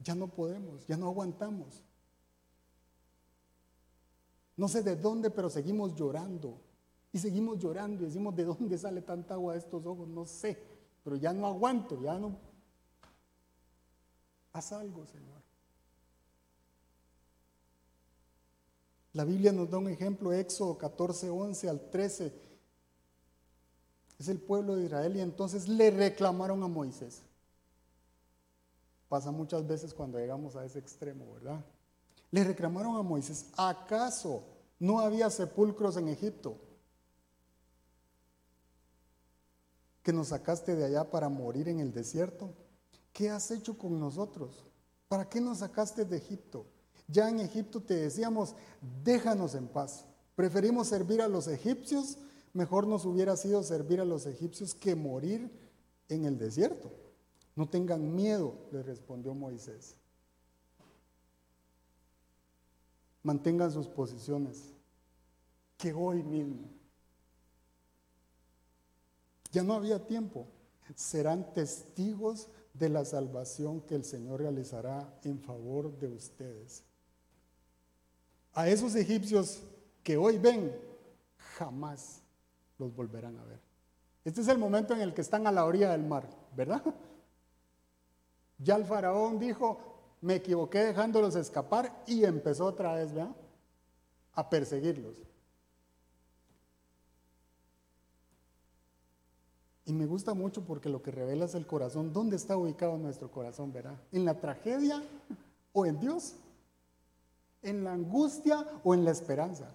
Ya 0.00 0.14
no 0.14 0.28
podemos, 0.28 0.86
ya 0.86 0.96
no 0.96 1.06
aguantamos. 1.08 1.82
No 4.56 4.68
sé 4.68 4.82
de 4.82 4.96
dónde, 4.96 5.30
pero 5.30 5.50
seguimos 5.50 5.94
llorando. 5.94 6.60
Y 7.12 7.18
seguimos 7.18 7.58
llorando 7.58 8.02
y 8.02 8.06
decimos, 8.06 8.34
¿de 8.36 8.44
dónde 8.44 8.76
sale 8.76 9.02
tanta 9.02 9.34
agua 9.34 9.54
de 9.54 9.60
estos 9.60 9.84
ojos? 9.86 10.08
No 10.08 10.24
sé, 10.24 10.58
pero 11.02 11.16
ya 11.16 11.32
no 11.32 11.46
aguanto, 11.46 12.00
ya 12.02 12.18
no. 12.18 12.36
Haz 14.52 14.72
algo, 14.72 15.06
Señor. 15.06 15.38
La 19.12 19.24
Biblia 19.24 19.52
nos 19.52 19.70
da 19.70 19.78
un 19.78 19.88
ejemplo, 19.88 20.32
Éxodo 20.32 20.76
14, 20.76 21.30
11 21.30 21.68
al 21.68 21.90
13. 21.90 22.32
Es 24.18 24.28
el 24.28 24.40
pueblo 24.40 24.76
de 24.76 24.84
Israel 24.84 25.16
y 25.16 25.20
entonces 25.20 25.68
le 25.68 25.90
reclamaron 25.90 26.62
a 26.62 26.68
Moisés. 26.68 27.22
Pasa 29.08 29.30
muchas 29.30 29.66
veces 29.66 29.94
cuando 29.94 30.18
llegamos 30.18 30.54
a 30.56 30.64
ese 30.64 30.78
extremo, 30.78 31.32
¿verdad? 31.34 31.64
Le 32.30 32.44
reclamaron 32.44 32.96
a 32.96 33.02
Moisés, 33.02 33.46
¿acaso 33.56 34.44
no 34.78 35.00
había 35.00 35.30
sepulcros 35.30 35.96
en 35.96 36.08
Egipto? 36.08 36.56
Que 40.02 40.12
nos 40.12 40.28
sacaste 40.28 40.76
de 40.76 40.84
allá 40.84 41.10
para 41.10 41.28
morir 41.28 41.68
en 41.68 41.80
el 41.80 41.92
desierto. 41.92 42.52
¿Qué 43.12 43.30
has 43.30 43.50
hecho 43.50 43.78
con 43.78 43.98
nosotros? 43.98 44.66
¿Para 45.08 45.28
qué 45.28 45.40
nos 45.40 45.58
sacaste 45.58 46.04
de 46.04 46.18
Egipto? 46.18 46.66
Ya 47.06 47.30
en 47.30 47.40
Egipto 47.40 47.80
te 47.80 47.94
decíamos, 47.94 48.54
déjanos 49.02 49.54
en 49.54 49.68
paz. 49.68 50.04
Preferimos 50.36 50.88
servir 50.88 51.22
a 51.22 51.28
los 51.28 51.48
egipcios, 51.48 52.18
mejor 52.52 52.86
nos 52.86 53.06
hubiera 53.06 53.36
sido 53.36 53.62
servir 53.62 54.00
a 54.00 54.04
los 54.04 54.26
egipcios 54.26 54.74
que 54.74 54.94
morir 54.94 55.50
en 56.10 56.26
el 56.26 56.38
desierto. 56.38 57.07
No 57.58 57.68
tengan 57.68 58.14
miedo, 58.14 58.54
le 58.70 58.84
respondió 58.84 59.34
Moisés. 59.34 59.96
Mantengan 63.24 63.72
sus 63.72 63.88
posiciones, 63.88 64.72
que 65.76 65.92
hoy 65.92 66.22
mismo. 66.22 66.68
Ya 69.50 69.64
no 69.64 69.74
había 69.74 70.06
tiempo. 70.06 70.46
Serán 70.94 71.52
testigos 71.52 72.46
de 72.74 72.90
la 72.90 73.04
salvación 73.04 73.80
que 73.80 73.96
el 73.96 74.04
Señor 74.04 74.38
realizará 74.38 75.18
en 75.24 75.40
favor 75.40 75.98
de 75.98 76.06
ustedes. 76.06 76.84
A 78.52 78.68
esos 78.68 78.94
egipcios 78.94 79.64
que 80.04 80.16
hoy 80.16 80.38
ven, 80.38 80.72
jamás 81.56 82.22
los 82.78 82.94
volverán 82.94 83.36
a 83.36 83.44
ver. 83.46 83.58
Este 84.24 84.42
es 84.42 84.46
el 84.46 84.58
momento 84.58 84.94
en 84.94 85.00
el 85.00 85.12
que 85.12 85.22
están 85.22 85.48
a 85.48 85.50
la 85.50 85.64
orilla 85.64 85.90
del 85.90 86.04
mar, 86.04 86.30
¿verdad? 86.54 86.84
Ya 88.58 88.76
el 88.76 88.84
faraón 88.84 89.38
dijo, 89.38 89.78
me 90.20 90.36
equivoqué 90.36 90.80
dejándolos 90.80 91.36
escapar 91.36 92.02
y 92.06 92.24
empezó 92.24 92.66
otra 92.66 92.94
vez, 92.94 93.12
¿verdad? 93.12 93.34
A 94.34 94.50
perseguirlos. 94.50 95.16
Y 99.84 99.92
me 99.94 100.04
gusta 100.04 100.34
mucho 100.34 100.64
porque 100.66 100.90
lo 100.90 101.02
que 101.02 101.10
revela 101.10 101.46
es 101.46 101.54
el 101.54 101.66
corazón. 101.66 102.12
¿Dónde 102.12 102.36
está 102.36 102.56
ubicado 102.56 102.98
nuestro 102.98 103.30
corazón, 103.30 103.72
verdad? 103.72 103.98
¿En 104.12 104.26
la 104.26 104.38
tragedia 104.38 105.02
o 105.72 105.86
en 105.86 105.98
Dios? 105.98 106.34
¿En 107.62 107.84
la 107.84 107.94
angustia 107.94 108.66
o 108.84 108.92
en 108.92 109.04
la 109.04 109.12
esperanza? 109.12 109.70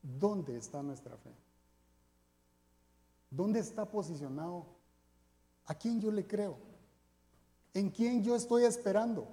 ¿Dónde 0.00 0.56
está 0.56 0.80
nuestra 0.82 1.16
fe? 1.16 1.34
¿Dónde 3.30 3.58
está 3.58 3.84
posicionado? 3.84 4.64
¿A 5.66 5.74
quién 5.74 6.00
yo 6.00 6.12
le 6.12 6.26
creo? 6.26 6.69
¿En 7.74 7.90
quién 7.90 8.22
yo 8.22 8.34
estoy 8.34 8.64
esperando? 8.64 9.28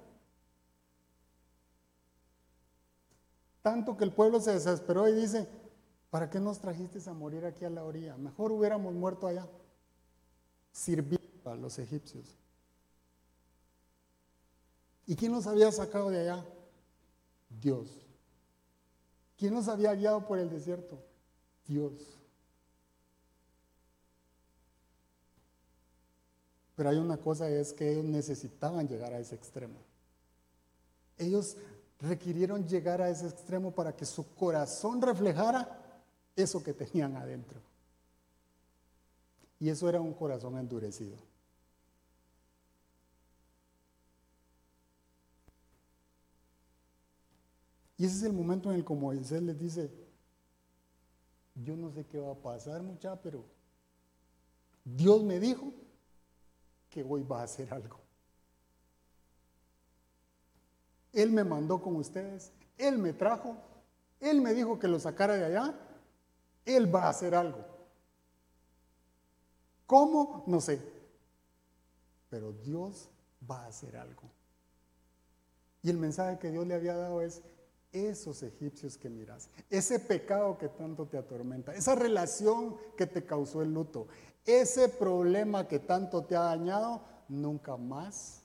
Tanto 3.62 3.96
que 3.96 4.04
el 4.04 4.12
pueblo 4.12 4.40
se 4.40 4.52
desesperó 4.52 5.08
y 5.08 5.12
dice, 5.12 5.48
¿para 6.10 6.30
qué 6.30 6.38
nos 6.40 6.58
trajiste 6.58 6.98
a 7.08 7.12
morir 7.12 7.44
aquí 7.44 7.64
a 7.64 7.70
la 7.70 7.84
orilla? 7.84 8.16
Mejor 8.16 8.52
hubiéramos 8.52 8.94
muerto 8.94 9.26
allá, 9.26 9.46
sirviendo 10.72 11.50
a 11.50 11.54
los 11.54 11.78
egipcios. 11.78 12.36
¿Y 15.06 15.16
quién 15.16 15.32
nos 15.32 15.46
había 15.46 15.72
sacado 15.72 16.10
de 16.10 16.20
allá? 16.20 16.44
Dios. 17.48 18.06
¿Quién 19.36 19.54
nos 19.54 19.68
había 19.68 19.94
guiado 19.94 20.26
por 20.26 20.38
el 20.38 20.50
desierto? 20.50 20.98
Dios. 21.66 22.17
Pero 26.78 26.90
hay 26.90 26.96
una 26.98 27.16
cosa, 27.16 27.50
es 27.50 27.72
que 27.72 27.90
ellos 27.90 28.04
necesitaban 28.04 28.86
llegar 28.86 29.12
a 29.12 29.18
ese 29.18 29.34
extremo. 29.34 29.80
Ellos 31.16 31.56
requirieron 31.98 32.68
llegar 32.68 33.02
a 33.02 33.10
ese 33.10 33.26
extremo 33.26 33.72
para 33.72 33.96
que 33.96 34.04
su 34.04 34.32
corazón 34.36 35.02
reflejara 35.02 35.76
eso 36.36 36.62
que 36.62 36.72
tenían 36.72 37.16
adentro. 37.16 37.60
Y 39.58 39.68
eso 39.70 39.88
era 39.88 40.00
un 40.00 40.14
corazón 40.14 40.56
endurecido. 40.56 41.16
Y 47.96 48.04
ese 48.04 48.18
es 48.18 48.22
el 48.22 48.32
momento 48.32 48.70
en 48.70 48.76
el 48.76 48.84
que 48.84 48.94
Moisés 48.94 49.42
les 49.42 49.58
dice, 49.58 49.90
yo 51.56 51.76
no 51.76 51.90
sé 51.90 52.06
qué 52.06 52.20
va 52.20 52.34
a 52.34 52.36
pasar 52.36 52.84
mucha, 52.84 53.20
pero 53.20 53.44
Dios 54.84 55.24
me 55.24 55.40
dijo 55.40 55.72
que 56.90 57.02
hoy 57.02 57.22
va 57.22 57.40
a 57.40 57.44
hacer 57.44 57.72
algo. 57.72 58.00
Él 61.12 61.30
me 61.30 61.44
mandó 61.44 61.80
con 61.80 61.96
ustedes, 61.96 62.52
Él 62.76 62.98
me 62.98 63.12
trajo, 63.12 63.56
Él 64.20 64.40
me 64.40 64.54
dijo 64.54 64.78
que 64.78 64.88
lo 64.88 64.98
sacara 64.98 65.34
de 65.34 65.44
allá, 65.44 65.74
Él 66.64 66.94
va 66.94 67.04
a 67.04 67.10
hacer 67.10 67.34
algo. 67.34 67.64
¿Cómo? 69.86 70.44
No 70.46 70.60
sé. 70.60 70.80
Pero 72.28 72.52
Dios 72.52 73.08
va 73.50 73.64
a 73.64 73.68
hacer 73.68 73.96
algo. 73.96 74.22
Y 75.82 75.90
el 75.90 75.96
mensaje 75.96 76.38
que 76.38 76.50
Dios 76.50 76.66
le 76.66 76.74
había 76.74 76.94
dado 76.94 77.22
es, 77.22 77.42
esos 77.90 78.42
egipcios 78.42 78.98
que 78.98 79.08
miras, 79.08 79.48
ese 79.70 79.98
pecado 79.98 80.58
que 80.58 80.68
tanto 80.68 81.06
te 81.06 81.16
atormenta, 81.16 81.74
esa 81.74 81.94
relación 81.94 82.76
que 82.96 83.06
te 83.06 83.24
causó 83.24 83.62
el 83.62 83.72
luto, 83.72 84.08
ese 84.48 84.88
problema 84.88 85.68
que 85.68 85.78
tanto 85.78 86.24
te 86.24 86.34
ha 86.34 86.40
dañado, 86.40 87.02
nunca 87.28 87.76
más 87.76 88.42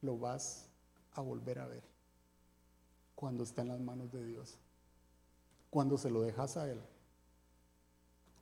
lo 0.00 0.16
vas 0.18 0.66
a 1.12 1.20
volver 1.20 1.58
a 1.58 1.66
ver 1.66 1.82
cuando 3.14 3.44
está 3.44 3.60
en 3.60 3.68
las 3.68 3.80
manos 3.80 4.10
de 4.12 4.24
Dios, 4.24 4.58
cuando 5.68 5.98
se 5.98 6.10
lo 6.10 6.22
dejas 6.22 6.56
a 6.56 6.70
Él, 6.70 6.80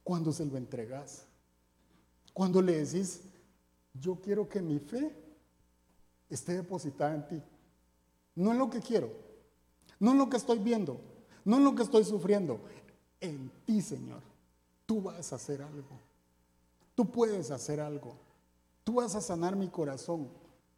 cuando 0.05 0.33
se 0.33 0.47
lo 0.47 0.57
entregas, 0.57 1.27
cuando 2.33 2.63
le 2.63 2.85
decís, 2.85 3.23
yo 3.95 4.21
quiero 4.21 4.49
que 4.49 4.63
mi 4.63 4.79
fe 4.79 5.17
esté 6.29 6.55
depositada 6.55 7.15
en 7.15 7.27
ti, 7.27 7.43
no 8.37 8.53
en 8.53 8.59
lo 8.59 8.71
que 8.71 8.81
quiero, 8.81 9.11
no 9.99 10.13
en 10.13 10.19
lo 10.19 10.31
que 10.31 10.37
estoy 10.37 10.61
viendo, 10.61 11.01
no 11.45 11.57
en 11.57 11.65
lo 11.65 11.75
que 11.75 11.83
estoy 11.83 12.05
sufriendo. 12.05 12.61
En 13.21 13.51
ti, 13.65 13.81
Señor. 13.81 14.23
Tú 14.87 15.01
vas 15.01 15.33
a 15.33 15.37
hacer 15.37 15.63
algo. 15.63 15.99
Tú 16.95 17.11
puedes 17.11 17.51
hacer 17.51 17.81
algo. 17.81 18.15
Tú 18.85 18.95
vas 18.95 19.15
a 19.15 19.21
sanar 19.21 19.57
mi 19.57 19.69
corazón. 19.69 20.29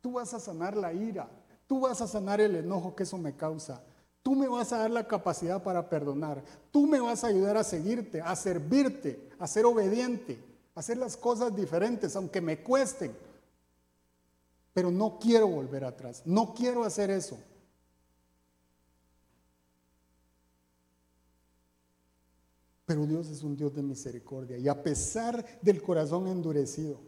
Tú 0.00 0.12
vas 0.12 0.32
a 0.34 0.40
sanar 0.40 0.76
la 0.76 0.92
ira. 0.92 1.28
Tú 1.66 1.80
vas 1.80 2.00
a 2.00 2.06
sanar 2.06 2.40
el 2.40 2.56
enojo 2.56 2.94
que 2.94 3.02
eso 3.02 3.18
me 3.18 3.34
causa. 3.34 3.82
Tú 4.22 4.34
me 4.34 4.48
vas 4.48 4.72
a 4.72 4.78
dar 4.78 4.90
la 4.90 5.06
capacidad 5.06 5.62
para 5.62 5.88
perdonar. 5.88 6.42
Tú 6.70 6.86
me 6.86 7.00
vas 7.00 7.24
a 7.24 7.28
ayudar 7.28 7.56
a 7.56 7.64
seguirte, 7.64 8.20
a 8.20 8.34
servirte, 8.34 9.30
a 9.38 9.46
ser 9.46 9.64
obediente, 9.66 10.42
a 10.74 10.80
hacer 10.80 10.96
las 10.96 11.16
cosas 11.16 11.54
diferentes, 11.54 12.16
aunque 12.16 12.40
me 12.40 12.62
cuesten. 12.62 13.16
Pero 14.72 14.90
no 14.90 15.18
quiero 15.18 15.48
volver 15.48 15.84
atrás. 15.84 16.22
No 16.24 16.54
quiero 16.54 16.84
hacer 16.84 17.10
eso. 17.10 17.38
Pero 22.86 23.04
Dios 23.04 23.28
es 23.28 23.42
un 23.42 23.56
Dios 23.56 23.74
de 23.74 23.82
misericordia 23.82 24.56
y 24.56 24.68
a 24.68 24.82
pesar 24.82 25.44
del 25.60 25.82
corazón 25.82 26.28
endurecido, 26.28 27.00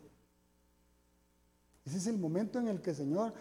ese 1.86 1.98
es 1.98 2.06
el 2.08 2.18
momento 2.18 2.58
en 2.58 2.66
el 2.66 2.82
que 2.82 2.90
el 2.90 2.96
Señor 2.96 3.32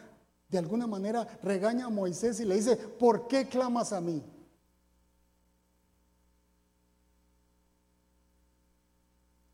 de 0.48 0.60
alguna 0.60 0.88
manera 0.88 1.28
regaña 1.42 1.88
a 1.88 1.90
Moisés 1.90 2.40
y 2.40 2.46
le 2.46 2.56
dice, 2.56 2.78
¿por 2.78 3.28
qué 3.28 3.50
clamas 3.50 3.92
a 3.92 4.00
mí? 4.00 4.24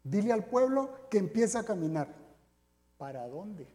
Dile 0.03 0.33
al 0.33 0.45
pueblo 0.45 1.07
que 1.09 1.17
empiece 1.17 1.57
a 1.57 1.63
caminar. 1.63 2.13
¿Para 2.97 3.27
dónde? 3.27 3.65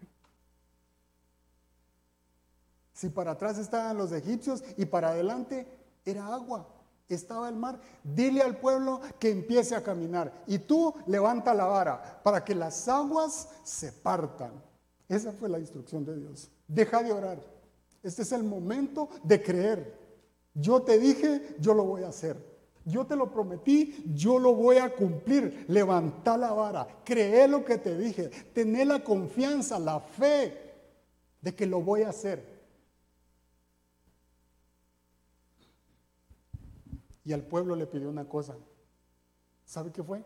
Si 2.92 3.08
para 3.08 3.32
atrás 3.32 3.58
estaban 3.58 3.96
los 3.96 4.12
egipcios 4.12 4.62
y 4.76 4.84
para 4.84 5.10
adelante 5.10 5.66
era 6.04 6.26
agua 6.32 6.77
estaba 7.14 7.48
el 7.48 7.56
mar, 7.56 7.80
dile 8.04 8.42
al 8.42 8.58
pueblo 8.58 9.00
que 9.18 9.30
empiece 9.30 9.74
a 9.74 9.82
caminar 9.82 10.44
y 10.46 10.58
tú 10.58 10.94
levanta 11.06 11.54
la 11.54 11.64
vara 11.64 12.20
para 12.22 12.44
que 12.44 12.54
las 12.54 12.88
aguas 12.88 13.48
se 13.62 13.92
partan. 13.92 14.52
Esa 15.08 15.32
fue 15.32 15.48
la 15.48 15.58
instrucción 15.58 16.04
de 16.04 16.16
Dios. 16.16 16.50
Deja 16.66 17.02
de 17.02 17.12
orar, 17.12 17.40
Este 18.02 18.22
es 18.22 18.32
el 18.32 18.44
momento 18.44 19.08
de 19.24 19.42
creer. 19.42 19.98
Yo 20.54 20.82
te 20.82 20.98
dije, 20.98 21.56
yo 21.58 21.74
lo 21.74 21.84
voy 21.84 22.02
a 22.02 22.08
hacer. 22.08 22.36
Yo 22.84 23.06
te 23.06 23.16
lo 23.16 23.30
prometí, 23.30 24.12
yo 24.14 24.38
lo 24.38 24.54
voy 24.54 24.78
a 24.78 24.94
cumplir. 24.94 25.66
Levanta 25.68 26.36
la 26.36 26.52
vara, 26.52 26.86
cree 27.04 27.46
lo 27.46 27.64
que 27.64 27.78
te 27.78 27.96
dije, 27.96 28.30
tené 28.54 28.84
la 28.84 29.04
confianza, 29.04 29.78
la 29.78 30.00
fe 30.00 30.68
de 31.40 31.54
que 31.54 31.66
lo 31.66 31.82
voy 31.82 32.02
a 32.02 32.10
hacer. 32.10 32.57
Y 37.28 37.34
al 37.34 37.42
pueblo 37.42 37.76
le 37.76 37.86
pidió 37.86 38.08
una 38.08 38.26
cosa. 38.26 38.56
¿Sabe 39.66 39.92
qué 39.92 40.02
fue? 40.02 40.24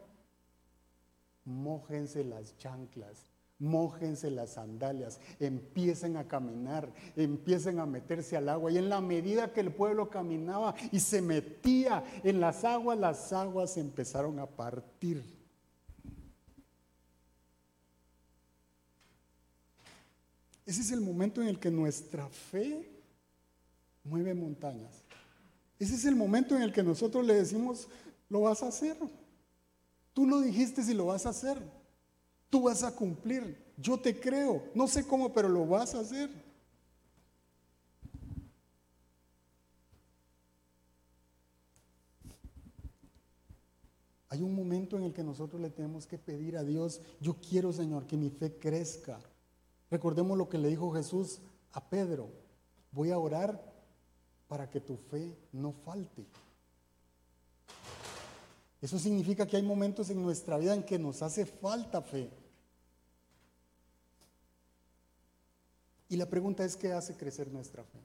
Mójense 1.44 2.22
las 2.22 2.56
chanclas, 2.58 3.26
mójense 3.58 4.30
las 4.30 4.50
sandalias, 4.50 5.18
empiecen 5.40 6.16
a 6.16 6.28
caminar, 6.28 6.92
empiecen 7.16 7.80
a 7.80 7.86
meterse 7.86 8.36
al 8.36 8.48
agua. 8.48 8.70
Y 8.70 8.78
en 8.78 8.88
la 8.88 9.00
medida 9.00 9.52
que 9.52 9.58
el 9.58 9.74
pueblo 9.74 10.10
caminaba 10.10 10.76
y 10.92 11.00
se 11.00 11.20
metía 11.20 12.04
en 12.22 12.38
las 12.38 12.62
aguas, 12.62 12.96
las 12.96 13.32
aguas 13.32 13.76
empezaron 13.78 14.38
a 14.38 14.46
partir. 14.46 15.24
Ese 20.64 20.82
es 20.82 20.92
el 20.92 21.00
momento 21.00 21.42
en 21.42 21.48
el 21.48 21.58
que 21.58 21.72
nuestra 21.72 22.28
fe 22.28 22.88
mueve 24.04 24.34
montañas. 24.34 25.01
Ese 25.82 25.96
es 25.96 26.04
el 26.04 26.14
momento 26.14 26.54
en 26.54 26.62
el 26.62 26.72
que 26.72 26.84
nosotros 26.84 27.26
le 27.26 27.34
decimos, 27.34 27.88
lo 28.28 28.42
vas 28.42 28.62
a 28.62 28.68
hacer. 28.68 28.96
Tú 30.12 30.28
lo 30.28 30.40
dijiste 30.40 30.80
y 30.80 30.94
lo 30.94 31.06
vas 31.06 31.26
a 31.26 31.30
hacer. 31.30 31.58
Tú 32.48 32.62
vas 32.62 32.84
a 32.84 32.94
cumplir. 32.94 33.60
Yo 33.76 33.98
te 33.98 34.20
creo. 34.20 34.62
No 34.76 34.86
sé 34.86 35.04
cómo, 35.04 35.32
pero 35.32 35.48
lo 35.48 35.66
vas 35.66 35.92
a 35.96 35.98
hacer. 35.98 36.30
Hay 44.28 44.40
un 44.40 44.54
momento 44.54 44.96
en 44.96 45.02
el 45.02 45.12
que 45.12 45.24
nosotros 45.24 45.60
le 45.60 45.70
tenemos 45.70 46.06
que 46.06 46.16
pedir 46.16 46.56
a 46.56 46.62
Dios, 46.62 47.00
yo 47.20 47.34
quiero 47.40 47.72
Señor 47.72 48.06
que 48.06 48.16
mi 48.16 48.30
fe 48.30 48.56
crezca. 48.56 49.18
Recordemos 49.90 50.38
lo 50.38 50.48
que 50.48 50.58
le 50.58 50.68
dijo 50.68 50.92
Jesús 50.92 51.40
a 51.72 51.90
Pedro, 51.90 52.30
voy 52.92 53.10
a 53.10 53.18
orar 53.18 53.71
para 54.52 54.68
que 54.68 54.82
tu 54.82 54.98
fe 54.98 55.34
no 55.52 55.72
falte. 55.72 56.26
Eso 58.82 58.98
significa 58.98 59.46
que 59.46 59.56
hay 59.56 59.62
momentos 59.62 60.10
en 60.10 60.20
nuestra 60.20 60.58
vida 60.58 60.74
en 60.74 60.82
que 60.82 60.98
nos 60.98 61.22
hace 61.22 61.46
falta 61.46 62.02
fe. 62.02 62.30
Y 66.10 66.16
la 66.16 66.28
pregunta 66.28 66.66
es, 66.66 66.76
¿qué 66.76 66.92
hace 66.92 67.16
crecer 67.16 67.50
nuestra 67.50 67.82
fe? 67.82 67.98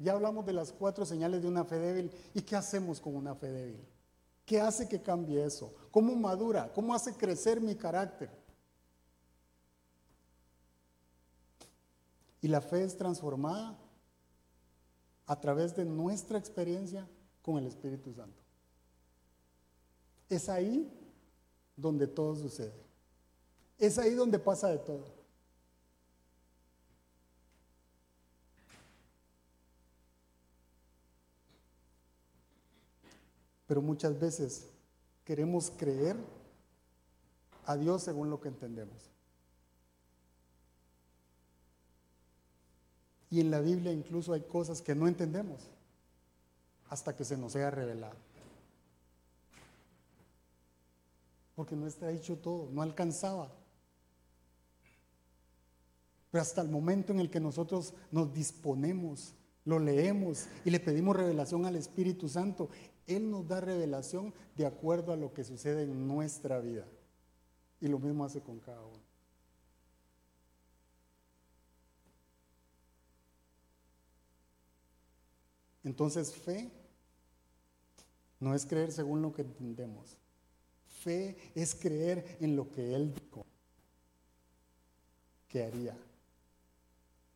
Ya 0.00 0.14
hablamos 0.14 0.44
de 0.44 0.54
las 0.54 0.72
cuatro 0.72 1.06
señales 1.06 1.42
de 1.42 1.46
una 1.46 1.64
fe 1.64 1.78
débil. 1.78 2.10
¿Y 2.34 2.42
qué 2.42 2.56
hacemos 2.56 3.00
con 3.00 3.14
una 3.14 3.36
fe 3.36 3.52
débil? 3.52 3.86
¿Qué 4.44 4.60
hace 4.60 4.88
que 4.88 5.00
cambie 5.00 5.44
eso? 5.44 5.72
¿Cómo 5.92 6.16
madura? 6.16 6.72
¿Cómo 6.74 6.92
hace 6.92 7.12
crecer 7.12 7.60
mi 7.60 7.76
carácter? 7.76 8.30
Y 12.42 12.48
la 12.48 12.60
fe 12.60 12.82
es 12.82 12.96
transformada 12.96 13.78
a 15.26 15.40
través 15.40 15.74
de 15.74 15.84
nuestra 15.84 16.38
experiencia 16.38 17.08
con 17.42 17.58
el 17.58 17.66
Espíritu 17.66 18.12
Santo. 18.12 18.42
Es 20.28 20.48
ahí 20.48 20.90
donde 21.76 22.06
todo 22.06 22.34
sucede. 22.36 22.84
Es 23.78 23.98
ahí 23.98 24.14
donde 24.14 24.38
pasa 24.38 24.68
de 24.68 24.78
todo. 24.78 25.04
Pero 33.66 33.80
muchas 33.80 34.18
veces 34.18 34.68
queremos 35.24 35.72
creer 35.76 36.16
a 37.64 37.76
Dios 37.76 38.02
según 38.02 38.30
lo 38.30 38.40
que 38.40 38.48
entendemos. 38.48 39.13
Y 43.34 43.40
en 43.40 43.50
la 43.50 43.60
Biblia 43.60 43.90
incluso 43.90 44.32
hay 44.32 44.42
cosas 44.42 44.80
que 44.80 44.94
no 44.94 45.08
entendemos 45.08 45.60
hasta 46.88 47.16
que 47.16 47.24
se 47.24 47.36
nos 47.36 47.50
sea 47.50 47.68
revelado. 47.68 48.14
Porque 51.56 51.74
no 51.74 51.88
está 51.88 52.12
hecho 52.12 52.38
todo, 52.38 52.68
no 52.70 52.80
alcanzaba. 52.80 53.50
Pero 56.30 56.42
hasta 56.42 56.62
el 56.62 56.68
momento 56.68 57.12
en 57.12 57.18
el 57.18 57.28
que 57.28 57.40
nosotros 57.40 57.94
nos 58.12 58.32
disponemos, 58.32 59.34
lo 59.64 59.80
leemos 59.80 60.46
y 60.64 60.70
le 60.70 60.78
pedimos 60.78 61.16
revelación 61.16 61.66
al 61.66 61.74
Espíritu 61.74 62.28
Santo, 62.28 62.68
Él 63.08 63.28
nos 63.32 63.48
da 63.48 63.60
revelación 63.60 64.32
de 64.54 64.66
acuerdo 64.66 65.12
a 65.12 65.16
lo 65.16 65.34
que 65.34 65.42
sucede 65.42 65.82
en 65.82 66.06
nuestra 66.06 66.60
vida. 66.60 66.86
Y 67.80 67.88
lo 67.88 67.98
mismo 67.98 68.24
hace 68.24 68.40
con 68.40 68.60
cada 68.60 68.84
uno. 68.84 69.03
Entonces 75.84 76.34
fe 76.34 76.70
no 78.40 78.54
es 78.54 78.66
creer 78.66 78.90
según 78.90 79.22
lo 79.22 79.32
que 79.32 79.42
entendemos. 79.42 80.18
Fe 81.02 81.36
es 81.54 81.74
creer 81.74 82.38
en 82.40 82.56
lo 82.56 82.70
que 82.72 82.94
Él 82.94 83.12
dijo 83.14 83.44
que 85.48 85.64
haría. 85.64 85.96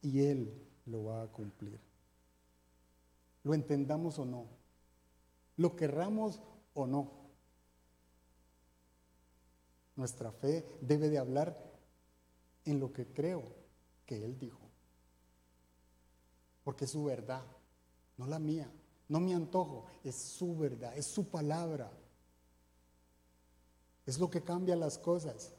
Y 0.01 0.21
Él 0.21 0.67
lo 0.87 1.05
va 1.05 1.23
a 1.23 1.27
cumplir. 1.29 1.79
Lo 3.45 3.53
entendamos 3.53 4.19
o 4.19 4.25
no. 4.25 4.47
Lo 5.57 5.77
querramos 5.77 6.41
o 6.75 6.87
no. 6.87 7.13
Nuestra 9.97 10.33
fe 10.33 10.65
debe 10.81 11.11
de 11.11 11.19
hablar 11.19 11.59
en 12.65 12.81
lo 12.81 12.93
que 12.93 13.07
creo 13.07 13.43
que 14.07 14.25
Él 14.25 14.39
dijo. 14.39 14.61
Porque 16.65 16.87
es 16.87 16.91
su 16.91 17.05
verdad 17.05 17.45
no 18.19 18.27
la 18.27 18.39
mía, 18.39 18.71
no 19.09 19.21
mi 19.21 19.33
antojo, 19.33 19.87
es 20.05 20.16
su 20.16 20.57
verdad, 20.57 20.97
es 20.97 21.07
su 21.07 21.29
palabra. 21.29 21.91
Es 24.05 24.19
lo 24.19 24.29
que 24.29 24.43
cambia 24.43 24.77
las 24.77 24.99
cosas. 24.99 25.53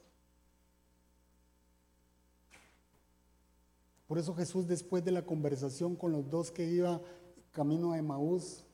Por 4.06 4.18
eso 4.18 4.34
Jesús 4.34 4.66
después 4.66 5.04
de 5.04 5.12
la 5.12 5.24
conversación 5.24 5.96
con 5.96 6.12
los 6.12 6.28
dos 6.30 6.50
que 6.50 6.64
iba 6.64 7.00
camino 7.52 7.92
a 7.92 7.98
Emaús, 7.98 8.64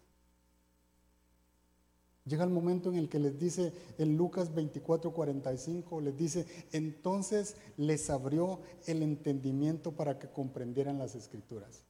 llega 2.25 2.45
el 2.45 2.51
momento 2.51 2.91
en 2.91 2.97
el 2.97 3.09
que 3.09 3.19
les 3.19 3.39
dice 3.39 3.73
en 3.99 4.17
Lucas 4.17 4.55
24, 4.55 5.13
45, 5.13 6.01
les 6.01 6.17
dice, 6.17 6.47
entonces 6.73 7.57
les 7.77 8.11
abrió 8.11 8.61
el 8.87 9.03
entendimiento 9.03 9.93
para 9.93 10.19
que 10.19 10.29
comprendieran 10.29 10.99
las 10.99 11.15
escrituras. 11.15 11.86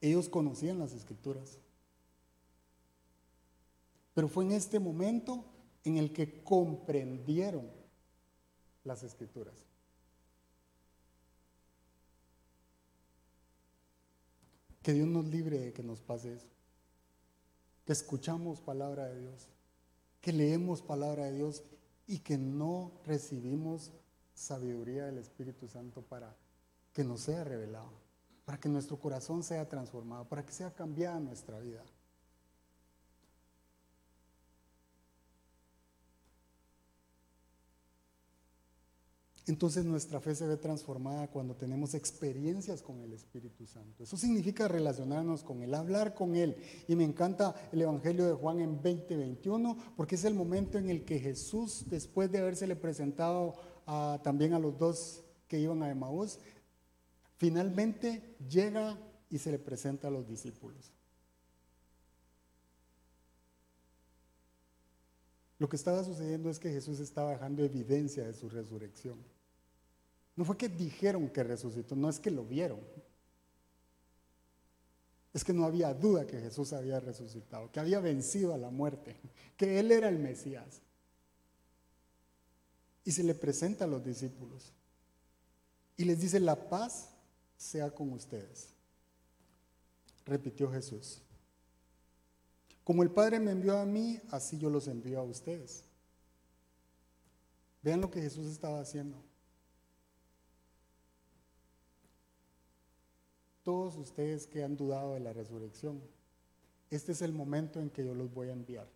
Ellos 0.00 0.28
conocían 0.28 0.78
las 0.78 0.92
escrituras. 0.92 1.58
Pero 4.14 4.28
fue 4.28 4.44
en 4.44 4.52
este 4.52 4.78
momento 4.78 5.44
en 5.84 5.96
el 5.96 6.12
que 6.12 6.42
comprendieron 6.42 7.70
las 8.84 9.02
escrituras. 9.02 9.54
Que 14.82 14.92
Dios 14.92 15.08
nos 15.08 15.26
libre 15.26 15.58
de 15.58 15.72
que 15.72 15.82
nos 15.82 16.00
pase 16.00 16.34
eso. 16.34 16.48
Que 17.84 17.92
escuchamos 17.92 18.60
palabra 18.60 19.06
de 19.06 19.20
Dios, 19.20 19.48
que 20.20 20.32
leemos 20.32 20.82
palabra 20.82 21.26
de 21.26 21.32
Dios 21.32 21.64
y 22.06 22.18
que 22.20 22.38
no 22.38 22.92
recibimos 23.04 23.92
sabiduría 24.34 25.06
del 25.06 25.18
Espíritu 25.18 25.68
Santo 25.68 26.02
para 26.02 26.36
que 26.92 27.04
nos 27.04 27.22
sea 27.22 27.44
revelado 27.44 28.07
para 28.48 28.58
que 28.58 28.70
nuestro 28.70 28.98
corazón 28.98 29.42
sea 29.42 29.68
transformado, 29.68 30.26
para 30.26 30.42
que 30.42 30.52
sea 30.52 30.70
cambiada 30.74 31.20
nuestra 31.20 31.60
vida. 31.60 31.84
Entonces 39.46 39.84
nuestra 39.84 40.18
fe 40.22 40.34
se 40.34 40.46
ve 40.46 40.56
transformada 40.56 41.28
cuando 41.28 41.56
tenemos 41.56 41.92
experiencias 41.92 42.80
con 42.80 43.02
el 43.02 43.12
Espíritu 43.12 43.66
Santo. 43.66 44.04
Eso 44.04 44.16
significa 44.16 44.66
relacionarnos 44.66 45.42
con 45.42 45.62
Él, 45.62 45.74
hablar 45.74 46.14
con 46.14 46.34
Él. 46.34 46.56
Y 46.88 46.96
me 46.96 47.04
encanta 47.04 47.54
el 47.70 47.82
Evangelio 47.82 48.26
de 48.26 48.32
Juan 48.32 48.60
en 48.60 48.76
2021 48.76 49.76
porque 49.94 50.14
es 50.14 50.24
el 50.24 50.32
momento 50.32 50.78
en 50.78 50.88
el 50.88 51.04
que 51.04 51.18
Jesús, 51.18 51.84
después 51.90 52.32
de 52.32 52.38
habérsele 52.38 52.76
presentado 52.76 53.56
también 54.22 54.54
a 54.54 54.58
los 54.58 54.78
dos 54.78 55.22
que 55.48 55.58
iban 55.58 55.82
a 55.82 55.90
Emaús, 55.90 56.38
Finalmente 57.38 58.36
llega 58.48 58.98
y 59.30 59.38
se 59.38 59.52
le 59.52 59.58
presenta 59.58 60.08
a 60.08 60.10
los 60.10 60.28
discípulos. 60.28 60.92
Lo 65.58 65.68
que 65.68 65.76
estaba 65.76 66.04
sucediendo 66.04 66.50
es 66.50 66.58
que 66.58 66.70
Jesús 66.70 67.00
estaba 67.00 67.30
dejando 67.30 67.64
evidencia 67.64 68.24
de 68.24 68.34
su 68.34 68.48
resurrección. 68.48 69.18
No 70.36 70.44
fue 70.44 70.56
que 70.56 70.68
dijeron 70.68 71.28
que 71.28 71.42
resucitó, 71.42 71.96
no 71.96 72.08
es 72.08 72.18
que 72.20 72.30
lo 72.30 72.44
vieron, 72.44 72.80
es 75.32 75.44
que 75.44 75.52
no 75.52 75.64
había 75.64 75.94
duda 75.94 76.26
que 76.26 76.40
Jesús 76.40 76.72
había 76.72 76.98
resucitado, 77.00 77.70
que 77.70 77.80
había 77.80 78.00
vencido 78.00 78.54
a 78.54 78.58
la 78.58 78.70
muerte, 78.70 79.16
que 79.56 79.78
Él 79.78 79.92
era 79.92 80.08
el 80.08 80.18
Mesías. 80.18 80.80
Y 83.04 83.12
se 83.12 83.22
le 83.22 83.34
presenta 83.34 83.84
a 83.84 83.88
los 83.88 84.04
discípulos 84.04 84.72
y 85.96 86.04
les 86.04 86.20
dice, 86.20 86.40
la 86.40 86.68
paz 86.68 87.10
sea 87.58 87.90
con 87.90 88.12
ustedes. 88.12 88.70
Repitió 90.24 90.70
Jesús. 90.70 91.20
Como 92.84 93.02
el 93.02 93.10
Padre 93.10 93.38
me 93.38 93.50
envió 93.50 93.76
a 93.76 93.84
mí, 93.84 94.18
así 94.30 94.56
yo 94.56 94.70
los 94.70 94.88
envío 94.88 95.20
a 95.20 95.24
ustedes. 95.24 95.84
Vean 97.82 98.00
lo 98.00 98.10
que 98.10 98.22
Jesús 98.22 98.46
estaba 98.46 98.80
haciendo. 98.80 99.22
Todos 103.62 103.96
ustedes 103.96 104.46
que 104.46 104.64
han 104.64 104.76
dudado 104.76 105.12
de 105.12 105.20
la 105.20 105.34
resurrección, 105.34 106.00
este 106.90 107.12
es 107.12 107.20
el 107.20 107.32
momento 107.32 107.80
en 107.80 107.90
que 107.90 108.04
yo 108.04 108.14
los 108.14 108.32
voy 108.32 108.48
a 108.48 108.52
enviar. 108.52 108.88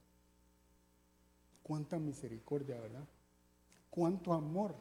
Cuánta 1.63 1.99
misericordia, 1.99 2.81
¿verdad? 2.81 3.07
Cuánto 3.91 4.33
amor. 4.33 4.75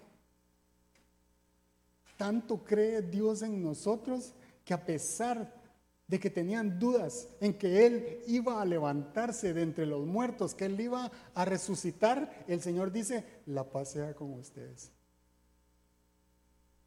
Tanto 2.21 2.63
cree 2.63 3.01
Dios 3.01 3.41
en 3.41 3.63
nosotros 3.63 4.35
que 4.63 4.75
a 4.75 4.85
pesar 4.85 5.59
de 6.05 6.19
que 6.19 6.29
tenían 6.29 6.77
dudas 6.77 7.27
en 7.39 7.57
que 7.57 7.83
Él 7.83 8.19
iba 8.27 8.61
a 8.61 8.65
levantarse 8.65 9.55
de 9.55 9.63
entre 9.63 9.87
los 9.87 10.05
muertos, 10.05 10.53
que 10.53 10.65
Él 10.65 10.79
iba 10.79 11.11
a 11.33 11.45
resucitar, 11.45 12.45
el 12.47 12.61
Señor 12.61 12.91
dice, 12.91 13.25
la 13.47 13.63
paz 13.63 13.93
sea 13.93 14.13
con 14.13 14.33
ustedes. 14.33 14.91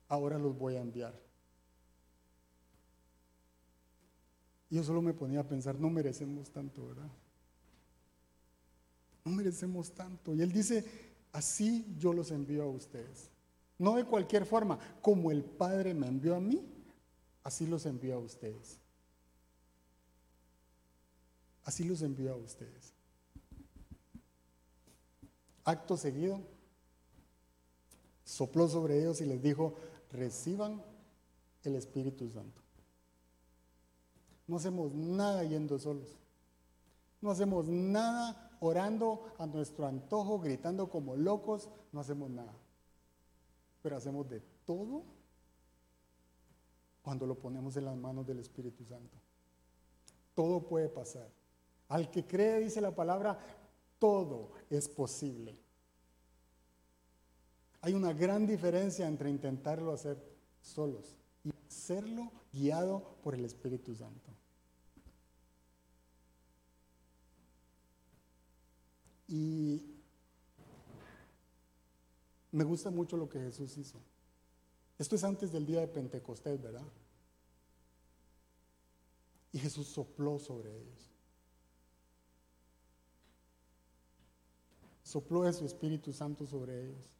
Ahora 0.07 0.39
los 0.39 0.57
voy 0.57 0.77
a 0.77 0.83
enviar. 0.83 1.21
Yo 4.71 4.85
solo 4.85 5.03
me 5.03 5.15
ponía 5.15 5.41
a 5.41 5.49
pensar, 5.49 5.75
no 5.81 5.91
merecemos 5.91 6.49
tanto, 6.53 6.87
¿verdad? 6.87 7.11
No 9.25 9.33
merecemos 9.33 9.91
tanto. 9.91 10.33
Y 10.33 10.43
Él 10.43 10.53
dice, 10.53 10.85
así 11.33 11.93
yo 11.99 12.13
los 12.13 12.31
envío 12.31 12.63
a 12.63 12.69
ustedes. 12.69 13.34
No 13.79 13.97
de 13.97 14.05
cualquier 14.05 14.47
forma, 14.47 14.79
como 15.03 15.31
el 15.31 15.45
Padre 15.45 15.95
me 15.95 16.07
envió 16.07 16.37
a 16.37 16.41
mí, 16.41 16.65
así 17.43 17.67
los 17.67 17.87
envío 17.87 18.15
a 18.15 18.19
ustedes. 18.19 18.79
Así 21.65 21.85
los 21.85 22.03
envió 22.03 22.33
a 22.33 22.37
ustedes. 22.37 22.93
Acto 25.65 25.97
seguido, 25.97 26.41
sopló 28.25 28.69
sobre 28.69 29.01
ellos 29.01 29.21
y 29.21 29.25
les 29.25 29.43
dijo, 29.43 29.75
reciban 30.13 30.83
el 31.63 31.75
Espíritu 31.77 32.29
Santo. 32.31 32.61
No 34.47 34.57
hacemos 34.57 34.93
nada 34.93 35.43
yendo 35.45 35.79
solos. 35.79 36.19
No 37.23 37.31
hacemos 37.31 37.67
nada 37.67 38.57
orando 38.61 39.33
a 39.39 39.47
nuestro 39.47 39.87
antojo, 39.87 40.39
gritando 40.39 40.91
como 40.91 41.17
locos. 41.17 41.71
No 41.93 42.01
hacemos 42.01 42.29
nada. 42.29 42.55
Pero 43.85 43.99
hacemos 43.99 44.27
de 44.31 44.41
todo 44.65 45.05
cuando 47.03 47.27
lo 47.27 47.39
ponemos 47.39 47.77
en 47.77 47.85
las 47.85 47.97
manos 47.99 48.27
del 48.27 48.39
Espíritu 48.39 48.83
Santo. 48.83 49.19
Todo 50.33 50.67
puede 50.67 50.89
pasar. 50.89 51.29
Al 51.89 52.11
que 52.11 52.27
cree, 52.27 52.61
dice 52.61 52.81
la 52.81 52.95
palabra, 52.95 53.39
todo 53.99 54.53
es 54.71 54.89
posible. 54.89 55.59
Hay 57.83 57.93
una 57.93 58.15
gran 58.15 58.47
diferencia 58.47 59.07
entre 59.07 59.29
intentarlo 59.29 59.93
hacer 59.93 60.17
solos 60.63 61.15
y 61.45 61.51
hacerlo 61.69 62.33
guiado 62.55 63.19
por 63.23 63.35
el 63.35 63.45
Espíritu 63.45 63.95
Santo. 63.95 64.31
Y 69.29 69.94
me 72.55 72.63
gusta 72.63 72.89
mucho 72.89 73.17
lo 73.17 73.29
que 73.29 73.41
Jesús 73.41 73.77
hizo. 73.77 73.99
Esto 74.97 75.17
es 75.17 75.25
antes 75.25 75.51
del 75.51 75.67
día 75.67 75.81
de 75.81 75.89
Pentecostés, 75.89 76.63
¿verdad? 76.63 76.87
Y 79.51 79.59
Jesús 79.59 79.89
sopló 79.89 80.39
sobre 80.39 80.71
ellos. 80.71 81.11
Sopló 85.03 85.43
de 85.43 85.53
su 85.53 85.67
Espíritu 85.67 86.13
Santo 86.13 86.47
sobre 86.47 86.87
ellos. 86.87 87.13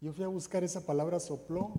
Yo 0.00 0.12
fui 0.12 0.24
a 0.24 0.28
buscar 0.28 0.64
esa 0.64 0.84
palabra 0.84 1.20
sopló 1.20 1.72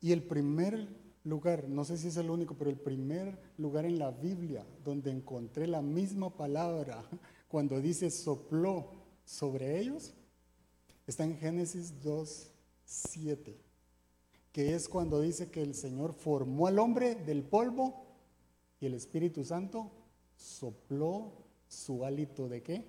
y 0.00 0.10
el 0.10 0.24
primer 0.24 0.88
lugar, 1.22 1.68
no 1.68 1.84
sé 1.84 1.96
si 1.96 2.08
es 2.08 2.16
el 2.16 2.28
único, 2.28 2.56
pero 2.56 2.70
el 2.70 2.80
primer 2.80 3.40
lugar 3.56 3.84
en 3.84 4.00
la 4.00 4.10
Biblia 4.10 4.66
donde 4.82 5.12
encontré 5.12 5.68
la 5.68 5.80
misma 5.80 6.36
palabra 6.36 7.08
cuando 7.52 7.82
dice 7.82 8.10
sopló 8.10 8.90
sobre 9.26 9.78
ellos, 9.78 10.14
está 11.06 11.24
en 11.24 11.36
Génesis 11.36 12.00
2, 12.00 12.50
7, 12.86 13.60
que 14.50 14.74
es 14.74 14.88
cuando 14.88 15.20
dice 15.20 15.50
que 15.50 15.60
el 15.60 15.74
Señor 15.74 16.14
formó 16.14 16.66
al 16.66 16.78
hombre 16.78 17.14
del 17.14 17.42
polvo 17.42 18.06
y 18.80 18.86
el 18.86 18.94
Espíritu 18.94 19.44
Santo 19.44 19.92
sopló 20.34 21.44
su 21.68 22.06
hálito 22.06 22.48
de 22.48 22.62
qué? 22.62 22.86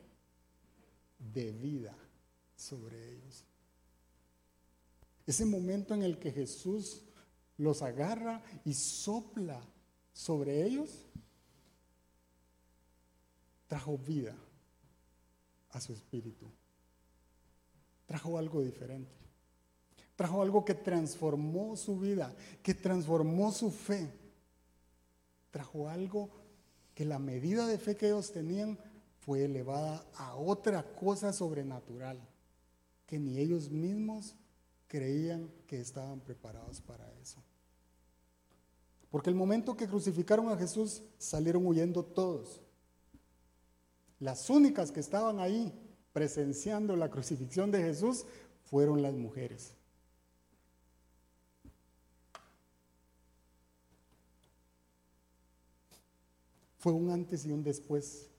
De 1.19 1.51
vida 1.51 1.97
sobre 2.55 3.15
ellos. 3.15 3.43
Ese 5.27 5.43
momento 5.43 5.93
en 5.93 6.03
el 6.03 6.19
que 6.19 6.31
Jesús 6.31 7.03
los 7.57 7.81
agarra 7.81 8.41
y 8.63 8.73
sopla 8.75 9.61
sobre 10.13 10.65
ellos, 10.65 11.05
trajo 13.67 13.97
vida 13.97 14.37
a 15.73 15.81
su 15.81 15.93
espíritu. 15.93 16.49
Trajo 18.05 18.37
algo 18.37 18.61
diferente. 18.61 19.11
Trajo 20.15 20.41
algo 20.41 20.63
que 20.63 20.75
transformó 20.75 21.75
su 21.75 21.99
vida, 21.99 22.35
que 22.61 22.73
transformó 22.73 23.51
su 23.51 23.71
fe. 23.71 24.09
Trajo 25.51 25.89
algo 25.89 26.29
que 26.93 27.05
la 27.05 27.19
medida 27.19 27.67
de 27.67 27.77
fe 27.77 27.95
que 27.95 28.07
ellos 28.07 28.31
tenían 28.31 28.77
fue 29.19 29.45
elevada 29.45 30.05
a 30.15 30.35
otra 30.35 30.83
cosa 30.95 31.33
sobrenatural 31.33 32.19
que 33.05 33.19
ni 33.19 33.39
ellos 33.39 33.69
mismos 33.69 34.35
creían 34.87 35.49
que 35.65 35.79
estaban 35.79 36.19
preparados 36.19 36.81
para 36.81 37.11
eso. 37.21 37.41
Porque 39.09 39.29
el 39.29 39.35
momento 39.35 39.77
que 39.77 39.87
crucificaron 39.87 40.49
a 40.49 40.57
Jesús 40.57 41.03
salieron 41.17 41.65
huyendo 41.65 42.03
todos. 42.03 42.61
Las 44.23 44.49
únicas 44.49 44.93
que 44.93 45.01
estaban 45.01 45.41
ahí 45.41 45.73
presenciando 46.13 46.95
la 46.95 47.09
crucifixión 47.09 47.71
de 47.71 47.83
Jesús 47.83 48.23
fueron 48.63 49.01
las 49.01 49.13
mujeres. 49.15 49.73
Fue 56.77 56.93
un 56.93 57.09
antes 57.09 57.45
y 57.45 57.51
un 57.51 57.63
después 57.63 58.29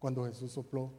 cuando 0.00 0.24
Jesús 0.24 0.50
sopló 0.50 0.90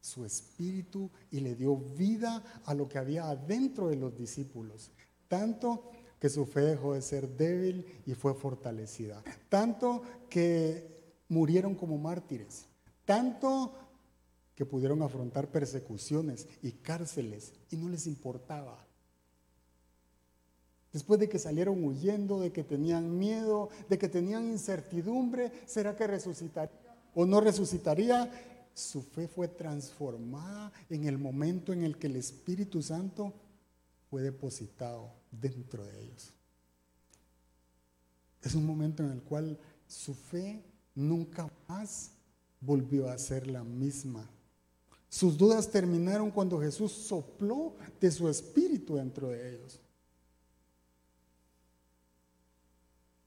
su 0.00 0.24
espíritu 0.24 1.08
y 1.30 1.38
le 1.38 1.54
dio 1.54 1.76
vida 1.76 2.42
a 2.64 2.74
lo 2.74 2.88
que 2.88 2.98
había 2.98 3.30
adentro 3.30 3.86
de 3.86 3.94
los 3.94 4.16
discípulos. 4.16 4.90
Tanto 5.28 5.92
que 6.18 6.28
su 6.28 6.44
fe 6.44 6.62
dejó 6.62 6.94
de 6.94 7.02
ser 7.02 7.28
débil 7.36 8.02
y 8.04 8.14
fue 8.14 8.34
fortalecida. 8.34 9.22
Tanto 9.48 10.02
que 10.28 11.22
murieron 11.28 11.76
como 11.76 11.98
mártires. 11.98 12.67
Tanto 13.08 13.72
que 14.54 14.66
pudieron 14.66 15.00
afrontar 15.00 15.50
persecuciones 15.50 16.46
y 16.60 16.72
cárceles 16.72 17.54
y 17.70 17.78
no 17.78 17.88
les 17.88 18.06
importaba. 18.06 18.84
Después 20.92 21.18
de 21.18 21.26
que 21.26 21.38
salieron 21.38 21.82
huyendo, 21.82 22.38
de 22.38 22.52
que 22.52 22.64
tenían 22.64 23.18
miedo, 23.18 23.70
de 23.88 23.96
que 23.96 24.10
tenían 24.10 24.46
incertidumbre, 24.50 25.50
¿será 25.64 25.96
que 25.96 26.06
resucitaría 26.06 26.70
o 27.14 27.24
no 27.24 27.40
resucitaría? 27.40 28.30
su 28.74 29.00
fe 29.00 29.26
fue 29.26 29.48
transformada 29.48 30.70
en 30.90 31.06
el 31.06 31.16
momento 31.16 31.72
en 31.72 31.84
el 31.84 31.96
que 31.96 32.08
el 32.08 32.16
Espíritu 32.16 32.82
Santo 32.82 33.32
fue 34.10 34.20
depositado 34.20 35.14
dentro 35.32 35.82
de 35.86 35.98
ellos. 36.02 36.34
Es 38.42 38.54
un 38.54 38.66
momento 38.66 39.02
en 39.02 39.12
el 39.12 39.22
cual 39.22 39.58
su 39.86 40.14
fe 40.14 40.62
nunca 40.94 41.50
más 41.68 42.17
volvió 42.60 43.08
a 43.08 43.18
ser 43.18 43.46
la 43.46 43.64
misma. 43.64 44.28
Sus 45.08 45.38
dudas 45.38 45.70
terminaron 45.70 46.30
cuando 46.30 46.60
Jesús 46.60 46.92
sopló 46.92 47.74
de 48.00 48.10
su 48.10 48.28
espíritu 48.28 48.96
dentro 48.96 49.28
de 49.28 49.54
ellos. 49.54 49.80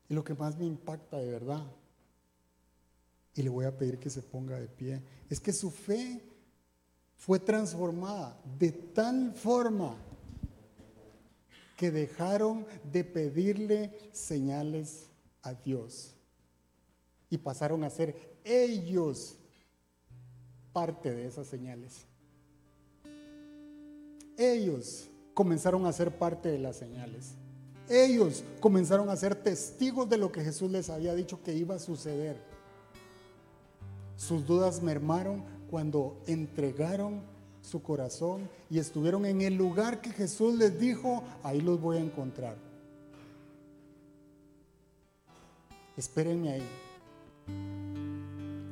Y 0.10 0.14
lo 0.14 0.24
que 0.24 0.36
más 0.36 0.58
me 0.58 0.66
impacta 0.66 1.18
de 1.18 1.32
verdad 1.32 1.66
y 3.34 3.42
le 3.42 3.50
voy 3.50 3.66
a 3.66 3.78
pedir 3.78 3.98
que 3.98 4.10
se 4.10 4.22
ponga 4.22 4.60
de 4.60 4.68
pie, 4.68 5.02
es 5.30 5.40
que 5.40 5.54
su 5.54 5.72
fe 5.72 6.22
fue 7.16 7.40
transformada 7.40 8.38
de 8.60 8.72
tal 8.72 9.34
forma 9.34 9.96
que 11.78 11.92
dejaron 11.92 12.66
de 12.92 13.04
pedirle 13.04 13.98
señales 14.12 15.08
a 15.42 15.54
Dios 15.54 16.14
y 17.32 17.38
pasaron 17.38 17.84
a 17.84 17.90
ser 17.90 18.38
ellos 18.44 19.38
parte 20.74 21.16
de 21.16 21.26
esas 21.26 21.48
señales. 21.48 22.06
Ellos 24.38 25.10
comenzaron 25.34 25.86
a 25.86 25.94
ser 25.94 26.18
parte 26.18 26.50
de 26.50 26.60
las 26.60 26.76
señales. 26.76 27.36
Ellos 27.90 28.44
comenzaron 28.60 29.10
a 29.10 29.16
ser 29.16 29.34
testigos 29.36 30.10
de 30.10 30.18
lo 30.18 30.32
que 30.32 30.44
Jesús 30.44 30.70
les 30.70 30.90
había 30.90 31.16
dicho 31.16 31.42
que 31.42 31.56
iba 31.56 31.76
a 31.76 31.80
suceder. 31.80 32.38
Sus 34.18 34.46
dudas 34.46 34.84
mermaron 34.84 35.44
cuando 35.70 36.22
entregaron 36.28 37.22
su 37.62 37.82
corazón 37.82 38.50
y 38.70 38.80
estuvieron 38.80 39.26
en 39.26 39.42
el 39.42 39.56
lugar 39.56 40.02
que 40.02 40.12
Jesús 40.12 40.56
les 40.56 40.78
dijo, 40.78 41.24
ahí 41.44 41.62
los 41.62 41.80
voy 41.80 41.98
a 41.98 42.02
encontrar. 42.02 42.58
Espérenme 45.96 46.52
ahí. 46.52 46.91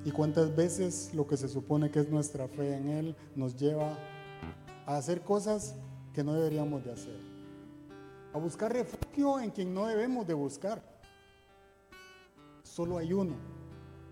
¿Y 0.06 0.12
cuántas 0.12 0.56
veces 0.56 1.12
lo 1.14 1.28
que 1.28 1.38
se 1.38 1.48
supone 1.48 1.92
que 1.92 2.00
es 2.00 2.10
nuestra 2.10 2.48
fe 2.48 2.76
en 2.76 2.88
Él 2.88 3.16
nos 3.36 3.56
lleva 3.56 3.98
a 4.86 4.98
hacer 4.98 5.22
cosas 5.22 5.76
que 6.14 6.24
no 6.24 6.34
deberíamos 6.34 6.84
de 6.84 6.94
hacer? 6.94 7.20
A 8.34 8.38
buscar 8.38 8.72
refugio 8.72 9.40
en 9.40 9.52
quien 9.52 9.74
no 9.74 9.88
debemos 9.88 10.26
de 10.26 10.34
buscar. 10.34 10.82
Solo 12.64 12.98
hay 12.98 13.14
uno 13.14 13.36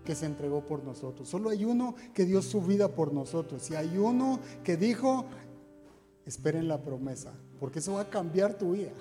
que 0.04 0.14
se 0.14 0.26
entregó 0.26 0.64
por 0.64 0.84
nosotros. 0.84 1.28
Solo 1.28 1.50
hay 1.50 1.64
uno 1.64 1.94
que 2.14 2.24
dio 2.24 2.42
su 2.42 2.60
vida 2.60 2.88
por 2.88 3.12
nosotros. 3.12 3.70
Y 3.70 3.74
hay 3.74 3.98
uno 3.98 4.40
que 4.64 4.76
dijo, 4.76 5.24
esperen 6.26 6.68
la 6.68 6.82
promesa, 6.82 7.32
porque 7.58 7.78
eso 7.78 7.94
va 7.94 8.02
a 8.02 8.10
cambiar 8.10 8.56
tu 8.56 8.72
vida. 8.72 8.92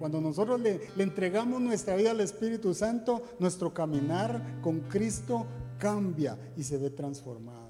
Cuando 0.00 0.18
nosotros 0.18 0.58
le, 0.58 0.80
entregamos 0.96 1.60
nuestra 1.60 1.94
vida 1.94 2.12
al 2.12 2.22
Espíritu 2.22 2.72
Santo, 2.72 3.22
nuestro 3.38 3.74
caminar 3.74 4.58
con 4.62 4.80
Cristo 4.80 5.46
cambia 5.78 6.38
y 6.56 6.62
se 6.62 6.78
ve 6.78 6.88
transformado. 6.88 7.66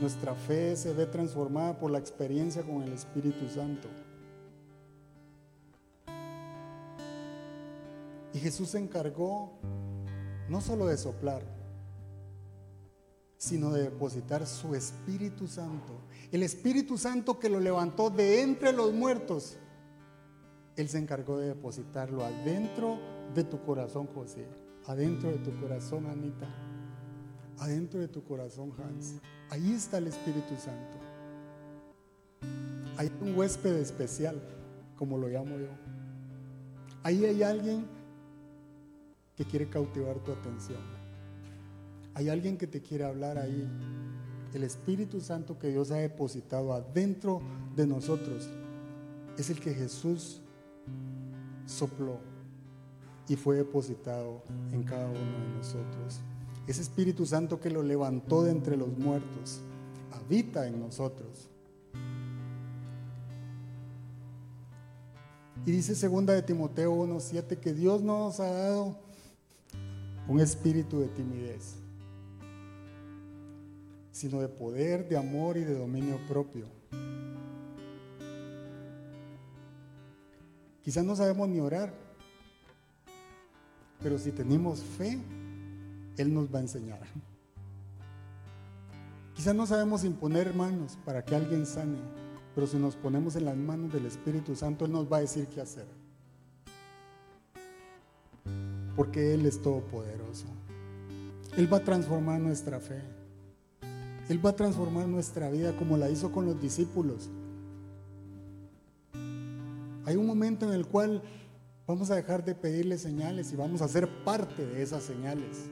Nuestra 0.00 0.34
fe 0.34 0.74
se 0.74 0.94
ve 0.94 1.04
transformada 1.04 1.78
por 1.78 1.90
la 1.90 1.98
experiencia 1.98 2.62
con 2.62 2.80
el 2.80 2.94
Espíritu 2.94 3.46
Santo. 3.46 3.88
Y 8.32 8.38
Jesús 8.38 8.70
se 8.70 8.78
encargó 8.78 9.52
no 10.48 10.62
solo 10.62 10.86
de 10.86 10.96
soplar, 10.96 11.42
sino 13.36 13.70
de 13.70 13.82
depositar 13.82 14.46
su 14.46 14.74
Espíritu 14.74 15.46
Santo. 15.46 16.00
El 16.32 16.42
Espíritu 16.42 16.96
Santo 16.96 17.38
que 17.38 17.50
lo 17.50 17.60
levantó 17.60 18.08
de 18.08 18.40
entre 18.40 18.72
los 18.72 18.94
muertos. 18.94 19.58
Él 20.76 20.88
se 20.88 20.98
encargó 20.98 21.38
de 21.38 21.48
depositarlo 21.48 22.24
adentro 22.24 22.98
de 23.34 23.44
tu 23.44 23.60
corazón, 23.62 24.06
José. 24.08 24.46
Adentro 24.86 25.30
de 25.30 25.38
tu 25.38 25.58
corazón, 25.58 26.06
Anita. 26.06 26.46
Adentro 27.58 28.00
de 28.00 28.08
tu 28.08 28.22
corazón, 28.22 28.72
Hans. 28.78 29.16
Ahí 29.50 29.72
está 29.72 29.98
el 29.98 30.08
Espíritu 30.08 30.54
Santo. 30.58 30.98
Hay 32.98 33.10
un 33.20 33.36
huésped 33.36 33.74
especial, 33.76 34.40
como 34.96 35.16
lo 35.18 35.28
llamo 35.28 35.58
yo. 35.58 35.68
Ahí 37.02 37.24
hay 37.24 37.42
alguien 37.42 37.86
que 39.36 39.44
quiere 39.44 39.68
cautivar 39.68 40.18
tu 40.20 40.32
atención. 40.32 40.80
Hay 42.14 42.28
alguien 42.28 42.56
que 42.56 42.66
te 42.66 42.82
quiere 42.82 43.04
hablar 43.04 43.38
ahí. 43.38 43.68
El 44.52 44.62
Espíritu 44.62 45.20
Santo 45.20 45.58
que 45.58 45.68
Dios 45.68 45.90
ha 45.90 45.96
depositado 45.96 46.72
adentro 46.72 47.40
de 47.74 47.86
nosotros 47.86 48.48
es 49.36 49.50
el 49.50 49.60
que 49.60 49.74
Jesús 49.74 50.40
sopló 51.66 52.18
y 53.28 53.36
fue 53.36 53.56
depositado 53.56 54.42
en 54.72 54.82
cada 54.84 55.06
uno 55.06 55.18
de 55.18 55.56
nosotros. 55.58 56.20
Ese 56.66 56.82
Espíritu 56.82 57.26
Santo 57.26 57.60
que 57.60 57.70
lo 57.70 57.82
levantó 57.82 58.42
de 58.42 58.52
entre 58.52 58.76
los 58.76 58.96
muertos 58.96 59.60
habita 60.12 60.66
en 60.66 60.80
nosotros. 60.80 61.48
Y 65.64 65.72
dice 65.72 65.94
segunda 65.96 66.32
de 66.32 66.42
Timoteo 66.42 66.92
1:7 66.92 67.58
que 67.58 67.74
Dios 67.74 68.02
nos 68.02 68.38
ha 68.38 68.50
dado 68.50 68.96
un 70.28 70.40
espíritu 70.40 71.00
de 71.00 71.08
timidez, 71.08 71.74
sino 74.12 74.40
de 74.40 74.48
poder, 74.48 75.08
de 75.08 75.16
amor 75.16 75.56
y 75.56 75.64
de 75.64 75.76
dominio 75.76 76.18
propio. 76.28 76.75
Quizás 80.86 81.04
no 81.04 81.14
sabemos 81.14 81.46
ni 81.50 81.60
orar, 81.60 81.92
pero 84.02 84.18
si 84.18 84.32
tenemos 84.32 84.80
fe, 84.80 85.18
Él 86.16 86.32
nos 86.32 86.46
va 86.46 86.60
a 86.60 86.62
enseñar. 86.62 87.00
Quizás 89.34 89.54
no 89.54 89.66
sabemos 89.66 90.02
imponer 90.02 90.54
manos 90.54 90.96
para 91.04 91.22
que 91.22 91.36
alguien 91.36 91.66
sane, 91.66 91.98
pero 92.54 92.66
si 92.66 92.78
nos 92.78 92.96
ponemos 92.96 93.36
en 93.36 93.44
las 93.44 93.56
manos 93.56 93.92
del 93.92 94.06
Espíritu 94.06 94.56
Santo, 94.56 94.86
Él 94.86 94.92
nos 94.92 95.12
va 95.12 95.18
a 95.18 95.20
decir 95.20 95.46
qué 95.48 95.60
hacer 95.60 95.86
porque 98.96 99.34
Él 99.34 99.44
es 99.46 99.60
todopoderoso. 99.60 100.46
Él 101.56 101.72
va 101.72 101.78
a 101.78 101.84
transformar 101.84 102.40
nuestra 102.40 102.80
fe. 102.80 103.02
Él 104.28 104.44
va 104.44 104.50
a 104.50 104.56
transformar 104.56 105.06
nuestra 105.06 105.50
vida 105.50 105.76
como 105.76 105.96
la 105.96 106.10
hizo 106.10 106.32
con 106.32 106.46
los 106.46 106.60
discípulos. 106.60 107.28
Hay 110.06 110.14
un 110.14 110.24
momento 110.24 110.64
en 110.66 110.72
el 110.72 110.86
cual 110.86 111.20
vamos 111.84 112.10
a 112.10 112.14
dejar 112.14 112.44
de 112.44 112.54
pedirle 112.54 112.96
señales 112.96 113.52
y 113.52 113.56
vamos 113.56 113.82
a 113.82 113.88
ser 113.88 114.08
parte 114.24 114.64
de 114.64 114.80
esas 114.80 115.02
señales. 115.02 115.64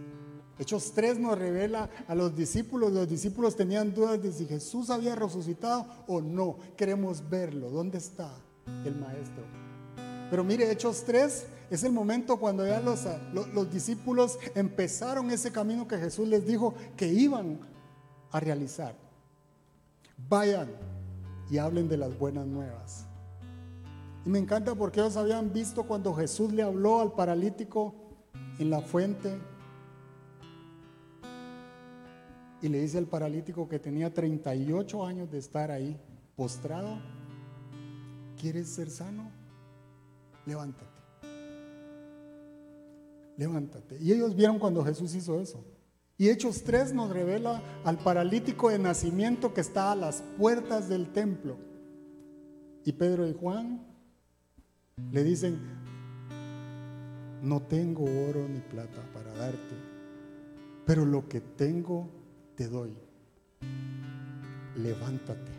Hechos 0.59 0.93
3 0.93 1.20
nos 1.20 1.39
revela 1.39 1.89
a 2.09 2.16
los 2.16 2.35
discípulos, 2.35 2.93
los 2.93 3.09
discípulos 3.09 3.55
tenían 3.55 3.95
dudas 3.95 4.20
de 4.20 4.32
si 4.32 4.47
Jesús 4.47 4.91
había 4.91 5.14
resucitado 5.14 5.87
o 6.09 6.20
no. 6.20 6.59
Queremos 6.76 7.28
verlo. 7.30 7.70
¿Dónde 7.70 7.99
está 7.99 8.35
el 8.85 8.97
maestro? 8.97 9.45
Pero 10.30 10.43
mire, 10.43 10.68
Hechos 10.68 11.05
3 11.05 11.47
es 11.70 11.85
el 11.85 11.93
momento 11.93 12.37
cuando 12.37 12.66
ya 12.66 12.80
los, 12.80 13.07
los, 13.32 13.72
discípulos 13.72 14.39
empezaron 14.57 15.30
ese 15.30 15.53
camino 15.53 15.87
que 15.87 15.97
Jesús 15.97 16.26
les 16.26 16.45
dijo 16.45 16.74
que 16.97 17.07
iban 17.07 17.61
a 18.32 18.41
realizar. 18.41 18.97
Vayan 20.28 20.72
y 21.49 21.59
hablen 21.59 21.89
de 21.89 21.99
las 21.99 22.18
buenas 22.18 22.47
nuevas. 22.47 23.04
Y 24.25 24.29
me 24.29 24.39
encanta 24.39 24.75
porque 24.75 25.01
ellos 25.01 25.16
habían 25.16 25.53
visto 25.53 25.85
cuando 25.85 26.14
Jesús 26.14 26.53
le 26.53 26.62
habló 26.62 27.01
al 27.01 27.12
paralítico 27.12 27.95
en 28.59 28.70
la 28.70 28.81
fuente 28.81 29.39
y 32.62 32.68
le 32.68 32.81
dice 32.81 32.97
al 32.99 33.07
paralítico 33.07 33.68
que 33.68 33.79
tenía 33.79 34.12
38 34.12 35.05
años 35.05 35.31
de 35.31 35.39
estar 35.39 35.70
ahí 35.70 36.01
postrado, 36.37 36.99
¿quieres 38.41 38.68
ser 38.68 38.91
sano? 38.91 39.31
Levántate 40.47 40.95
levántate. 43.37 43.99
Y 44.01 44.12
ellos 44.12 44.35
vieron 44.35 44.59
cuando 44.59 44.85
Jesús 44.85 45.14
hizo 45.14 45.41
eso. 45.41 45.64
Y 46.16 46.29
Hechos 46.29 46.62
3 46.62 46.95
nos 46.95 47.11
revela 47.11 47.62
al 47.85 47.99
paralítico 47.99 48.70
de 48.70 48.79
nacimiento 48.79 49.53
que 49.53 49.61
está 49.61 49.91
a 49.93 49.97
las 49.97 50.22
puertas 50.39 50.89
del 50.89 51.12
templo. 51.12 51.57
Y 52.85 52.93
Pedro 52.93 53.27
y 53.27 53.35
Juan 53.35 53.85
le 54.97 55.25
dicen, 55.25 55.59
no 57.43 57.63
tengo 57.63 58.05
oro 58.05 58.49
ni 58.49 58.61
plata 58.61 59.03
para 59.13 59.33
darte, 59.35 59.75
pero 60.87 61.05
lo 61.05 61.29
que 61.29 61.41
tengo 61.41 62.09
te 62.55 62.69
doy. 62.69 62.95
Levántate. 64.77 65.53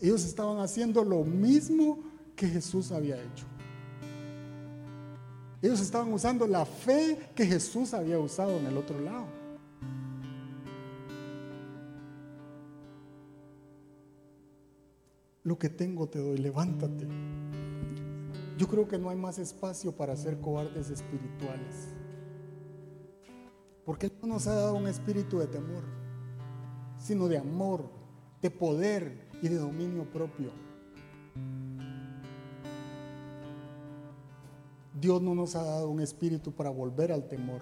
Ellos 0.00 0.24
estaban 0.24 0.58
haciendo 0.58 1.04
lo 1.04 1.24
mismo 1.24 1.98
que 2.36 2.48
Jesús 2.48 2.92
había 2.92 3.16
hecho. 3.16 3.46
Ellos 5.62 5.80
estaban 5.80 6.12
usando 6.12 6.46
la 6.46 6.66
fe 6.66 7.30
que 7.34 7.46
Jesús 7.46 7.94
había 7.94 8.18
usado 8.18 8.58
en 8.58 8.66
el 8.66 8.76
otro 8.76 9.00
lado. 9.00 9.43
Lo 15.44 15.58
que 15.58 15.68
tengo 15.68 16.08
te 16.08 16.18
doy, 16.18 16.38
levántate. 16.38 17.06
Yo 18.56 18.66
creo 18.66 18.88
que 18.88 18.98
no 18.98 19.10
hay 19.10 19.16
más 19.16 19.38
espacio 19.38 19.92
para 19.92 20.16
ser 20.16 20.40
cobardes 20.40 20.88
espirituales. 20.88 21.88
Porque 23.84 24.06
Él 24.06 24.12
no 24.22 24.28
nos 24.28 24.46
ha 24.46 24.54
dado 24.54 24.74
un 24.74 24.86
espíritu 24.86 25.38
de 25.38 25.46
temor, 25.46 25.84
sino 26.96 27.28
de 27.28 27.36
amor, 27.36 27.90
de 28.40 28.50
poder 28.50 29.28
y 29.42 29.48
de 29.48 29.56
dominio 29.56 30.10
propio. 30.10 30.50
Dios 34.98 35.20
no 35.20 35.34
nos 35.34 35.54
ha 35.56 35.62
dado 35.62 35.90
un 35.90 36.00
espíritu 36.00 36.52
para 36.52 36.70
volver 36.70 37.12
al 37.12 37.28
temor. 37.28 37.60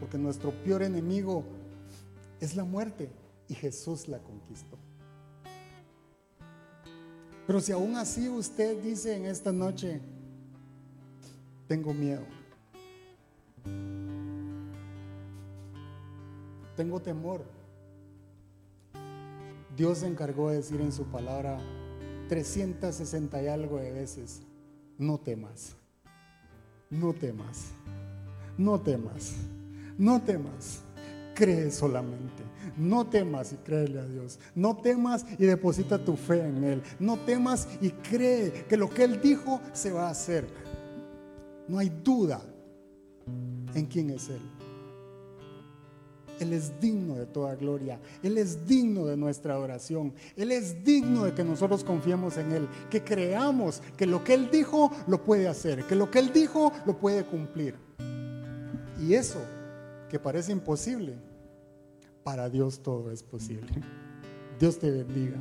Porque 0.00 0.16
nuestro 0.16 0.52
peor 0.64 0.82
enemigo 0.82 1.44
es 2.40 2.56
la 2.56 2.64
muerte 2.64 3.10
y 3.46 3.54
Jesús 3.54 4.08
la 4.08 4.20
conquistó. 4.20 4.78
Pero 7.48 7.62
si 7.62 7.72
aún 7.72 7.96
así 7.96 8.28
usted 8.28 8.76
dice 8.82 9.16
en 9.16 9.24
esta 9.24 9.52
noche, 9.52 10.02
tengo 11.66 11.94
miedo, 11.94 12.26
tengo 16.76 17.00
temor, 17.00 17.46
Dios 19.74 19.96
se 19.96 20.08
encargó 20.08 20.50
de 20.50 20.56
decir 20.56 20.78
en 20.82 20.92
su 20.92 21.04
palabra 21.04 21.58
360 22.28 23.42
y 23.42 23.46
algo 23.46 23.78
de 23.78 23.92
veces, 23.92 24.42
no 24.98 25.16
temas, 25.16 25.74
no 26.90 27.14
temas, 27.14 27.70
no 28.58 28.78
temas, 28.78 29.36
no 29.96 30.20
temas, 30.20 30.82
cree 31.38 31.70
solamente. 31.70 32.42
No 32.76 33.06
temas 33.06 33.52
y 33.52 33.56
créele 33.56 34.00
a 34.00 34.04
Dios. 34.04 34.40
No 34.56 34.76
temas 34.76 35.24
y 35.38 35.46
deposita 35.46 36.04
tu 36.04 36.16
fe 36.16 36.40
en 36.40 36.64
Él. 36.64 36.82
No 36.98 37.16
temas 37.16 37.68
y 37.80 37.90
cree 37.90 38.64
que 38.68 38.76
lo 38.76 38.90
que 38.90 39.04
Él 39.04 39.20
dijo 39.22 39.60
se 39.72 39.92
va 39.92 40.08
a 40.08 40.10
hacer. 40.10 40.48
No 41.68 41.78
hay 41.78 41.90
duda 42.02 42.42
en 43.74 43.86
quién 43.86 44.10
es 44.10 44.28
Él. 44.28 44.40
Él 46.40 46.52
es 46.52 46.80
digno 46.80 47.14
de 47.14 47.26
toda 47.26 47.54
gloria. 47.54 48.00
Él 48.22 48.38
es 48.38 48.66
digno 48.66 49.06
de 49.06 49.16
nuestra 49.16 49.54
adoración. 49.54 50.14
Él 50.36 50.50
es 50.50 50.84
digno 50.84 51.24
de 51.24 51.34
que 51.34 51.44
nosotros 51.44 51.84
confiemos 51.84 52.36
en 52.36 52.52
Él. 52.52 52.68
Que 52.90 53.02
creamos 53.02 53.80
que 53.96 54.06
lo 54.06 54.24
que 54.24 54.34
Él 54.34 54.48
dijo 54.50 54.90
lo 55.06 55.22
puede 55.24 55.48
hacer. 55.48 55.84
Que 55.84 55.94
lo 55.94 56.10
que 56.10 56.18
Él 56.18 56.32
dijo 56.32 56.72
lo 56.84 56.98
puede 56.98 57.24
cumplir. 57.24 57.76
Y 59.00 59.14
eso 59.14 59.40
que 60.08 60.18
parece 60.18 60.52
imposible, 60.52 61.16
para 62.28 62.50
Dios 62.50 62.82
todo 62.82 63.10
es 63.10 63.22
posible. 63.22 63.70
Dios 64.60 64.78
te 64.78 64.90
bendiga. 64.90 65.38